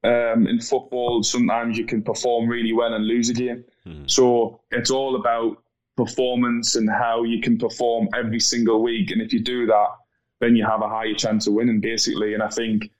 Um, 0.05 0.47
in 0.47 0.61
football, 0.61 1.23
sometimes 1.23 1.77
you 1.77 1.85
can 1.85 2.03
perform 2.03 2.49
really 2.49 2.73
well 2.73 2.95
and 2.95 3.05
lose 3.05 3.31
a 3.31 3.35
game. 3.35 3.65
Mhm. 3.87 4.09
So 4.09 4.61
it's 4.71 4.91
all 4.91 5.17
about 5.17 5.63
performance 5.97 6.77
and 6.77 6.89
how 6.89 7.25
you 7.25 7.41
can 7.41 7.59
perform 7.59 8.09
every 8.15 8.39
single 8.39 8.81
week. 8.83 9.11
And 9.11 9.21
if 9.21 9.33
you 9.33 9.41
do 9.41 9.67
that, 9.67 9.89
then 10.39 10.55
you 10.55 10.65
have 10.65 10.83
a 10.83 10.89
higher 10.89 11.15
chance 11.15 11.49
of 11.49 11.55
winning, 11.55 11.81
basically. 11.81 12.35
And 12.35 12.43
I 12.43 12.49
think 12.49 12.91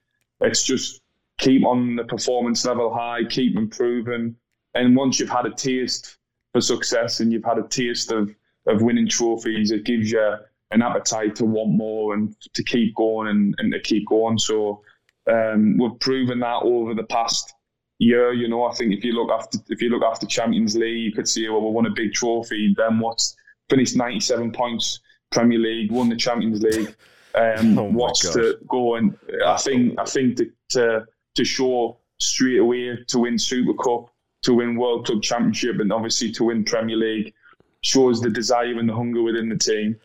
it's 0.41 0.63
just 0.63 1.01
keep 1.37 1.65
on 1.65 1.95
the 1.95 2.03
performance 2.03 2.65
level 2.65 2.93
high, 2.93 3.23
keep 3.29 3.55
improving. 3.55 4.35
And 4.75 4.95
once 4.95 5.19
you've 5.19 5.29
had 5.29 5.45
a 5.45 5.51
taste 5.51 6.17
for 6.51 6.59
success 6.59 7.21
and 7.21 7.31
you've 7.31 7.45
had 7.45 7.57
a 7.57 7.67
taste 7.69 8.11
of, 8.11 8.35
of 8.67 8.81
winning 8.81 9.07
trophies, 9.07 9.71
it 9.71 9.85
gives 9.85 10.11
you 10.11 10.35
an 10.71 10.81
appetite 10.81 11.35
to 11.37 11.45
want 11.45 11.71
more 11.71 12.13
and 12.13 12.35
to 12.53 12.63
keep 12.63 12.93
going 12.95 13.29
and, 13.29 13.55
and 13.57 13.71
to 13.71 13.79
keep 13.79 14.05
going. 14.07 14.37
So 14.37 14.83
um, 15.29 15.77
we've 15.77 15.99
proven 15.99 16.39
that 16.39 16.61
over 16.63 16.93
the 16.93 17.03
past 17.03 17.53
year. 17.99 18.33
You 18.33 18.47
know, 18.47 18.63
I 18.65 18.73
think 18.73 18.93
if 18.93 19.03
you 19.03 19.13
look 19.13 19.31
after 19.31 19.59
if 19.69 19.81
you 19.81 19.89
look 19.89 20.03
after 20.03 20.25
Champions 20.25 20.75
League, 20.75 21.03
you 21.03 21.11
could 21.11 21.27
see 21.27 21.47
well, 21.49 21.61
we 21.61 21.71
won 21.71 21.85
a 21.85 21.91
big 21.91 22.13
trophy. 22.13 22.73
Then 22.77 22.99
what's 22.99 23.35
finished 23.69 23.95
ninety 23.95 24.19
seven 24.19 24.51
points 24.51 24.99
Premier 25.31 25.59
League, 25.59 25.91
won 25.91 26.09
the 26.09 26.15
Champions 26.15 26.61
League. 26.61 26.95
Um, 27.35 27.77
Oh 27.79 27.83
what's 27.91 28.23
gosh. 28.23 28.33
to 28.33 28.57
go 28.67 28.95
and 28.95 29.15
I 29.45 29.57
think 29.57 29.99
I 29.99 30.05
think 30.05 30.37
to, 30.37 30.49
to 30.71 31.05
to 31.35 31.45
show 31.45 31.99
straight 32.19 32.59
away 32.59 32.97
to 33.07 33.19
win 33.19 33.37
Super 33.37 33.73
Cup, 33.75 34.09
to 34.43 34.53
win 34.55 34.75
World 34.75 35.05
Club 35.05 35.21
Championship, 35.21 35.79
and 35.79 35.93
obviously 35.93 36.31
to 36.33 36.45
win 36.45 36.63
Premier 36.65 36.97
League 36.97 37.33
shows 37.81 38.19
the 38.19 38.29
desire 38.29 38.77
and 38.77 38.89
the 38.89 38.93
hunger 38.95 39.21
within 39.21 39.47
the 39.47 39.57
team 39.57 39.95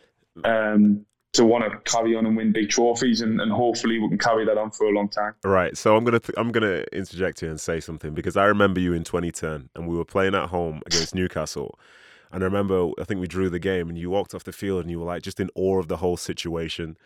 um, 0.43 1.04
to 1.35 1.45
want 1.45 1.63
to 1.63 1.77
carry 1.89 2.15
on 2.15 2.25
and 2.25 2.35
win 2.35 2.51
big 2.51 2.69
trophies, 2.69 3.21
and, 3.21 3.39
and 3.39 3.51
hopefully 3.51 3.99
we 3.99 4.07
can 4.07 4.17
carry 4.17 4.45
that 4.45 4.57
on 4.57 4.71
for 4.71 4.85
a 4.85 4.91
long 4.91 5.09
time. 5.09 5.33
Right. 5.43 5.77
So 5.77 5.95
I'm 5.95 6.03
gonna 6.03 6.19
th- 6.19 6.37
I'm 6.37 6.51
gonna 6.51 6.83
interject 6.91 7.41
here 7.41 7.49
and 7.49 7.59
say 7.59 7.79
something 7.79 8.13
because 8.13 8.37
I 8.37 8.45
remember 8.45 8.79
you 8.79 8.93
in 8.93 9.03
2010 9.03 9.69
and 9.75 9.87
we 9.87 9.95
were 9.95 10.05
playing 10.05 10.35
at 10.35 10.49
home 10.49 10.81
against 10.85 11.13
Newcastle. 11.15 11.77
And 12.31 12.43
I 12.43 12.45
remember 12.45 12.89
I 12.99 13.03
think 13.03 13.21
we 13.21 13.27
drew 13.27 13.49
the 13.49 13.59
game 13.59 13.89
and 13.89 13.97
you 13.97 14.09
walked 14.09 14.33
off 14.33 14.43
the 14.43 14.51
field 14.51 14.81
and 14.81 14.91
you 14.91 14.99
were 14.99 15.05
like 15.05 15.23
just 15.23 15.39
in 15.39 15.49
awe 15.55 15.79
of 15.79 15.87
the 15.87 15.97
whole 15.97 16.17
situation 16.17 16.97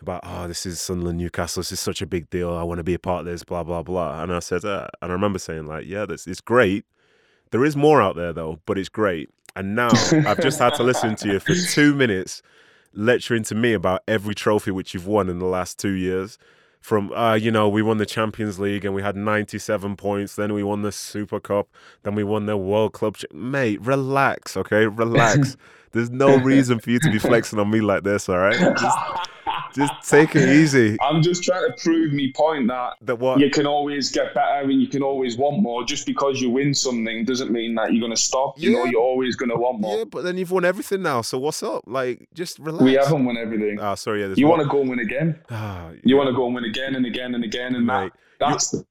about 0.00 0.20
oh 0.24 0.48
this 0.48 0.66
is 0.66 0.80
Sunderland 0.80 1.18
Newcastle 1.18 1.60
this 1.60 1.72
is 1.72 1.80
such 1.80 2.02
a 2.02 2.06
big 2.06 2.28
deal 2.28 2.52
I 2.52 2.62
want 2.62 2.78
to 2.78 2.84
be 2.84 2.94
a 2.94 2.98
part 2.98 3.20
of 3.20 3.26
this 3.26 3.44
blah 3.44 3.62
blah 3.62 3.82
blah 3.82 4.22
and 4.22 4.34
I 4.34 4.40
said 4.40 4.64
uh, 4.64 4.88
and 5.00 5.10
I 5.10 5.14
remember 5.14 5.38
saying 5.38 5.66
like 5.66 5.86
yeah 5.86 6.04
this 6.04 6.26
it's 6.26 6.40
great 6.40 6.84
there 7.50 7.64
is 7.64 7.76
more 7.76 8.02
out 8.02 8.16
there 8.16 8.32
though 8.32 8.60
but 8.66 8.76
it's 8.76 8.88
great 8.88 9.30
and 9.56 9.74
now 9.74 9.88
I've 10.26 10.42
just 10.42 10.58
had 10.58 10.74
to 10.74 10.82
listen 10.82 11.16
to 11.16 11.32
you 11.32 11.40
for 11.40 11.54
two 11.54 11.94
minutes 11.94 12.42
lecturing 12.94 13.42
to 13.44 13.54
me 13.54 13.72
about 13.72 14.02
every 14.08 14.34
trophy 14.34 14.70
which 14.70 14.94
you've 14.94 15.06
won 15.06 15.28
in 15.28 15.38
the 15.38 15.46
last 15.46 15.78
two 15.78 15.92
years. 15.92 16.38
From 16.80 17.12
uh, 17.12 17.32
you 17.34 17.50
know 17.50 17.66
we 17.66 17.80
won 17.80 17.96
the 17.96 18.04
Champions 18.04 18.58
League 18.58 18.84
and 18.84 18.94
we 18.94 19.00
had 19.00 19.16
97 19.16 19.96
points 19.96 20.36
then 20.36 20.52
we 20.52 20.62
won 20.62 20.82
the 20.82 20.92
Super 20.92 21.40
Cup 21.40 21.68
then 22.02 22.14
we 22.14 22.22
won 22.22 22.44
the 22.44 22.58
World 22.58 22.92
Club 22.92 23.16
mate 23.32 23.80
relax 23.80 24.54
okay? 24.54 24.86
Relax. 24.86 25.56
There's 25.92 26.10
no 26.10 26.36
reason 26.36 26.80
for 26.80 26.90
you 26.90 26.98
to 26.98 27.10
be 27.10 27.18
flexing 27.18 27.58
on 27.58 27.70
me 27.70 27.80
like 27.80 28.02
this 28.02 28.28
all 28.28 28.36
right? 28.36 28.58
just, 28.58 28.98
just 29.74 29.92
take 30.08 30.34
it 30.36 30.48
easy 30.48 30.96
I'm 31.00 31.22
just 31.22 31.42
trying 31.42 31.66
to 31.68 31.74
prove 31.82 32.12
me 32.12 32.32
point 32.32 32.68
that 32.68 32.94
that 33.02 33.16
what 33.18 33.40
you 33.40 33.50
can 33.50 33.66
always 33.66 34.10
get 34.10 34.34
better 34.34 34.70
and 34.70 34.80
you 34.80 34.88
can 34.88 35.02
always 35.02 35.36
want 35.36 35.60
more. 35.60 35.84
Just 35.84 36.06
because 36.06 36.40
you 36.40 36.50
win 36.50 36.72
something 36.74 37.24
doesn't 37.24 37.50
mean 37.50 37.74
that 37.74 37.92
you're 37.92 38.00
going 38.00 38.14
to 38.14 38.20
stop. 38.20 38.58
You 38.58 38.72
know, 38.72 38.84
you're 38.84 39.00
always 39.00 39.36
going 39.36 39.50
to 39.50 39.56
want 39.56 39.80
more. 39.80 39.98
yeah 39.98 40.04
but 40.04 40.22
then 40.22 40.38
you've 40.38 40.50
won 40.50 40.64
everything 40.64 41.02
now 41.02 41.20
so 41.22 41.38
what's 41.38 41.62
up 41.62 41.82
like 41.86 42.28
just 42.34 42.58
relax 42.58 42.82
We 42.84 42.94
haven't 42.94 43.24
won 43.24 43.36
everything. 43.36 43.78
ah 43.80 43.94
sorry 43.94 44.20
yeah 44.22 44.34
you 44.36 44.46
want 44.46 44.62
to 44.62 44.68
go 44.68 44.80
and 44.80 44.90
win 44.90 45.00
again. 45.00 45.38
ah, 45.50 45.90
You 46.04 46.16
want 46.16 46.28
to 46.28 46.34
go 46.34 46.46
and 46.46 46.54
win 46.54 46.64
again 46.64 46.94
and 46.94 47.04
again 47.06 47.34
and 47.34 47.44
again, 47.44 47.74
and 47.74 47.86
Mate, 47.86 48.12
that 48.40 48.50
that's 48.50 48.70
the 48.70 48.84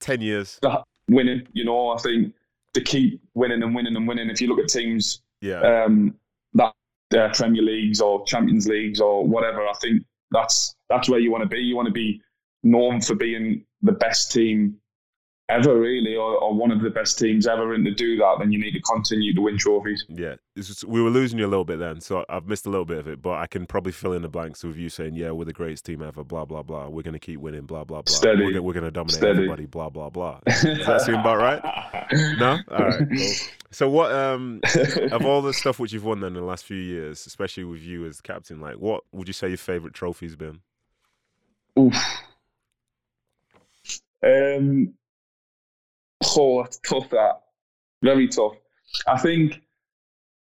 10 0.00 0.20
years 0.20 0.58
the 0.62 0.82
winning. 1.08 1.46
You 1.52 1.64
know, 1.64 1.90
I 1.90 1.98
think 1.98 2.32
to 2.74 2.80
keep 2.80 3.20
winning 3.34 3.62
and 3.62 3.74
winning 3.74 3.96
and 3.96 4.06
winning. 4.06 4.30
If 4.30 4.40
you 4.40 4.48
look 4.48 4.60
at 4.60 4.68
teams 4.68 5.22
yeah 5.40 5.60
um, 5.84 6.14
that 6.54 6.72
uh, 7.16 7.28
Premier 7.34 7.62
Leagues 7.62 8.00
or 8.00 8.24
Champions 8.26 8.66
Leagues 8.68 9.00
or 9.00 9.26
whatever, 9.26 9.66
I 9.66 9.72
think 9.82 10.02
that's 10.30 10.74
that's 10.88 11.08
where 11.08 11.20
you 11.20 11.30
want 11.30 11.42
to 11.42 11.48
be. 11.48 11.60
You 11.60 11.76
want 11.76 11.86
to 11.86 11.92
be 11.92 12.20
known 12.62 13.00
for 13.00 13.14
being 13.14 13.64
the 13.82 13.92
best 13.92 14.32
team 14.32 14.76
ever, 15.50 15.78
really, 15.78 16.16
or, 16.16 16.36
or 16.36 16.54
one 16.54 16.70
of 16.70 16.80
the 16.80 16.90
best 16.90 17.18
teams 17.18 17.46
ever. 17.46 17.74
And 17.74 17.84
to 17.84 17.92
do 17.94 18.16
that, 18.16 18.36
then 18.38 18.52
you 18.52 18.58
need 18.60 18.72
to 18.72 18.80
continue 18.80 19.34
to 19.34 19.40
win 19.40 19.58
trophies. 19.58 20.04
Yeah, 20.08 20.36
just, 20.56 20.84
we 20.84 21.02
were 21.02 21.10
losing 21.10 21.38
you 21.38 21.46
a 21.46 21.48
little 21.48 21.64
bit 21.64 21.78
then, 21.78 22.00
so 22.00 22.24
I've 22.28 22.46
missed 22.46 22.66
a 22.66 22.70
little 22.70 22.84
bit 22.84 22.98
of 22.98 23.08
it. 23.08 23.20
But 23.20 23.38
I 23.38 23.46
can 23.46 23.66
probably 23.66 23.92
fill 23.92 24.12
in 24.12 24.22
the 24.22 24.28
blanks 24.28 24.62
with 24.62 24.76
you 24.76 24.88
saying, 24.88 25.14
"Yeah, 25.14 25.32
we're 25.32 25.44
the 25.44 25.52
greatest 25.52 25.84
team 25.84 26.02
ever." 26.02 26.24
Blah 26.24 26.44
blah 26.44 26.62
blah. 26.62 26.88
We're 26.88 27.02
gonna 27.02 27.18
keep 27.18 27.40
winning. 27.40 27.62
Blah 27.62 27.84
blah 27.84 28.02
blah. 28.02 28.14
Steady. 28.14 28.44
We're, 28.44 28.62
we're 28.62 28.72
gonna 28.72 28.90
dominate 28.90 29.16
Steady. 29.16 29.30
everybody. 29.30 29.66
Blah 29.66 29.90
blah 29.90 30.10
blah. 30.10 30.40
Does 30.46 30.86
that 30.86 31.00
seem 31.02 31.16
about 31.16 31.38
right? 31.38 31.62
No. 32.38 32.58
All 32.70 32.78
right. 32.78 33.08
Cool. 33.16 33.32
So 33.72 33.88
what? 33.88 34.10
Um, 34.10 34.60
of 35.12 35.24
all 35.24 35.42
the 35.42 35.52
stuff 35.52 35.78
which 35.78 35.92
you've 35.92 36.04
won 36.04 36.18
then 36.18 36.30
in 36.34 36.40
the 36.40 36.42
last 36.42 36.64
few 36.64 36.76
years, 36.76 37.24
especially 37.24 37.62
with 37.62 37.82
you 37.82 38.04
as 38.04 38.20
captain, 38.20 38.60
like 38.60 38.74
what 38.74 39.04
would 39.12 39.28
you 39.28 39.32
say 39.32 39.46
your 39.46 39.58
favorite 39.58 39.94
trophy's 39.94 40.34
been? 40.34 40.60
Oof. 41.78 41.94
Um, 44.24 44.94
oh, 46.36 46.62
that's 46.62 46.78
tough. 46.80 47.08
That 47.10 47.42
very 48.02 48.28
tough. 48.28 48.54
I 49.06 49.18
think. 49.18 49.62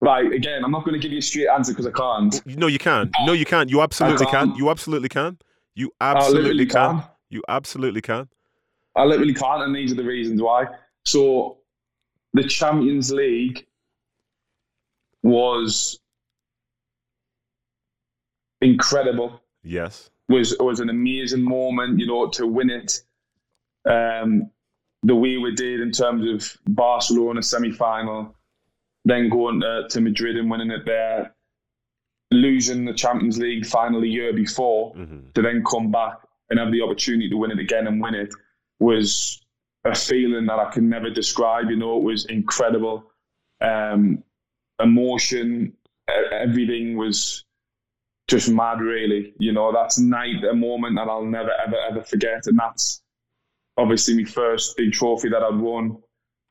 Right 0.01 0.33
again, 0.33 0.65
I'm 0.65 0.71
not 0.71 0.85
going 0.85 0.95
to 0.95 1.01
give 1.01 1.11
you 1.11 1.19
a 1.19 1.23
straight 1.23 1.49
answer 1.49 1.73
because 1.73 1.85
I 1.85 1.91
can't. 1.91 2.47
No, 2.47 2.69
you 2.69 2.79
can. 2.79 3.11
No, 3.25 3.33
you 3.33 3.45
can't. 3.45 3.69
You 3.69 3.83
absolutely 3.83 4.27
can. 4.27 4.47
can't. 4.47 4.57
You 4.57 4.71
absolutely 4.71 5.09
can. 5.09 5.39
You 5.75 5.91
absolutely 6.01 6.67
can. 6.67 7.01
can't. 7.01 7.05
You 7.31 7.43
absolutely 7.49 8.01
can. 8.01 8.29
I 8.95 9.03
literally 9.03 9.35
can't, 9.35 9.63
and 9.65 9.75
these 9.75 9.91
are 9.91 9.97
the 9.97 10.05
reasons 10.05 10.41
why. 10.41 10.67
So, 11.05 11.59
the 12.33 12.45
Champions 12.45 13.13
League, 13.13 13.67
was 15.23 15.99
incredible. 18.61 19.41
Yes. 19.63 20.11
Was 20.29 20.57
was 20.61 20.81
an 20.81 20.91
amazing 20.91 21.43
moment, 21.43 21.99
you 21.99 22.07
know, 22.07 22.29
to 22.31 22.47
win 22.47 22.71
it. 22.71 23.01
Um, 23.89 24.51
the 25.03 25.15
way 25.15 25.37
we 25.37 25.55
did 25.55 25.81
in 25.81 25.93
terms 25.93 26.29
of 26.29 26.59
Barcelona 26.75 27.43
semi 27.43 27.71
final, 27.71 28.35
then 29.05 29.29
going 29.29 29.61
to, 29.61 29.87
to 29.89 30.01
Madrid 30.01 30.37
and 30.37 30.51
winning 30.51 30.71
it 30.71 30.85
there, 30.85 31.35
losing 32.31 32.85
the 32.85 32.93
Champions 32.93 33.39
League 33.39 33.65
final 33.65 34.01
the 34.01 34.09
year 34.09 34.33
before, 34.33 34.95
hmm 34.95 35.19
to 35.35 35.43
then 35.43 35.63
come 35.65 35.91
back 35.91 36.19
and 36.51 36.59
have 36.59 36.73
the 36.73 36.83
opportunity 36.83 37.29
to 37.29 37.37
win 37.37 37.51
it 37.51 37.59
again 37.59 37.87
and 37.87 38.01
win 38.01 38.15
it 38.15 38.35
was 38.81 39.41
a 39.85 39.95
feeling 39.95 40.47
that 40.47 40.59
I 40.59 40.71
can 40.71 40.89
never 40.89 41.11
describe. 41.11 41.71
You 41.71 41.77
know, 41.77 41.97
it 41.99 42.03
was 42.03 42.27
incredible. 42.27 43.05
Um, 43.61 44.23
emotion, 44.83 45.75
everything 46.33 46.97
was 46.97 47.45
just 48.29 48.49
mad, 48.49 48.81
really. 48.81 49.35
You 49.39 49.53
know, 49.53 49.73
that's 49.73 49.99
night, 49.99 50.45
a 50.45 50.55
moment 50.55 50.97
that 50.97 51.09
I'll 51.09 51.25
never, 51.25 51.53
ever, 51.67 51.77
ever 51.91 52.03
forget. 52.03 52.47
And 52.47 52.59
that's 52.59 53.03
obviously 53.79 54.17
my 54.17 54.25
first 54.25 54.77
big 54.77 54.93
trophy 54.93 55.29
that 55.31 55.43
I'd 55.43 55.59
won. 55.59 55.97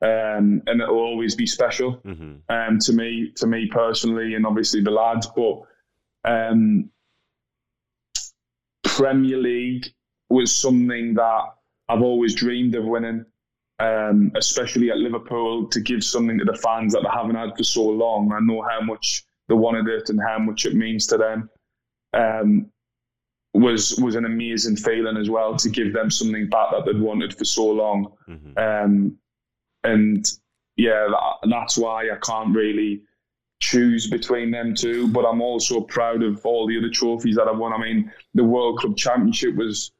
Um, 0.00 0.62
and 0.66 0.80
it'll 0.80 1.00
always 1.00 1.34
be 1.34 1.46
special 1.46 1.94
hmm 2.04 2.36
um, 2.48 2.78
to 2.82 2.92
me, 2.92 3.32
to 3.36 3.46
me 3.46 3.66
personally, 3.66 4.34
and 4.34 4.46
obviously 4.46 4.80
the 4.80 4.92
lads. 4.92 5.28
But 5.34 5.62
um, 6.24 6.90
Premier 8.84 9.38
League 9.38 9.86
was 10.30 10.54
something 10.54 11.14
that 11.14 11.42
I've 11.88 12.02
always 12.02 12.34
dreamed 12.34 12.74
of 12.76 12.84
winning, 12.84 13.24
um, 13.80 14.30
especially 14.36 14.90
at 14.90 14.98
Liverpool, 14.98 15.68
to 15.68 15.80
give 15.80 16.04
something 16.04 16.38
to 16.38 16.44
the 16.44 16.58
fans 16.58 16.92
that 16.92 17.02
they 17.02 17.10
haven't 17.12 17.36
had 17.36 17.56
for 17.56 17.64
so 17.64 17.84
long. 17.84 18.32
I 18.32 18.38
know 18.40 18.62
how 18.62 18.80
much 18.80 19.24
they 19.48 19.54
wanted 19.54 19.88
it 19.88 20.10
and 20.10 20.20
how 20.20 20.38
much 20.38 20.64
it 20.66 20.74
means 20.74 21.06
to 21.08 21.16
them. 21.16 21.50
Was 23.54 23.98
was 24.00 24.14
an 24.14 24.24
amazing 24.26 24.76
feeling 24.76 25.16
as 25.16 25.30
well 25.30 25.56
to 25.56 25.68
give 25.70 25.92
them 25.92 26.10
something 26.10 26.48
back 26.48 26.70
that 26.70 26.84
they'd 26.84 27.00
wanted 27.00 27.34
for 27.36 27.44
so 27.44 27.66
long. 27.66 28.12
hmm 28.26 28.58
Um, 28.58 29.18
and 29.84 30.24
yeah, 30.76 31.08
that, 31.10 31.48
that's 31.50 31.76
why 31.78 32.10
I 32.10 32.16
can't 32.22 32.54
really 32.54 33.02
choose 33.60 34.08
between 34.08 34.50
them 34.50 34.74
two. 34.74 35.08
But 35.08 35.24
I'm 35.24 35.40
also 35.40 35.80
proud 35.80 36.22
of 36.22 36.44
all 36.44 36.66
the 36.66 36.78
other 36.78 36.90
trophies 36.90 37.36
that 37.36 37.48
I've 37.48 37.58
won. 37.58 37.72
I 37.72 37.78
mean, 37.78 38.12
the 38.34 38.44
World 38.44 38.78
Club 38.78 38.96
Championship 38.96 39.54
was. 39.56 39.92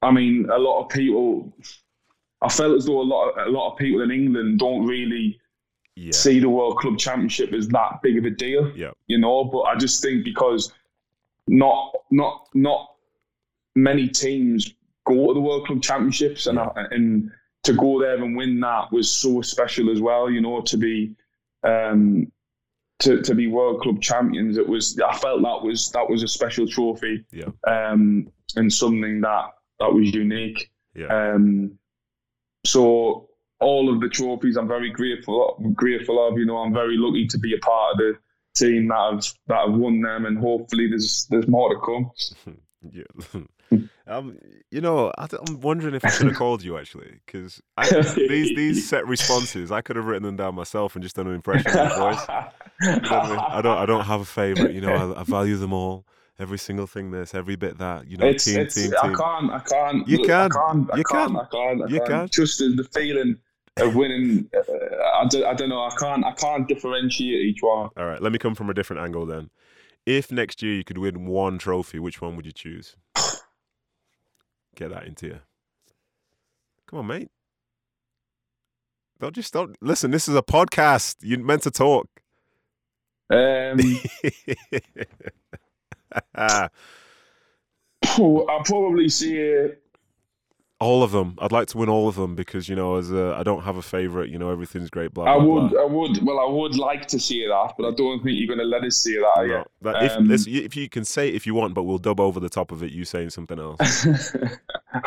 I 0.00 0.10
mean, 0.10 0.48
a 0.50 0.58
lot 0.58 0.82
of 0.84 0.88
people. 0.90 1.52
I 2.40 2.48
felt 2.48 2.76
as 2.76 2.86
though 2.86 3.00
a 3.00 3.02
lot 3.02 3.30
of, 3.30 3.46
a 3.46 3.50
lot 3.50 3.72
of 3.72 3.78
people 3.78 4.00
in 4.02 4.10
England 4.10 4.58
don't 4.58 4.84
really 4.86 5.38
Yeah. 5.96 6.12
see 6.12 6.38
the 6.40 6.48
World 6.48 6.76
Club 6.78 6.98
Championship 6.98 7.52
as 7.52 7.68
that 7.68 8.00
big 8.02 8.16
of 8.18 8.24
a 8.24 8.30
deal 8.30 8.72
Yeah. 8.76 8.92
you 9.06 9.18
know. 9.18 9.44
But 9.44 9.62
I 9.62 9.76
just 9.76 10.02
think 10.02 10.24
because 10.24 10.72
not 11.52 11.92
not 12.10 12.48
not 12.54 12.88
many 13.76 14.08
teams 14.08 14.74
go 15.06 15.28
to 15.28 15.34
the 15.34 15.40
World 15.40 15.66
Club 15.66 15.82
Championships, 15.82 16.46
and 16.46 16.58
and 16.90 17.30
to 17.64 17.72
go 17.74 18.00
there 18.00 18.16
and 18.22 18.36
win 18.36 18.58
that 18.60 18.90
was 18.90 19.08
so 19.10 19.40
special 19.42 19.90
as 19.90 20.00
well. 20.00 20.28
You 20.30 20.40
know, 20.40 20.62
to 20.62 20.76
be 20.76 21.14
um, 21.62 22.32
to 23.00 23.20
to 23.22 23.34
be 23.34 23.46
World 23.46 23.82
Club 23.82 24.00
champions, 24.00 24.56
it 24.56 24.66
was. 24.68 24.98
I 24.98 25.16
felt 25.16 25.42
that 25.42 25.62
was 25.62 25.90
that 25.92 26.08
was 26.08 26.22
a 26.22 26.28
special 26.28 26.66
trophy, 26.66 27.24
Yeah. 27.32 27.50
um, 27.68 28.28
and 28.56 28.72
something 28.72 29.20
that 29.20 29.44
that 29.78 29.92
was 29.92 30.12
unique. 30.14 30.70
Yeah. 30.94 31.06
Um, 31.34 31.78
so 32.64 33.28
all 33.60 33.92
of 33.92 34.00
the 34.00 34.08
trophies, 34.08 34.56
I'm 34.56 34.68
very 34.68 34.90
grateful 34.90 35.56
grateful 35.74 36.26
of. 36.26 36.38
You 36.38 36.46
know, 36.46 36.58
I'm 36.58 36.72
very 36.72 36.96
lucky 36.96 37.26
to 37.28 37.38
be 37.38 37.54
a 37.54 37.58
part 37.58 37.92
of 37.92 37.98
the 37.98 38.18
team 38.54 38.88
that 38.88 39.12
have 39.12 39.24
that 39.46 39.66
have 39.66 39.74
won 39.74 40.00
them, 40.00 40.26
and 40.26 40.38
hopefully 40.38 40.88
there's 40.88 41.26
there's 41.30 41.48
more 41.48 41.74
to 41.74 41.80
come. 41.80 42.10
Yeah. 42.90 43.04
um, 44.06 44.38
you 44.70 44.80
know, 44.80 45.12
I, 45.16 45.28
am 45.48 45.60
wondering 45.60 45.94
if 45.94 46.04
I 46.04 46.10
should 46.10 46.26
have 46.26 46.36
called 46.36 46.62
you 46.62 46.78
actually, 46.78 47.20
because 47.24 47.62
these 48.16 48.56
these 48.56 48.88
set 48.88 49.06
responses, 49.06 49.70
I 49.70 49.80
could 49.80 49.96
have 49.96 50.04
written 50.04 50.24
them 50.24 50.36
down 50.36 50.54
myself 50.54 50.94
and 50.94 51.02
just 51.02 51.16
done 51.16 51.26
an 51.26 51.34
impression 51.34 51.70
of 51.70 51.74
your 51.74 51.96
voice. 51.96 52.26
You 52.82 52.88
I, 52.88 53.60
don't, 53.62 53.78
I 53.78 53.86
don't 53.86 54.04
have 54.04 54.20
a 54.20 54.24
favorite. 54.24 54.74
You 54.74 54.80
know, 54.80 55.14
I, 55.14 55.20
I 55.20 55.24
value 55.24 55.56
them 55.56 55.72
all, 55.72 56.04
every 56.38 56.58
single 56.58 56.86
thing. 56.86 57.12
This, 57.12 57.34
every 57.34 57.56
bit 57.56 57.78
that. 57.78 58.08
You 58.08 58.16
know, 58.16 58.26
it's, 58.26 58.44
team, 58.44 58.60
it's, 58.60 58.74
team, 58.74 58.92
I 59.00 59.14
can't, 59.14 59.52
I 59.52 59.60
can't. 59.60 60.08
You 60.08 60.18
look, 60.18 60.26
can. 60.26 60.50
I 60.50 60.54
can't, 60.54 60.90
I 60.92 60.96
You 60.96 61.04
can't, 61.04 61.32
can. 61.32 61.36
I 61.36 61.46
can't, 61.50 61.82
I 61.82 61.88
can't. 61.88 62.06
can. 62.08 62.28
Just 62.32 62.58
the, 62.58 62.74
the 62.76 62.84
feeling 62.92 63.36
of 63.78 63.94
winning. 63.94 64.48
Uh, 64.54 64.60
I, 65.14 65.26
don't, 65.28 65.44
I 65.44 65.54
don't 65.54 65.68
know. 65.68 65.82
I 65.82 65.94
can't, 65.98 66.24
I 66.24 66.32
can't 66.32 66.68
differentiate 66.68 67.40
each 67.40 67.60
one. 67.60 67.90
All 67.96 68.06
right, 68.06 68.20
let 68.20 68.32
me 68.32 68.38
come 68.38 68.54
from 68.54 68.70
a 68.70 68.74
different 68.74 69.02
angle 69.02 69.26
then. 69.26 69.50
If 70.04 70.32
next 70.32 70.62
year 70.62 70.74
you 70.74 70.84
could 70.84 70.98
win 70.98 71.26
one 71.26 71.58
trophy, 71.58 71.98
which 71.98 72.20
one 72.20 72.36
would 72.36 72.46
you 72.46 72.52
choose? 72.52 72.96
Get 74.76 74.90
that 74.90 75.06
into 75.06 75.26
you. 75.26 75.38
Come 76.88 77.00
on, 77.00 77.06
mate. 77.06 77.30
Don't 79.20 79.34
just 79.34 79.52
don't 79.52 79.76
listen. 79.80 80.10
This 80.10 80.26
is 80.26 80.34
a 80.34 80.42
podcast. 80.42 81.16
You're 81.20 81.38
meant 81.38 81.62
to 81.62 81.70
talk. 81.70 82.08
Um, 83.30 83.78
I'll 88.18 88.64
probably 88.64 89.08
say 89.08 89.74
all 90.82 91.02
of 91.02 91.12
them. 91.12 91.36
I'd 91.38 91.52
like 91.52 91.68
to 91.68 91.78
win 91.78 91.88
all 91.88 92.08
of 92.08 92.16
them 92.16 92.34
because 92.34 92.68
you 92.68 92.76
know, 92.76 92.96
as 92.96 93.12
I 93.12 93.42
don't 93.42 93.62
have 93.62 93.76
a 93.76 93.82
favorite. 93.82 94.30
You 94.30 94.38
know, 94.38 94.50
everything's 94.50 94.90
great. 94.90 95.14
Blah. 95.14 95.24
I 95.24 95.36
would, 95.36 95.70
blah. 95.70 95.80
I 95.80 95.84
would. 95.84 96.22
Well, 96.24 96.38
I 96.40 96.46
would 96.50 96.76
like 96.76 97.06
to 97.08 97.18
see 97.20 97.46
that, 97.46 97.74
but 97.78 97.86
I 97.86 97.94
don't 97.94 98.22
think 98.22 98.38
you're 98.38 98.46
going 98.48 98.58
to 98.58 98.64
let 98.64 98.84
us 98.84 98.96
see 98.96 99.14
that 99.16 99.32
No, 99.36 99.42
yet. 99.44 99.66
that- 99.82 100.02
if, 100.04 100.12
Um, 100.12 100.28
this- 100.28 100.46
if 100.46 100.76
you 100.76 100.88
can 100.88 101.04
say 101.04 101.28
it 101.28 101.34
if 101.34 101.46
you 101.46 101.54
want, 101.54 101.74
but 101.74 101.84
we'll 101.84 101.98
dub 101.98 102.20
over 102.20 102.40
the 102.40 102.48
top 102.50 102.72
of 102.72 102.82
it. 102.82 102.92
You 102.92 103.04
saying 103.04 103.30
something 103.30 103.58
else. 103.58 104.06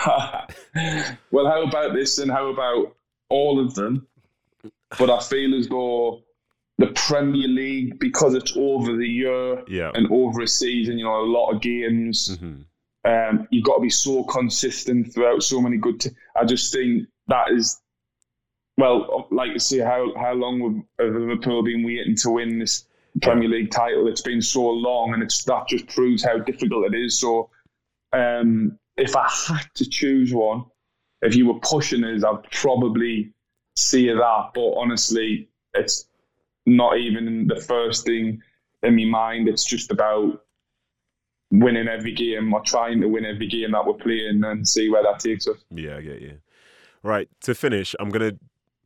well, 1.31 1.47
how 1.47 1.63
about 1.63 1.93
this 1.93 2.17
and 2.19 2.31
how 2.31 2.47
about 2.47 2.95
all 3.29 3.59
of 3.59 3.75
them? 3.75 4.07
But 4.97 5.09
I 5.09 5.19
feel 5.19 5.55
as 5.57 5.67
though 5.67 6.21
the 6.77 6.87
Premier 6.87 7.47
League, 7.47 7.99
because 7.99 8.33
it's 8.33 8.55
over 8.57 8.95
the 8.95 9.07
year 9.07 9.63
Yeah. 9.67 9.91
and 9.93 10.11
over 10.11 10.41
a 10.41 10.47
season, 10.47 10.97
you 10.97 11.05
know, 11.05 11.21
a 11.21 11.25
lot 11.25 11.51
of 11.51 11.61
games, 11.61 12.37
hmm 12.37 12.61
um, 13.05 13.47
you've 13.51 13.63
got 13.63 13.75
to 13.75 13.81
be 13.81 13.89
so 13.89 14.23
consistent 14.23 15.13
throughout 15.13 15.43
so 15.43 15.61
many 15.61 15.77
good. 15.77 15.99
T- 16.01 16.09
I 16.35 16.43
just 16.43 16.73
think 16.73 17.07
that 17.27 17.51
is, 17.51 17.79
well, 18.77 19.27
like 19.31 19.53
to 19.53 19.59
see 19.59 19.79
how 19.79 20.11
how 20.17 20.33
long 20.33 20.85
have 20.99 21.13
Liverpool 21.13 21.63
been 21.63 21.83
waiting 21.83 22.15
to 22.17 22.31
win 22.31 22.59
this 22.59 22.87
Premier 23.21 23.47
League 23.47 23.71
title? 23.71 24.07
It's 24.07 24.21
been 24.21 24.41
so 24.41 24.67
long, 24.67 25.13
and 25.13 25.21
it's 25.21 25.43
that 25.43 25.67
just 25.67 25.87
proves 25.87 26.23
how 26.23 26.39
difficult 26.39 26.93
it 26.93 26.97
is. 26.97 27.19
So, 27.19 27.49
um, 28.11 28.77
if 28.97 29.15
I 29.15 29.29
had 29.47 29.67
to 29.75 29.87
choose 29.87 30.33
one, 30.33 30.65
if 31.21 31.35
you 31.35 31.45
were 31.45 31.59
pushing 31.59 32.03
us, 32.03 32.23
I'd 32.23 32.49
probably 32.51 33.33
see 33.75 34.07
that. 34.07 34.49
But 34.53 34.73
honestly, 34.73 35.47
it's 35.75 36.07
not 36.65 36.97
even 36.97 37.45
the 37.47 37.61
first 37.61 38.05
thing 38.05 38.41
in 38.81 38.95
my 38.95 39.05
mind. 39.05 39.47
It's 39.47 39.65
just 39.65 39.91
about 39.91 40.44
winning 41.59 41.87
every 41.87 42.13
game 42.13 42.53
or 42.53 42.61
trying 42.61 43.01
to 43.01 43.07
win 43.07 43.25
every 43.25 43.47
game 43.47 43.71
that 43.71 43.85
we're 43.85 43.93
playing 43.93 44.41
and 44.43 44.67
see 44.67 44.89
where 44.89 45.03
that 45.03 45.19
takes 45.19 45.47
us. 45.47 45.57
Yeah, 45.69 45.97
I 45.97 46.01
get 46.01 46.21
you. 46.21 46.39
Right. 47.03 47.29
To 47.41 47.53
finish, 47.55 47.95
I'm 47.99 48.09
gonna 48.09 48.33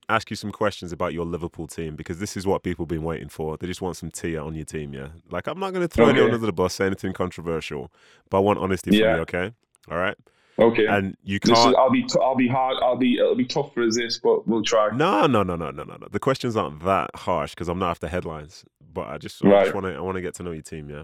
ask 0.10 0.30
you 0.30 0.36
some 0.36 0.52
questions 0.52 0.92
about 0.92 1.14
your 1.14 1.26
Liverpool 1.26 1.68
team 1.68 1.96
because 1.96 2.20
this 2.20 2.36
is 2.36 2.46
what 2.48 2.64
people 2.64 2.84
have 2.84 2.90
been 2.90 3.04
waiting 3.04 3.30
for. 3.30 3.58
They 3.58 3.68
just 3.68 3.82
want 3.82 3.96
some 3.98 4.12
tea 4.12 4.36
on 4.38 4.56
your 4.56 4.66
team, 4.66 4.94
yeah. 4.94 5.10
Like 5.30 5.48
I'm 5.48 5.60
not 5.60 5.74
gonna 5.74 5.88
throw 5.88 6.06
Okay. 6.06 6.12
anyone 6.18 6.34
under 6.34 6.46
the 6.46 6.54
bus, 6.54 6.76
say 6.76 6.86
anything 6.88 7.14
controversial, 7.14 7.92
but 8.30 8.38
I 8.38 8.42
want 8.42 8.60
honesty 8.60 8.92
from 8.92 9.16
you, 9.16 9.22
okay? 9.22 9.52
All 9.90 9.98
right. 9.98 10.18
Okay. 10.60 10.86
And 10.88 11.16
you 11.24 11.40
this 11.40 11.58
is, 11.58 11.64
can't. 11.64 11.78
I'll 11.78 11.90
be 11.90 12.04
t- 12.04 12.20
I'll 12.22 12.36
be 12.36 12.48
hard. 12.50 12.78
I'll 12.84 12.98
be 12.98 13.16
it'll 13.18 13.36
be 13.36 13.46
tough 13.46 13.74
for 13.74 13.84
us 13.84 13.96
this, 13.96 14.20
but 14.20 14.46
we'll 14.46 14.62
try. 14.64 14.90
No, 14.96 15.26
no, 15.26 15.44
no, 15.44 15.56
no, 15.56 15.72
no, 15.72 15.84
no, 15.84 15.96
no. 15.96 16.08
The 16.12 16.20
questions 16.20 16.58
aren't 16.58 16.84
that 16.84 17.12
harsh 17.16 17.52
because 17.52 17.70
I'm 17.70 17.80
not 17.80 17.92
after 17.92 18.08
headlines. 18.10 18.66
But 18.92 19.08
I 19.08 19.18
just, 19.20 19.46
I 19.46 19.48
Right. 19.50 19.64
just 19.66 19.76
want 19.76 19.86
to, 19.86 19.94
I 19.94 20.00
want 20.02 20.16
to 20.16 20.22
get 20.22 20.34
to 20.36 20.44
know 20.44 20.52
your 20.52 20.64
team, 20.64 20.90
yeah. 20.90 21.04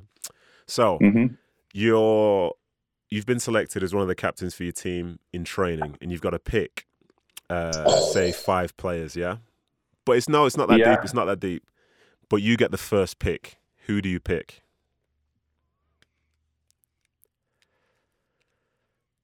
So 0.68 0.98
hmm 0.98 1.28
you're, 1.76 2.54
you've 3.10 3.26
been 3.26 3.40
selected 3.42 3.84
as 3.84 3.94
one 3.94 4.02
of 4.02 4.08
the 4.08 4.16
captains 4.16 4.56
for 4.56 4.64
your 4.64 4.72
team 4.72 5.20
in 5.34 5.44
training, 5.44 5.98
and 6.00 6.10
you've 6.10 6.22
got 6.22 6.30
to 6.30 6.40
pick, 6.40 6.86
uh, 7.50 8.00
say 8.14 8.32
five 8.32 8.78
players, 8.78 9.18
yeah. 9.18 9.38
But 10.06 10.14
it's 10.14 10.30
no, 10.30 10.46
it's 10.46 10.56
not 10.56 10.70
that 10.70 10.80
Yeah. 10.80 10.96
deep. 10.96 11.04
It's 11.04 11.14
not 11.14 11.26
that 11.26 11.42
deep. 11.42 11.64
But 12.30 12.38
you 12.38 12.56
get 12.56 12.72
the 12.72 12.78
first 12.78 13.20
pick. 13.20 13.58
Who 13.88 14.02
do 14.02 14.08
you 14.08 14.22
pick? 14.22 14.62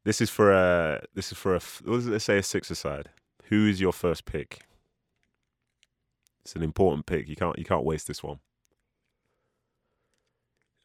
This 0.04 0.20
is 0.20 0.30
for 0.30 0.52
a. 0.52 1.06
This 1.14 1.32
is 1.32 1.38
for 1.38 1.56
a. 1.56 1.60
What 1.84 1.97
does 1.97 2.08
it 2.08 2.20
say? 2.20 2.39
A 2.39 2.43
six 2.43 2.70
aside. 2.70 3.10
Who 3.45 3.68
is 3.68 3.80
your 3.80 3.93
first 3.93 4.26
pick? 4.26 4.62
It's 6.41 6.56
an 6.56 6.64
important 6.64 7.06
pick. 7.06 7.30
You 7.30 7.36
can't. 7.36 7.58
You 7.58 7.66
can't 7.66 7.86
waste 7.86 8.08
this 8.08 8.24
one. 8.24 8.39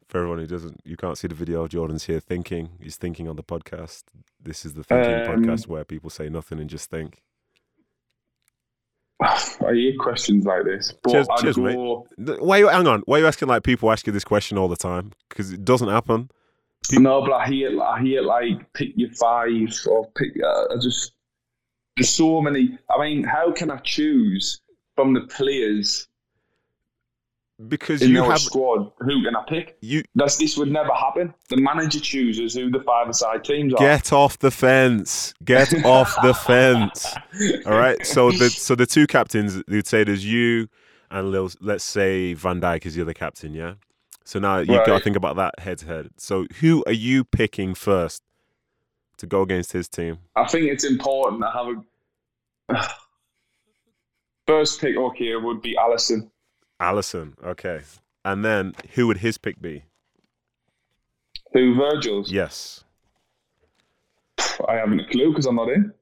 For 0.08 0.18
everyone 0.18 0.38
who 0.38 0.46
doesn't, 0.46 0.80
you 0.84 0.96
can't 0.96 1.18
see 1.18 1.26
the 1.28 1.34
video. 1.34 1.66
Jordan's 1.66 2.04
here 2.04 2.20
thinking. 2.20 2.70
He's 2.80 2.96
thinking 2.96 3.28
on 3.28 3.34
the 3.36 3.42
podcast. 3.42 4.04
This 4.40 4.64
is 4.64 4.74
the 4.74 4.84
thinking 4.84 5.14
Um, 5.14 5.26
podcast 5.44 5.66
where 5.66 5.84
people 5.84 6.10
say 6.10 6.28
nothing 6.28 6.60
and 6.60 6.70
just 6.70 6.88
think. 6.90 7.22
I 9.22 9.36
hate 9.72 9.98
questions 9.98 10.44
like 10.44 10.64
this. 10.64 10.92
But 11.02 11.10
Cheers- 11.12 11.26
cheers, 11.40 11.56
go, 11.56 12.06
Th- 12.24 12.38
Why? 12.38 12.58
you- 12.58 12.68
Hang 12.68 12.86
on. 12.86 13.00
Why 13.06 13.16
are 13.16 13.20
you 13.22 13.26
asking 13.26 13.48
like 13.48 13.62
people 13.64 13.90
ask 13.90 14.06
you 14.06 14.12
this 14.12 14.24
question 14.24 14.58
all 14.58 14.68
the 14.68 14.76
time? 14.76 15.12
Because 15.28 15.52
it 15.52 15.64
doesn't 15.64 15.88
happen. 15.88 16.30
No, 16.92 17.20
but 17.22 17.32
I 17.32 17.46
hear 17.48 17.82
I 17.82 18.00
hear 18.00 18.22
like 18.22 18.72
pick 18.74 18.90
your 18.94 19.10
five 19.14 19.50
or 19.90 20.08
pick. 20.16 20.32
Uh, 20.40 20.66
I 20.72 20.76
just 20.80 21.14
there's 21.96 22.10
so 22.10 22.40
many. 22.40 22.78
I 22.90 23.00
mean, 23.00 23.24
how 23.24 23.50
can 23.50 23.70
I 23.72 23.78
choose 23.78 24.60
from 24.94 25.12
the 25.14 25.22
players 25.22 26.06
Because 27.68 28.02
in 28.02 28.10
you 28.10 28.22
have 28.22 28.38
squad? 28.38 28.92
Who 29.00 29.24
can 29.24 29.34
I 29.34 29.42
pick? 29.48 29.78
you 29.80 30.02
That's 30.14 30.36
this 30.36 30.58
would 30.58 30.70
never 30.70 30.92
happen. 30.92 31.32
The 31.48 31.56
manager 31.56 32.00
chooses 32.00 32.54
who 32.54 32.70
the 32.70 32.80
five-a-side 32.80 33.44
teams 33.44 33.72
are. 33.72 33.78
get 33.78 34.12
off 34.12 34.38
the 34.38 34.50
fence. 34.50 35.32
Get 35.42 35.72
off 35.86 36.14
the 36.22 36.34
fence. 36.34 37.14
All 37.64 37.78
right. 37.78 38.04
So 38.04 38.30
the 38.32 38.50
so 38.50 38.74
the 38.74 38.84
two 38.84 39.06
captains, 39.06 39.62
you'd 39.68 39.86
say 39.86 40.04
there's 40.04 40.24
you 40.24 40.68
and 41.10 41.30
Lil, 41.30 41.50
let's 41.60 41.84
say 41.84 42.34
Van 42.34 42.60
Dijk 42.60 42.84
is 42.86 42.94
the 42.94 43.02
other 43.02 43.14
captain, 43.14 43.54
yeah. 43.54 43.74
So 44.24 44.38
now 44.38 44.58
you 44.58 44.66
got 44.66 44.86
to 44.86 45.00
think 45.00 45.16
about 45.16 45.36
that 45.36 45.58
head 45.60 45.78
to 45.78 45.86
head. 45.86 46.10
So 46.16 46.46
who 46.60 46.82
are 46.86 46.92
you 46.92 47.24
picking 47.24 47.74
first 47.74 48.22
to 49.18 49.26
go 49.26 49.42
against 49.42 49.72
his 49.72 49.88
team? 49.88 50.18
I 50.34 50.46
think 50.46 50.66
it's 50.66 50.84
important 50.84 51.42
to 51.42 51.50
have 51.50 52.76
a 52.76 52.88
first 54.46 54.80
pick. 54.80 54.96
Okay, 54.96 55.34
would 55.36 55.62
be 55.62 55.76
Alisson. 55.76 56.30
Alisson. 56.80 57.32
Okay. 57.44 57.80
And 58.24 58.44
then 58.44 58.74
who 58.94 59.06
would 59.06 59.18
his 59.18 59.38
pick 59.38 59.60
be? 59.60 59.84
Who 61.52 61.74
Virgil's? 61.74 62.30
Yes. 62.30 62.84
I 64.68 64.74
haven't 64.74 65.00
a 65.00 65.06
clue 65.08 65.30
because 65.30 65.46
I'm 65.46 65.56
not 65.56 65.68
in. 65.68 65.92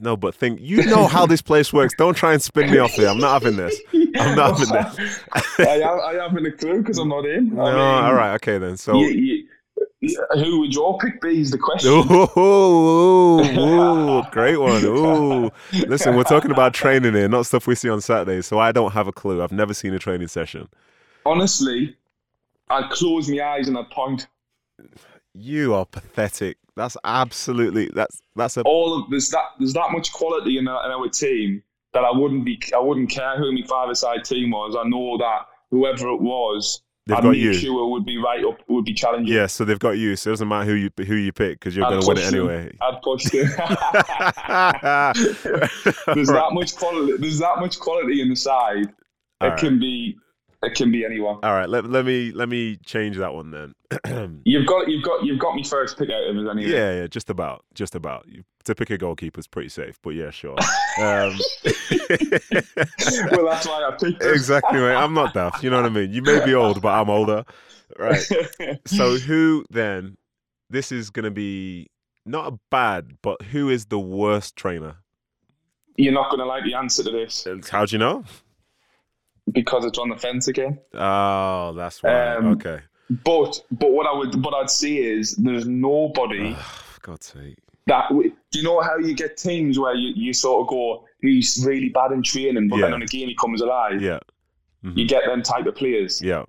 No, 0.00 0.16
but 0.16 0.34
think 0.36 0.60
you 0.62 0.84
know 0.84 1.06
how 1.08 1.26
this 1.26 1.42
place 1.42 1.72
works. 1.72 1.94
Don't 1.98 2.14
try 2.14 2.32
and 2.32 2.40
spin 2.40 2.70
me 2.70 2.78
off 2.78 2.92
here. 2.92 3.08
I'm 3.08 3.18
not 3.18 3.42
having 3.42 3.56
this. 3.56 3.76
I'm 4.16 4.36
not 4.36 4.56
having 4.58 4.72
this. 4.72 5.20
I, 5.58 5.82
I 5.82 6.14
haven't 6.14 6.46
a 6.46 6.52
clue 6.52 6.78
because 6.80 6.98
I'm 6.98 7.08
not 7.08 7.26
in. 7.26 7.54
No, 7.54 7.62
I 7.62 7.70
mean, 7.72 7.80
all 8.04 8.14
right, 8.14 8.34
okay 8.36 8.58
then. 8.58 8.76
So 8.76 8.94
you- 8.94 9.48
who 10.32 10.60
would 10.60 10.74
your 10.74 10.98
pick 10.98 11.20
be? 11.20 11.40
Is 11.40 11.50
the 11.50 11.58
question. 11.58 11.90
Great 14.30 14.58
one. 14.58 14.84
Ooh. 14.84 15.50
Listen, 15.86 16.16
we're 16.16 16.24
talking 16.24 16.50
about 16.50 16.74
training 16.74 17.14
here, 17.14 17.28
not 17.28 17.46
stuff 17.46 17.66
we 17.66 17.74
see 17.74 17.88
on 17.88 18.00
Saturdays. 18.00 18.46
So 18.46 18.58
I 18.58 18.72
don't 18.72 18.92
have 18.92 19.08
a 19.08 19.12
clue. 19.12 19.42
I've 19.42 19.52
never 19.52 19.74
seen 19.74 19.94
a 19.94 19.98
training 19.98 20.28
session. 20.28 20.68
Honestly, 21.26 21.96
I'd 22.68 22.90
close 22.90 23.28
my 23.28 23.40
eyes 23.40 23.68
and 23.68 23.76
I'd 23.78 23.90
point. 23.90 24.26
You 25.34 25.74
are 25.74 25.86
pathetic. 25.86 26.58
That's 26.76 26.96
absolutely 27.04 27.90
that's 27.94 28.20
that's 28.34 28.56
a 28.56 28.62
All 28.62 28.98
of 28.98 29.10
there's 29.10 29.30
that 29.30 29.44
there's 29.58 29.74
that 29.74 29.92
much 29.92 30.12
quality 30.12 30.58
in 30.58 30.66
our, 30.66 30.84
in 30.86 30.92
our 30.92 31.08
team 31.08 31.62
that 31.92 32.04
I 32.04 32.10
wouldn't 32.10 32.44
be 32.44 32.60
I 32.74 32.78
wouldn't 32.78 33.10
care 33.10 33.36
who 33.38 33.52
my 33.52 33.62
five-a-side 33.66 34.24
team 34.24 34.50
was. 34.50 34.76
I 34.76 34.86
know 34.88 35.16
that 35.18 35.46
whoever 35.70 36.08
it 36.08 36.20
was, 36.20 36.82
they've 37.06 37.16
I'd 37.16 37.22
got 37.22 37.36
you. 37.36 37.52
sure 37.54 37.88
would 37.90 38.04
be 38.06 38.18
right 38.18 38.44
up, 38.44 38.58
would 38.68 38.84
be 38.84 38.94
challenging. 38.94 39.34
Yeah, 39.34 39.46
so 39.46 39.64
they've 39.64 39.78
got 39.78 39.92
you. 39.98 40.16
So 40.16 40.30
it 40.30 40.32
doesn't 40.32 40.48
matter 40.48 40.64
who 40.66 40.74
you 40.74 40.90
who 41.06 41.14
you 41.14 41.32
pick 41.32 41.58
because 41.60 41.76
you're 41.76 41.88
going 41.88 42.00
to 42.00 42.06
win 42.06 42.18
it 42.18 42.24
anyway. 42.24 42.76
I'd 42.80 43.00
push 43.02 43.24
them. 43.24 43.46
there's 46.14 46.28
that 46.28 46.48
much 46.52 46.76
quality. 46.76 47.16
There's 47.18 47.38
that 47.38 47.58
much 47.60 47.78
quality 47.78 48.20
in 48.20 48.28
the 48.30 48.36
side. 48.36 48.86
All 49.40 49.48
It 49.48 49.52
right. 49.52 49.58
can 49.58 49.78
be. 49.78 50.16
It 50.62 50.74
can 50.74 50.90
be 50.90 51.04
anyone. 51.04 51.40
All 51.42 51.52
right, 51.52 51.68
let, 51.68 51.84
let 51.84 52.06
me 52.06 52.32
let 52.32 52.48
me 52.48 52.76
change 52.86 53.18
that 53.18 53.34
one 53.34 53.50
then. 53.50 54.40
You've 54.46 54.66
got. 54.66 54.88
You've 54.88 55.02
got. 55.04 55.22
You've 55.24 55.38
got 55.38 55.54
me 55.54 55.62
first 55.62 55.98
pick 55.98 56.08
out 56.10 56.26
of 56.26 56.36
it 56.36 56.48
anyway. 56.48 56.70
yeah, 56.70 57.00
yeah, 57.00 57.06
just 57.06 57.28
about, 57.28 57.64
just 57.74 57.94
about. 57.94 58.26
You- 58.26 58.44
To 58.64 58.74
pick 58.74 58.88
a 58.90 58.96
goalkeeper 58.98 59.40
is 59.40 59.46
pretty 59.46 59.68
safe, 59.68 59.98
but 60.02 60.10
yeah, 60.10 60.30
sure. 60.30 60.56
Um, 60.96 61.36
well, 63.32 63.44
that's 63.46 63.66
why 63.66 63.82
I 63.82 63.96
picked 63.98 64.22
it. 64.22 64.30
exactly, 64.32 64.78
mate. 64.78 64.94
I'm 64.94 65.12
not 65.12 65.34
daft. 65.34 65.64
You 65.64 65.70
know 65.70 65.76
what 65.82 65.86
I 65.86 65.88
mean? 65.88 66.12
You 66.12 66.22
may 66.22 66.44
be 66.44 66.54
old, 66.54 66.80
but 66.80 66.90
I'm 66.90 67.10
older. 67.10 67.44
Right. 67.98 68.22
So 68.86 69.16
who 69.18 69.64
then? 69.70 70.16
This 70.70 70.92
is 70.92 71.10
going 71.10 71.24
to 71.24 71.32
be 71.32 71.88
not 72.24 72.52
a 72.52 72.58
bad, 72.70 73.18
but 73.22 73.42
who 73.42 73.68
is 73.70 73.86
the 73.86 73.98
worst 73.98 74.54
trainer? 74.54 74.96
You're 75.96 76.12
not 76.12 76.30
going 76.30 76.40
to 76.40 76.46
like 76.46 76.62
the 76.64 76.74
answer 76.74 77.02
to 77.02 77.10
this 77.10 77.46
How 77.70 77.84
do 77.86 77.92
you 77.94 77.98
know? 77.98 78.24
because 79.52 79.84
it's 79.84 79.98
on 79.98 80.08
the 80.08 80.16
fence 80.16 80.48
again. 80.48 80.78
Oh, 80.94 81.72
that's 81.76 82.02
right. 82.04 82.36
Um, 82.36 82.46
okay. 82.52 82.80
But 83.24 83.60
but 83.72 83.90
what 83.90 84.06
I 84.06 84.16
would 84.16 84.42
what 84.44 84.54
I'd 84.54 84.70
say 84.70 84.94
is 84.96 85.34
there's 85.36 85.66
nobody 85.66 86.54
For 86.94 87.00
God's 87.02 87.26
sake. 87.26 87.58
that 87.86 88.08
w- 88.08 88.30
do 88.30 88.34
you 88.54 88.62
know 88.64 88.80
how 88.80 88.96
you 88.98 89.14
get 89.14 89.36
teams 89.36 89.78
where 89.78 89.94
you, 89.94 90.12
you 90.14 90.32
sort 90.32 90.62
of 90.62 90.68
go 90.68 91.04
he's 91.20 91.64
really 91.66 91.88
bad 91.88 92.12
in 92.12 92.22
training, 92.22 92.68
but 92.68 92.76
Yeah. 92.76 92.86
then 92.86 92.94
on 92.94 93.02
a 93.02 93.06
game 93.06 93.28
he 93.28 93.34
comes 93.34 93.60
alive. 93.62 94.00
Yeah. 94.02 94.18
Mhm. 94.84 94.96
You 94.98 95.06
get 95.06 95.24
them 95.26 95.42
type 95.42 95.66
of 95.66 95.74
players. 95.74 96.20
Yeah. 96.22 96.44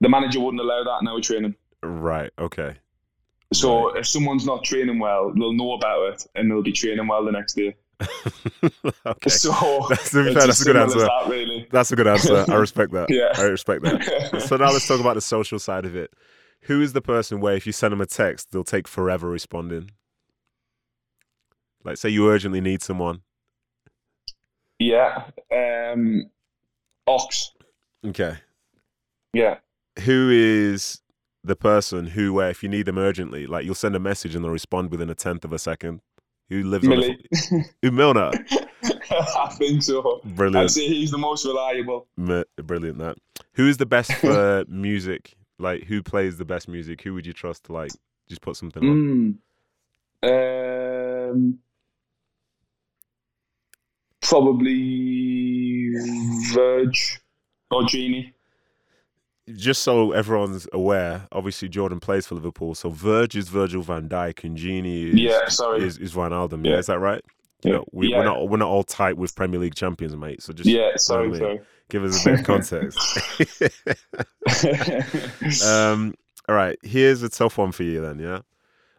The 0.00 0.08
manager 0.08 0.40
wouldn't 0.40 0.60
allow 0.60 0.82
that 0.84 0.98
in 1.02 1.08
our 1.08 1.20
training. 1.20 1.54
Right. 1.82 2.30
Okay. 2.38 2.76
So 3.52 3.90
if 3.96 4.06
someone's 4.06 4.46
not 4.46 4.64
training 4.64 4.98
well, 4.98 5.32
they'll 5.36 5.52
know 5.52 5.72
about 5.74 6.14
it 6.14 6.26
and 6.34 6.50
they'll 6.50 6.62
be 6.62 6.72
training 6.72 7.06
well 7.06 7.24
the 7.24 7.32
next 7.32 7.54
day. 7.54 7.76
okay. 9.06 9.28
So 9.30 9.86
That's, 9.88 10.08
fair, 10.10 10.32
that's 10.34 10.60
a 10.62 10.64
good 10.64 10.76
answer. 10.76 10.98
That, 11.00 11.26
really. 11.28 11.66
That's 11.70 11.92
a 11.92 11.96
good 11.96 12.06
answer. 12.08 12.44
I 12.48 12.54
respect 12.56 12.92
that. 12.92 13.06
Yeah. 13.10 13.32
I 13.36 13.42
respect 13.42 13.82
that. 13.82 14.42
So 14.48 14.56
now 14.56 14.72
let's 14.72 14.88
talk 14.88 15.00
about 15.00 15.14
the 15.14 15.20
social 15.20 15.58
side 15.58 15.84
of 15.84 15.94
it. 15.94 16.12
Who 16.62 16.80
is 16.80 16.92
the 16.94 17.02
person 17.02 17.40
where 17.40 17.54
if 17.54 17.66
you 17.66 17.72
send 17.72 17.92
them 17.92 18.00
a 18.00 18.06
text, 18.06 18.50
they'll 18.50 18.64
take 18.64 18.88
forever 18.88 19.28
responding? 19.28 19.90
Like, 21.84 21.96
say 21.98 22.08
you 22.08 22.28
urgently 22.28 22.60
need 22.60 22.82
someone. 22.82 23.20
yeah. 24.78 25.24
Um, 25.52 26.30
Ox. 27.06 27.52
Okay. 28.06 28.36
Yeah. 29.32 29.58
Who 30.04 30.30
is 30.30 31.00
the 31.42 31.54
person 31.56 32.06
who, 32.06 32.32
where 32.32 32.48
if 32.50 32.62
you 32.62 32.68
need 32.68 32.86
them 32.86 32.98
urgently, 32.98 33.46
like 33.46 33.64
you'll 33.64 33.74
send 33.74 33.94
a 33.94 34.00
message 34.00 34.34
and 34.34 34.44
they'll 34.44 34.50
respond 34.50 34.90
within 34.90 35.10
a 35.10 35.14
tenth 35.14 35.44
of 35.44 35.52
a 35.52 35.58
second? 35.58 36.00
Who 36.48 36.62
lives 36.62 36.84
on 36.84 36.90
Millie. 36.90 37.26
the 37.30 37.64
Who 37.82 37.90
Milner? 37.90 38.30
I 39.10 39.54
think 39.58 39.82
so. 39.82 40.20
Brilliant. 40.24 40.64
I'd 40.64 40.70
say 40.70 40.86
he's 40.88 41.10
the 41.10 41.18
most 41.18 41.44
reliable. 41.46 42.06
Mi- 42.16 42.44
Brilliant 42.56 42.98
that. 42.98 43.16
Who 43.54 43.68
is 43.68 43.76
the 43.76 43.86
best 43.86 44.12
for 44.14 44.64
music? 44.68 45.34
Like 45.58 45.84
who 45.84 46.02
plays 46.02 46.36
the 46.38 46.44
best 46.44 46.68
music? 46.68 47.02
Who 47.02 47.14
would 47.14 47.26
you 47.26 47.32
trust 47.32 47.64
to 47.64 47.72
like 47.72 47.92
just 48.28 48.40
put 48.40 48.56
something 48.56 48.82
on? 48.82 49.38
Mm. 50.24 51.30
Um, 51.32 51.58
probably 54.24 55.92
Verge 56.52 57.20
or 57.70 57.82
Gini. 57.82 58.32
Just 59.56 59.82
so 59.82 60.12
everyone's 60.12 60.66
aware, 60.72 61.26
obviously 61.30 61.68
Jordan 61.68 62.00
plays 62.00 62.26
for 62.26 62.34
Liverpool, 62.34 62.74
so 62.74 62.88
Verge 62.88 63.36
is 63.36 63.48
Virgil 63.50 63.82
van 63.82 64.08
Dijk 64.08 64.42
and 64.44 64.56
Gini 64.56 65.08
is 65.12 65.14
Yeah, 65.20 65.48
sorry. 65.48 65.84
is, 65.84 65.98
is 65.98 66.14
Wijnaldum. 66.14 66.64
Yeah. 66.64 66.72
Yeah. 66.72 66.78
is 66.78 66.86
that 66.86 66.98
right? 66.98 67.22
You 67.62 67.70
Yeah. 67.70 67.76
know, 67.78 67.84
we, 67.92 68.08
Yeah. 68.08 68.18
We're 68.18 68.24
not 68.24 68.48
we're 68.48 68.56
not 68.56 68.68
all 68.68 68.84
tight 68.84 69.18
with 69.18 69.34
Premier 69.36 69.60
League 69.60 69.74
champions, 69.74 70.16
mate. 70.16 70.42
So 70.42 70.52
just 70.54 70.68
yeah, 70.68 70.92
sorry, 70.96 71.30
I 71.34 71.38
sorry. 71.38 71.60
give 71.90 72.04
us 72.04 72.22
a 72.24 72.30
bit 72.30 72.40
of 72.40 72.46
context. 72.46 72.98
um, 75.66 76.14
all 76.48 76.54
right, 76.54 76.78
here's 76.82 77.22
a 77.22 77.28
tough 77.28 77.58
one 77.58 77.72
for 77.72 77.82
you 77.82 78.00
then, 78.00 78.18
yeah. 78.18 78.40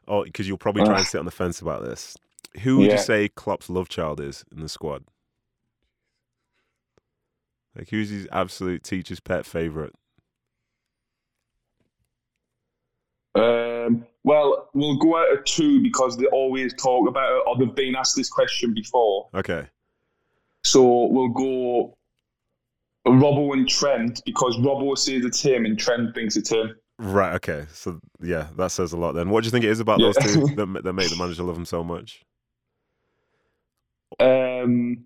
Oh, 0.08 0.24
because 0.24 0.48
you'll 0.48 0.58
probably 0.60 0.84
try 0.86 0.98
and 0.98 1.06
sit 1.08 1.18
on 1.18 1.26
the 1.26 1.32
fence 1.32 1.60
about 1.62 1.82
this. 1.84 2.16
Who 2.62 2.78
would 2.78 2.92
you 2.92 2.98
say 3.00 3.30
Klopp's 3.30 3.70
love 3.70 3.90
child 3.90 4.20
is 4.20 4.46
in 4.56 4.62
the 4.62 4.70
squad? 4.70 5.04
Like, 7.76 7.90
who's 7.90 8.10
his 8.10 8.28
absolute 8.32 8.84
teacher's 8.84 9.20
pet 9.20 9.46
favorite? 9.46 9.94
um, 13.36 14.06
well, 14.24 14.70
we'll 14.74 14.98
go 14.98 15.18
out 15.18 15.32
of 15.38 15.44
two 15.44 15.82
because 15.82 16.16
they 16.18 16.26
always 16.28 16.74
talk 16.76 17.08
about 17.10 17.32
it, 17.34 17.44
or 17.46 17.58
they've 17.58 17.76
been 17.76 17.96
asked 17.96 18.16
this 18.16 18.30
question 18.30 18.74
before. 18.74 19.28
Okay, 19.36 19.68
So 20.64 21.08
we'll 21.08 21.30
go 21.30 21.98
Robbo 23.06 23.54
and 23.54 23.68
Trent 23.68 24.22
because 24.26 24.56
Robbo 24.58 24.98
says 24.98 25.26
it's 25.26 25.42
him 25.42 25.66
and 25.66 25.78
Trent 25.78 26.16
thinks 26.16 26.38
it's 26.38 26.50
him. 26.50 26.76
right. 26.98 27.36
Okay, 27.36 27.66
so 27.74 28.00
yeah, 28.22 28.48
that 28.56 28.72
says 28.72 28.94
a 28.94 28.98
lot. 28.98 29.12
Then, 29.12 29.30
what 29.30 29.44
do 29.44 29.48
you 29.48 29.52
think 29.52 29.66
it 29.66 29.70
is 29.72 29.82
about 29.82 30.00
Yeah. 30.00 30.08
those 30.08 30.18
two 30.18 30.46
that, 30.56 30.84
that 30.84 30.94
make 30.94 31.10
the 31.10 31.16
manager 31.18 31.44
love 31.44 31.58
him 31.58 31.66
so 31.66 31.84
much? 31.84 32.22
Um, 34.20 35.06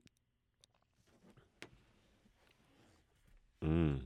Mm. 3.70 4.02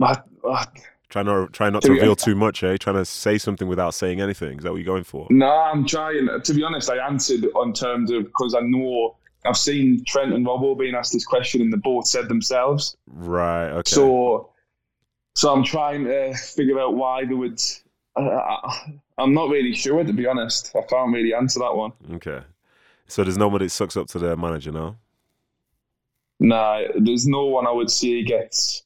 I, 0.00 0.20
I, 0.48 0.66
Try 1.10 1.24
not 1.24 1.52
try 1.52 1.70
not 1.70 1.82
To 1.82 1.88
to 1.88 1.94
reveal 1.94 2.14
too 2.14 2.36
much, 2.36 2.62
eh? 2.62 2.76
Trying 2.76 2.96
to 2.96 3.04
say 3.04 3.36
something 3.36 3.66
without 3.66 3.94
saying 3.94 4.20
anything. 4.20 4.58
Is 4.58 4.64
that 4.64 4.70
what 4.70 4.76
you're 4.76 4.86
going 4.86 5.02
for? 5.04 5.26
no, 5.28 5.50
I'm 5.50 5.84
trying. 5.84 6.28
To 6.42 6.54
be 6.54 6.62
honest, 6.62 6.88
I 6.88 7.04
answered 7.04 7.46
on 7.56 7.72
terms 7.72 8.12
of 8.12 8.24
because 8.24 8.54
I 8.54 8.60
know 8.60 9.16
I've 9.44 9.56
seen 9.56 10.04
Trent 10.04 10.32
and 10.32 10.46
Robbo 10.46 10.78
being 10.78 10.94
asked 10.94 11.12
this 11.12 11.24
question 11.24 11.62
and 11.62 11.72
they 11.72 11.78
both 11.78 12.06
said 12.06 12.28
themselves. 12.28 12.96
Right. 13.08 13.70
Okay. 13.70 13.90
So, 13.90 14.50
so 15.34 15.52
I'm 15.52 15.64
trying 15.64 16.04
to 16.04 16.32
figure 16.34 16.78
out 16.78 16.94
why 16.94 17.24
they 17.24 17.34
would. 17.34 17.60
Uh, 18.14 18.56
I'm 19.18 19.34
not 19.34 19.48
really 19.48 19.74
sure, 19.74 20.04
to 20.04 20.12
be 20.12 20.26
honest. 20.28 20.70
I 20.76 20.82
can't 20.82 21.12
really 21.12 21.34
answer 21.34 21.58
that 21.58 21.74
one. 21.74 21.92
Okay. 22.14 22.40
So 23.08 23.24
there's 23.24 23.36
nobody 23.36 23.64
that 23.66 23.70
sucks 23.70 23.96
up 23.96 24.06
to 24.08 24.20
their 24.20 24.36
manager, 24.36 24.70
no? 24.70 24.96
Nah, 26.38 26.82
there's 26.96 27.26
no 27.26 27.46
one 27.46 27.66
I 27.66 27.72
would 27.72 27.90
say 27.90 28.22
gets 28.22 28.84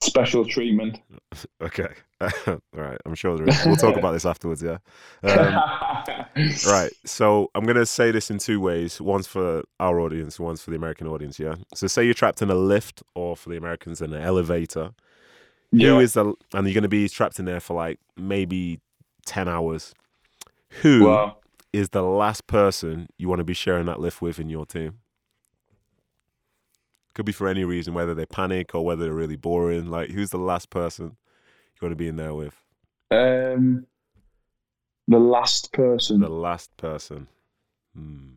special 0.00 0.44
treatment. 0.44 1.00
Okay. 1.62 1.86
All 2.20 2.58
right. 2.72 2.98
I'm 3.06 3.14
sure 3.14 3.36
there 3.36 3.48
is. 3.48 3.64
We'll 3.64 3.76
talk 3.76 3.96
about 3.96 4.12
this 4.12 4.26
afterwards, 4.26 4.62
yeah? 4.62 4.78
Um, 5.22 5.54
right. 6.66 6.90
So 7.04 7.50
I'm 7.54 7.64
going 7.64 7.76
to 7.76 7.86
say 7.86 8.10
this 8.10 8.32
in 8.32 8.38
two 8.38 8.60
ways. 8.60 9.00
One's 9.00 9.28
for 9.28 9.62
our 9.78 10.00
audience, 10.00 10.40
one's 10.40 10.60
for 10.60 10.70
the 10.70 10.76
American 10.76 11.06
audience, 11.06 11.38
yeah? 11.38 11.54
So 11.74 11.86
say 11.86 12.04
you're 12.04 12.14
trapped 12.14 12.42
in 12.42 12.50
a 12.50 12.54
lift 12.56 13.04
or 13.14 13.36
for 13.36 13.48
the 13.50 13.56
Americans 13.56 14.00
in 14.00 14.12
an 14.12 14.20
elevator. 14.22 14.90
Yeah. 15.70 15.90
Who 15.90 16.00
is 16.00 16.14
the, 16.14 16.34
and 16.52 16.66
you're 16.66 16.74
going 16.74 16.82
to 16.82 16.88
be 16.88 17.08
trapped 17.08 17.38
in 17.38 17.44
there 17.44 17.60
for 17.60 17.74
like 17.74 18.00
maybe 18.16 18.80
10 19.26 19.46
hours. 19.46 19.94
Who 20.82 20.96
is 20.96 21.04
Wow. 21.06 21.36
the 21.92 22.02
last 22.02 22.48
person 22.48 23.06
you 23.18 23.28
want 23.28 23.38
to 23.38 23.44
be 23.44 23.54
sharing 23.54 23.86
that 23.86 24.00
lift 24.00 24.20
with 24.20 24.40
in 24.40 24.48
your 24.48 24.66
team? 24.66 24.98
Could 27.14 27.26
be 27.26 27.32
for 27.32 27.48
any 27.48 27.64
reason, 27.64 27.92
whether 27.94 28.14
they 28.14 28.26
panic 28.26 28.74
or 28.74 28.84
whether 28.84 29.04
they're 29.04 29.12
really 29.12 29.36
boring. 29.36 29.86
Like, 29.86 30.10
who's 30.10 30.30
the 30.30 30.38
last 30.38 30.70
person 30.70 31.16
you 31.74 31.78
want 31.86 31.92
to 31.92 31.96
be 31.96 32.08
in 32.08 32.16
there 32.16 32.34
with? 32.34 32.54
Um, 33.10 33.86
the 35.08 35.18
last 35.18 35.72
person. 35.72 36.20
The 36.20 36.28
last 36.28 36.76
person. 36.76 37.26
Hmm. 37.96 38.28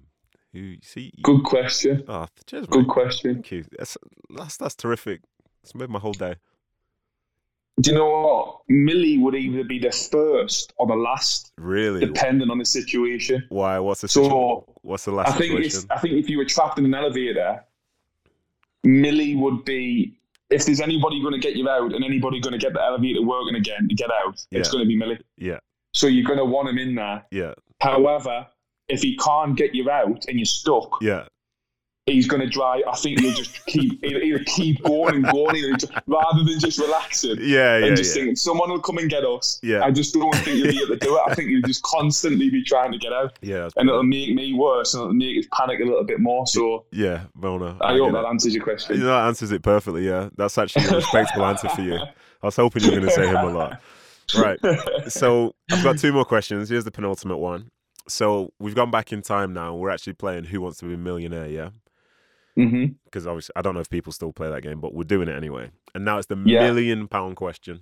Who? 0.54 0.60
you 0.60 0.78
See? 0.82 1.12
You, 1.16 1.24
Good 1.24 1.44
question. 1.44 2.04
Oh, 2.08 2.26
cheers, 2.48 2.66
Good 2.68 2.80
mate. 2.82 2.90
question. 2.90 3.34
Thank 3.36 3.52
you. 3.52 3.66
That's 3.78 3.98
that's 4.36 4.58
that's 4.58 4.76
terrific. 4.76 5.22
It's 5.64 5.76
made 5.76 5.90
my 5.90 6.00
whole 6.00 6.14
day. 6.14 6.36
Do 7.82 7.90
you 7.92 7.98
know 7.98 8.10
what? 8.10 8.62
Millie 8.70 9.18
would 9.18 9.34
either 9.34 9.64
be 9.64 9.80
the 9.80 9.92
first 9.92 10.74
or 10.78 10.86
the 10.86 10.96
last, 10.96 11.52
Really? 11.58 12.06
depending 12.06 12.52
on 12.52 12.60
the 12.60 12.66
situation. 12.66 13.44
Why? 13.50 13.80
What's 13.80 14.02
the 14.02 14.08
situation? 14.08 14.32
So 14.32 14.66
What's 14.84 15.06
the 15.06 15.12
last 15.12 15.34
I 15.34 15.38
think 15.38 15.60
I 15.90 15.98
think 16.00 16.16
if 16.16 16.30
you 16.30 16.38
were 16.38 16.46
trapped 16.46 16.78
in 16.78 16.86
an 16.86 16.94
elevator, 16.94 17.64
Millie 18.84 19.36
would 19.36 19.66
be. 19.66 20.18
If 20.50 20.66
there's 20.66 20.82
anybody 20.82 21.20
going 21.20 21.34
to 21.34 21.40
get 21.40 21.56
you 21.56 21.68
out 21.68 21.94
and 21.94 22.04
anybody 22.04 22.40
going 22.40 22.54
to 22.54 22.60
get 22.60 22.74
the 22.74 22.82
elevator 22.82 23.24
working 23.24 23.56
again 23.56 23.88
to 23.90 23.96
get 23.96 24.12
out, 24.12 24.40
it's 24.52 24.70
going 24.70 24.84
to 24.84 24.88
be 24.88 24.96
Millie. 24.96 25.20
Yeah. 25.38 25.58
So 25.94 26.06
you're 26.06 26.26
going 26.26 26.38
to 26.38 26.46
want 26.46 26.70
him 26.70 26.78
in 26.78 26.94
there. 26.94 27.26
Yeah. 27.32 27.54
However, 27.82 28.46
if 28.88 29.02
he 29.02 29.18
can't 29.18 29.58
get 29.58 29.74
you 29.74 29.90
out 29.90 30.26
and 30.28 30.38
you're 30.38 30.46
stuck, 30.46 31.02
Yeah. 31.02 31.26
He's 32.06 32.28
going 32.28 32.42
to 32.42 32.48
dry. 32.50 32.82
I 32.92 32.96
think 32.98 33.20
he'll 33.22 33.34
just 33.34 33.66
keep 33.66 34.04
he'll, 34.06 34.20
he'll 34.20 34.44
keep 34.46 34.84
going 34.84 35.16
and 35.16 35.24
going 35.26 35.56
he'll 35.56 35.76
just, 35.78 35.92
rather 36.08 36.44
than 36.44 36.60
just 36.60 36.78
relaxing 36.80 37.38
Yeah. 37.40 37.78
Yeah. 37.78 37.86
and 37.86 37.98
just 37.98 38.10
Yeah. 38.16 38.22
thinking 38.22 38.36
someone 38.36 38.70
will 38.70 38.82
come 38.82 38.98
and 38.98 39.10
get 39.10 39.24
us. 39.24 39.60
Yeah. 39.64 39.84
I 39.84 39.92
just 39.92 40.14
don't 40.14 40.36
think 40.36 40.58
you'll 40.58 40.72
be 40.72 40.78
able 40.84 40.98
to 40.98 41.06
do 41.06 41.16
it. 41.16 41.22
I 41.26 41.34
think 41.36 41.50
you'll 41.50 41.62
just 41.62 41.82
constantly 41.84 42.50
be 42.50 42.64
trying 42.64 42.92
to 42.92 42.98
get 42.98 43.14
out, 43.14 43.38
Yeah. 43.42 43.70
and 43.78 43.88
it'll 43.90 44.04
make 44.04 44.34
me 44.36 44.54
worse 44.54 44.94
and 44.94 45.02
it'll 45.02 45.14
make 45.14 45.38
us 45.38 45.46
panic 45.54 45.80
a 45.80 45.86
little 45.86 46.04
bit 46.04 46.20
more. 46.20 46.46
So 46.48 46.86
Yeah, 46.92 47.24
Mona. 47.36 47.78
I, 47.82 47.94
get 47.94 48.00
hope 48.02 48.10
it. 48.10 48.14
that 48.14 48.26
answers 48.26 48.54
your 48.54 48.62
You 48.62 48.66
question. 48.66 49.00
know, 49.00 49.06
that 49.06 49.28
answers 49.28 49.52
it 49.52 49.62
perfectly. 49.64 50.06
Yeah, 50.06 50.30
that's 50.36 50.58
actually 50.58 50.86
a 50.86 50.96
respectable 50.98 51.46
answer 51.46 51.70
for 51.70 51.82
you. 51.82 51.96
I 51.96 52.46
was 52.48 52.56
hoping 52.58 52.84
you 52.84 52.90
were 52.92 52.98
going 52.98 53.08
to 53.10 53.16
say 53.16 53.28
him 53.28 53.36
a 53.38 53.50
lot. 53.50 53.82
Right. 54.38 54.60
So 55.10 55.54
I've 55.72 55.84
got 55.84 55.98
two 55.98 56.12
more 56.12 56.26
questions. 56.26 56.68
Here's 56.70 56.84
the 56.84 56.92
penultimate 56.92 57.38
one. 57.40 57.70
So 58.08 58.52
we've 58.60 58.76
gone 58.76 58.92
back 58.92 59.14
in 59.14 59.22
time 59.22 59.54
now. 59.54 59.76
We're 59.76 59.90
actually 59.90 60.14
playing 60.14 60.46
Who 60.46 60.60
Wants 60.60 60.80
to 60.80 60.86
Be 60.86 60.94
a 60.96 60.98
Millionaire. 60.98 61.48
Yeah, 61.48 61.70
hmm 62.56 62.86
because 63.06 63.26
obviously 63.28 63.54
I 63.56 63.62
don't 63.62 63.74
know 63.76 63.80
if 63.80 63.90
people 63.90 64.12
still 64.12 64.32
play 64.34 64.50
that 64.50 64.62
game, 64.64 64.80
but 64.80 64.94
we're 64.94 65.04
doing 65.04 65.28
it 65.28 65.36
anyway. 65.36 65.72
And 65.96 66.04
now 66.06 66.18
it's 66.18 66.28
the 66.28 66.36
Yeah. 66.36 66.60
million 66.62 67.08
pound 67.08 67.36
question, 67.36 67.82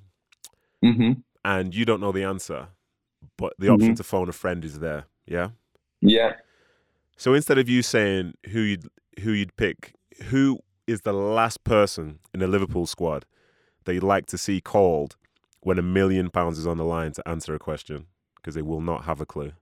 hmm 0.82 1.14
and 1.44 1.74
you 1.74 1.86
don't 1.86 2.02
know 2.02 2.12
the 2.12 2.24
answer, 2.24 2.68
but 3.38 3.54
the 3.60 3.70
option 3.70 3.94
Mhm. 3.94 3.98
to 3.98 4.04
phone 4.04 4.30
a 4.30 4.34
friend 4.34 4.64
is 4.66 4.80
there. 4.80 5.06
Yeah. 5.26 5.50
Yeah. 6.02 6.34
So 7.18 7.34
instead 7.34 7.58
of 7.58 7.70
you 7.70 7.82
saying 7.82 8.34
who 8.52 8.60
you'd 8.62 8.88
who 9.22 9.32
you'd 9.32 9.56
pick, 9.56 9.94
who 10.30 10.60
is 10.88 11.02
the 11.02 11.14
last 11.14 11.64
person 11.64 12.20
in 12.34 12.40
the 12.40 12.48
Liverpool 12.48 12.86
squad 12.88 13.26
that 13.86 13.94
you'd 13.94 14.04
like 14.04 14.26
to 14.28 14.38
see 14.38 14.60
called 14.62 15.16
when 15.62 15.78
a 15.78 15.82
million 15.84 16.30
pounds 16.30 16.58
is 16.58 16.66
on 16.66 16.78
the 16.78 16.84
line 16.86 17.12
to 17.14 17.28
answer 17.28 17.54
a 17.54 17.60
question 17.60 18.08
because 18.36 18.56
they 18.56 18.62
will 18.62 18.82
not 18.82 19.04
have 19.06 19.22
a 19.22 19.26
clue. 19.26 19.54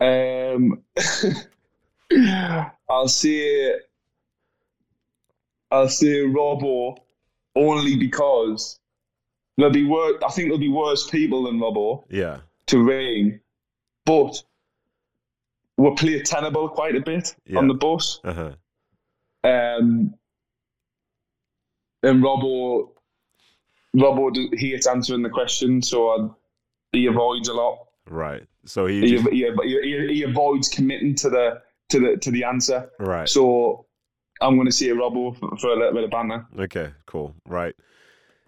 Um, 0.00 0.82
I'll 2.88 3.08
say 3.08 3.74
I'll 5.70 5.88
say 5.88 6.20
Robbo 6.20 6.96
only 7.54 7.96
because 7.96 8.78
there'll 9.56 9.72
be 9.72 9.84
worse. 9.84 10.22
I 10.24 10.30
think 10.30 10.48
there'll 10.48 10.58
be 10.58 10.68
worse 10.68 11.08
people 11.10 11.44
than 11.44 11.58
Robbo 11.58 12.04
Yeah. 12.10 12.38
to 12.66 12.82
ring, 12.82 13.40
but 14.04 14.42
we'll 15.76 15.94
play 15.96 16.22
Tenable 16.22 16.68
quite 16.68 16.96
a 16.96 17.00
bit 17.00 17.34
Yeah. 17.46 17.58
on 17.58 17.68
the 17.68 17.74
bus. 17.74 18.20
Uh 18.24 18.32
huh. 18.32 18.52
Um, 19.44 20.14
and 22.02 22.22
Robbo, 22.22 22.90
Robbo 23.96 24.58
hates 24.58 24.86
answering 24.86 25.22
the 25.22 25.30
question, 25.30 25.82
so 25.82 26.08
i 26.10 26.28
he 26.92 27.06
avoids 27.06 27.48
a 27.48 27.52
lot. 27.54 27.78
Right. 28.08 28.46
So 28.64 28.86
he. 28.86 29.00
He, 29.00 29.16
Just, 29.16 29.28
he, 29.30 29.50
he, 29.64 30.08
he 30.14 30.22
avoids 30.22 30.68
committing 30.68 31.14
to 31.16 31.28
the 31.28 31.62
to 31.90 32.00
the 32.00 32.16
to 32.18 32.30
the 32.30 32.44
answer. 32.44 32.90
right. 32.98 33.28
So 33.28 33.86
I'm 34.40 34.54
going 34.56 34.66
to 34.66 34.72
say 34.72 34.88
Robbo 34.88 35.36
for, 35.38 35.56
for 35.56 35.68
a 35.68 35.76
little 35.76 35.94
bit 35.94 36.04
of 36.04 36.10
banter. 36.10 36.46
Okay. 36.58 36.90
Cool. 37.06 37.34
Right. 37.48 37.74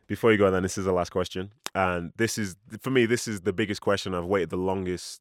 Before 0.07 0.33
you 0.33 0.39
go, 0.39 0.51
then 0.51 0.63
this 0.63 0.79
is 0.79 0.85
the 0.87 0.93
last 0.93 1.11
question, 1.11 1.53
and 1.75 2.13
this 2.17 2.39
is 2.39 2.57
for 2.81 2.91
me. 2.91 3.05
This 3.07 3.29
is 3.29 3.43
the 3.43 3.53
biggest 3.53 3.81
question. 3.83 4.15
I've 4.15 4.25
waited 4.25 4.49
the 4.51 4.57
longest. 4.57 5.21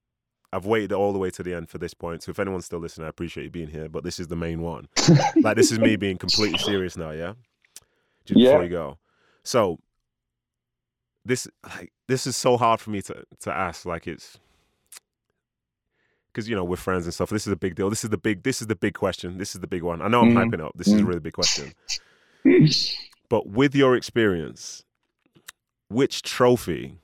I've 0.53 0.65
waited 0.65 0.93
all 0.93 1.11
the 1.11 1.19
way 1.19 1.29
to 1.31 1.43
the 1.43 1.53
end 1.53 1.67
for 1.69 1.77
this 1.77 1.93
point. 1.93 2.23
So 2.23 2.29
if 2.29 2.39
anyone's 2.39 2.65
still 2.65 2.79
listening, 2.79 3.05
I 3.05 3.09
appreciate 3.09 3.43
you 3.43 3.49
being 3.49 3.67
here. 3.67 3.89
But 3.89 4.05
this 4.05 4.17
is 4.17 4.27
the 4.27 4.37
main 4.37 4.61
one. 4.61 4.87
like 5.43 5.57
this 5.57 5.73
is 5.73 5.79
me 5.79 5.97
being 5.97 6.17
completely 6.17 6.57
serious 6.59 6.95
now. 6.95 7.11
Yeah. 7.11 7.33
Just 8.25 8.39
Yeah. 8.39 8.51
before 8.53 8.63
you 8.63 8.69
go. 8.69 8.97
So 9.43 9.79
this 11.25 11.49
like 11.67 11.91
this 12.07 12.25
is 12.25 12.37
so 12.37 12.55
hard 12.55 12.79
for 12.79 12.91
me 12.91 13.01
to 13.03 13.23
to 13.41 13.51
ask. 13.53 13.85
Like 13.85 14.07
it's 14.07 14.39
because 16.37 16.47
you 16.47 16.55
know 16.55 16.63
we're 16.63 16.75
friends 16.75 17.05
and 17.05 17.13
stuff. 17.15 17.31
This 17.31 17.47
is 17.47 17.51
a 17.53 17.55
big 17.55 17.73
deal. 17.73 17.89
This 17.89 18.03
is 18.03 18.11
the 18.11 18.17
big. 18.17 18.43
This 18.43 18.61
is 18.61 18.67
the 18.67 18.75
big 18.75 18.93
question. 18.93 19.39
This 19.39 19.55
is 19.55 19.61
the 19.61 19.65
big 19.65 19.81
one. 19.81 20.03
I 20.03 20.07
know 20.07 20.21
I'm 20.21 20.33
Mhm. 20.35 20.51
hyping 20.51 20.63
up. 20.63 20.73
This 20.75 20.87
is 20.87 21.01
a 21.01 21.03
really 21.05 21.19
big 21.19 21.33
question. 21.33 21.73
But 23.29 23.47
with 23.49 23.75
your 23.75 23.93
experience, 23.95 24.85
which 25.89 26.21
trophy 26.21 26.99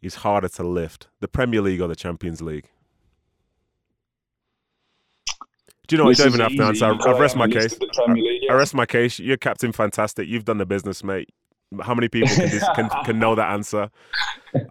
is 0.00 0.14
harder 0.16 0.48
to 0.48 0.62
lift, 0.62 1.08
the 1.20 1.28
Premier 1.28 1.60
League 1.60 1.82
or 1.82 1.88
the 1.88 1.96
Champions 1.96 2.40
League? 2.40 2.68
Do 5.88 5.96
you 5.96 5.98
know? 5.98 6.04
what? 6.04 6.16
This 6.16 6.18
you 6.24 6.24
don't 6.30 6.34
even 6.34 6.40
have 6.40 6.56
to 6.56 6.64
answer. 6.68 6.84
I, 6.86 6.92
because 6.96 7.16
I 7.16 7.18
rest 7.20 7.36
my 7.36 7.48
case. 7.48 7.76
I 8.48 8.54
rest 8.54 8.74
my 8.74 8.86
case. 8.86 9.18
You're 9.18 9.36
Captain 9.36 9.72
Fantastic. 9.72 10.26
You've 10.28 10.44
done 10.46 10.56
the 10.58 10.66
business, 10.66 11.02
mate. 11.04 11.28
How 11.82 11.94
many 11.94 12.08
people 12.08 12.28
can, 12.28 12.48
dis- 12.48 12.64
can, 12.74 12.88
can 13.04 13.18
know 13.18 13.34
that 13.34 13.50
answer? 13.52 13.90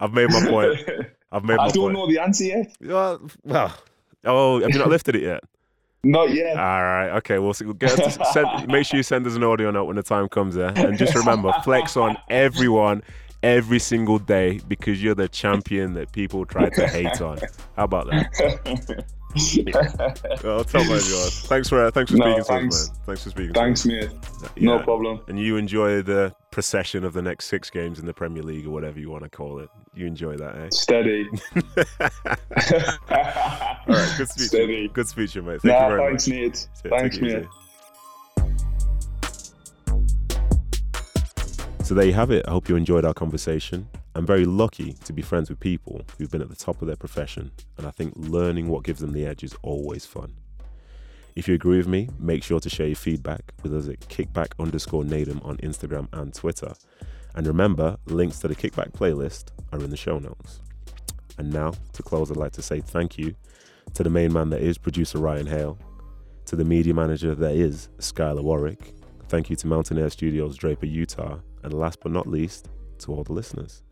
I've 0.00 0.12
made 0.12 0.30
my 0.30 0.46
point. 0.48 0.80
I've 1.30 1.44
made 1.44 1.56
my 1.58 1.64
point 1.64 1.70
I 1.70 1.74
don't 1.74 1.82
point. 1.84 1.94
know 1.94 2.08
the 2.08 2.18
answer 2.20 2.44
yet. 2.44 2.76
Well, 2.80 3.20
well, 3.44 3.74
oh, 4.24 4.60
have 4.60 4.70
you 4.70 4.78
not 4.78 4.88
lifted 4.88 5.16
it 5.16 5.22
yet? 5.22 5.40
Not 6.04 6.32
yet. 6.32 6.56
All 6.56 6.82
right, 6.84 7.10
okay. 7.16 7.40
We'll, 7.40 7.54
we'll 7.60 7.74
get 7.74 7.90
send, 8.32 8.68
make 8.68 8.86
sure 8.86 8.98
you 8.98 9.02
send 9.02 9.26
us 9.26 9.34
an 9.34 9.42
audio 9.42 9.72
note 9.72 9.86
when 9.86 9.96
the 9.96 10.02
time 10.04 10.28
comes 10.28 10.54
there, 10.54 10.72
and 10.76 10.96
just 10.96 11.14
remember, 11.16 11.52
flex 11.64 11.96
on 11.96 12.16
everyone 12.30 13.02
every 13.42 13.80
single 13.80 14.20
day 14.20 14.60
because 14.68 15.02
you're 15.02 15.16
the 15.16 15.28
champion 15.28 15.94
that 15.94 16.12
people 16.12 16.44
try 16.46 16.68
to 16.68 16.86
hate 16.86 17.20
on. 17.20 17.38
How 17.76 17.84
about 17.84 18.06
that? 18.10 19.04
Well, 20.42 20.64
top 20.64 20.74
man, 20.82 20.88
yours. 20.88 21.42
Thanks 21.46 21.68
for 21.68 21.84
uh, 21.84 21.90
thanks 21.90 22.10
for 22.10 22.16
No, 22.16 22.24
speaking 22.26 22.44
thanks. 22.44 22.76
to 22.76 22.82
us, 22.82 22.88
man. 22.90 22.98
Thanks 23.06 23.24
for 23.24 23.30
speaking. 23.30 23.52
Thanks, 23.54 23.82
to 23.82 23.88
mate. 23.88 24.04
us. 24.04 24.50
No 24.56 24.78
problem. 24.80 25.20
And 25.28 25.38
you 25.38 25.56
enjoy 25.56 26.02
the 26.02 26.34
procession 26.50 27.04
of 27.04 27.12
the 27.12 27.22
next 27.22 27.46
six 27.46 27.68
games 27.70 27.98
in 27.98 28.06
the 28.06 28.14
Premier 28.14 28.42
League 28.42 28.66
or 28.66 28.70
whatever 28.70 28.98
you 28.98 29.10
want 29.10 29.24
to 29.24 29.28
call 29.30 29.58
it. 29.58 29.68
You 29.94 30.06
enjoy 30.06 30.36
that, 30.36 30.56
eh? 30.56 30.68
Steady. 30.70 31.28
All 33.10 33.94
right, 33.94 34.14
good 34.16 34.28
speech. 34.28 34.48
Steady. 34.48 34.88
Good 34.88 35.08
speech, 35.08 35.36
mate. 35.36 35.60
Thank 35.62 35.64
Nah, 35.64 35.88
you 35.88 35.96
very 35.96 36.08
thanks, 36.10 36.28
much. 36.28 36.36
mate. 36.36 36.68
Yeah, 36.84 36.90
Thanks, 36.98 37.16
take 37.18 37.24
it 37.28 37.40
mate. 37.42 37.48
So 41.88 41.94
there 41.94 42.04
you 42.04 42.12
have 42.12 42.30
it. 42.30 42.44
I 42.46 42.50
hope 42.50 42.68
you 42.68 42.76
enjoyed 42.76 43.06
our 43.06 43.14
conversation. 43.14 43.88
I'm 44.14 44.26
very 44.26 44.44
lucky 44.44 44.92
to 45.06 45.12
be 45.14 45.22
friends 45.22 45.48
with 45.48 45.58
people 45.58 46.02
who've 46.18 46.30
been 46.30 46.42
at 46.42 46.50
the 46.50 46.54
top 46.54 46.82
of 46.82 46.86
their 46.86 46.98
profession, 46.98 47.50
and 47.78 47.86
I 47.86 47.90
think 47.90 48.12
learning 48.14 48.68
what 48.68 48.84
gives 48.84 49.00
them 49.00 49.12
the 49.12 49.24
edge 49.24 49.42
is 49.42 49.56
always 49.62 50.04
fun. 50.04 50.34
If 51.34 51.48
you 51.48 51.54
agree 51.54 51.78
with 51.78 51.88
me, 51.88 52.10
make 52.18 52.44
sure 52.44 52.60
to 52.60 52.68
share 52.68 52.88
your 52.88 52.94
feedback 52.94 53.54
with 53.62 53.74
us 53.74 53.88
at 53.88 54.00
kickback 54.00 54.48
underscore 54.58 55.02
Nedum 55.02 55.42
on 55.46 55.56
Instagram 55.62 56.08
and 56.12 56.34
Twitter. 56.34 56.74
And 57.34 57.46
remember, 57.46 57.96
links 58.04 58.38
to 58.40 58.48
the 58.48 58.54
kickback 58.54 58.92
playlist 58.92 59.44
are 59.72 59.78
in 59.78 59.88
the 59.88 59.96
show 59.96 60.18
notes. 60.18 60.60
And 61.38 61.50
now, 61.50 61.72
to 61.94 62.02
close, 62.02 62.30
I'd 62.30 62.36
like 62.36 62.52
to 62.52 62.62
say 62.62 62.82
thank 62.82 63.16
you 63.16 63.34
to 63.94 64.02
the 64.02 64.10
main 64.10 64.34
man 64.34 64.50
that 64.50 64.60
is 64.60 64.76
producer 64.76 65.16
Ryan 65.16 65.46
Hale, 65.46 65.78
to 66.44 66.54
the 66.54 66.66
media 66.66 66.92
manager 66.92 67.34
that 67.34 67.54
is 67.54 67.88
Skylar 67.96 68.42
Warwick. 68.42 68.92
Thank 69.28 69.50
you 69.50 69.56
to 69.56 69.66
Mountain 69.66 69.98
Air 69.98 70.08
Studios, 70.08 70.56
Draper, 70.56 70.86
Utah. 70.86 71.38
And 71.62 71.74
last 71.74 72.00
but 72.00 72.12
not 72.12 72.26
least, 72.26 72.68
to 73.00 73.12
all 73.12 73.24
the 73.24 73.34
listeners. 73.34 73.82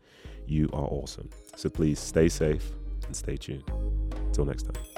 You 0.47 0.67
are 0.73 0.85
awesome. 0.85 1.29
So 1.55 1.69
please 1.69 1.99
stay 1.99 2.27
safe 2.27 2.71
and 3.05 3.15
stay 3.15 3.37
tuned. 3.37 3.63
Till 4.33 4.45
next 4.45 4.63
time. 4.63 4.96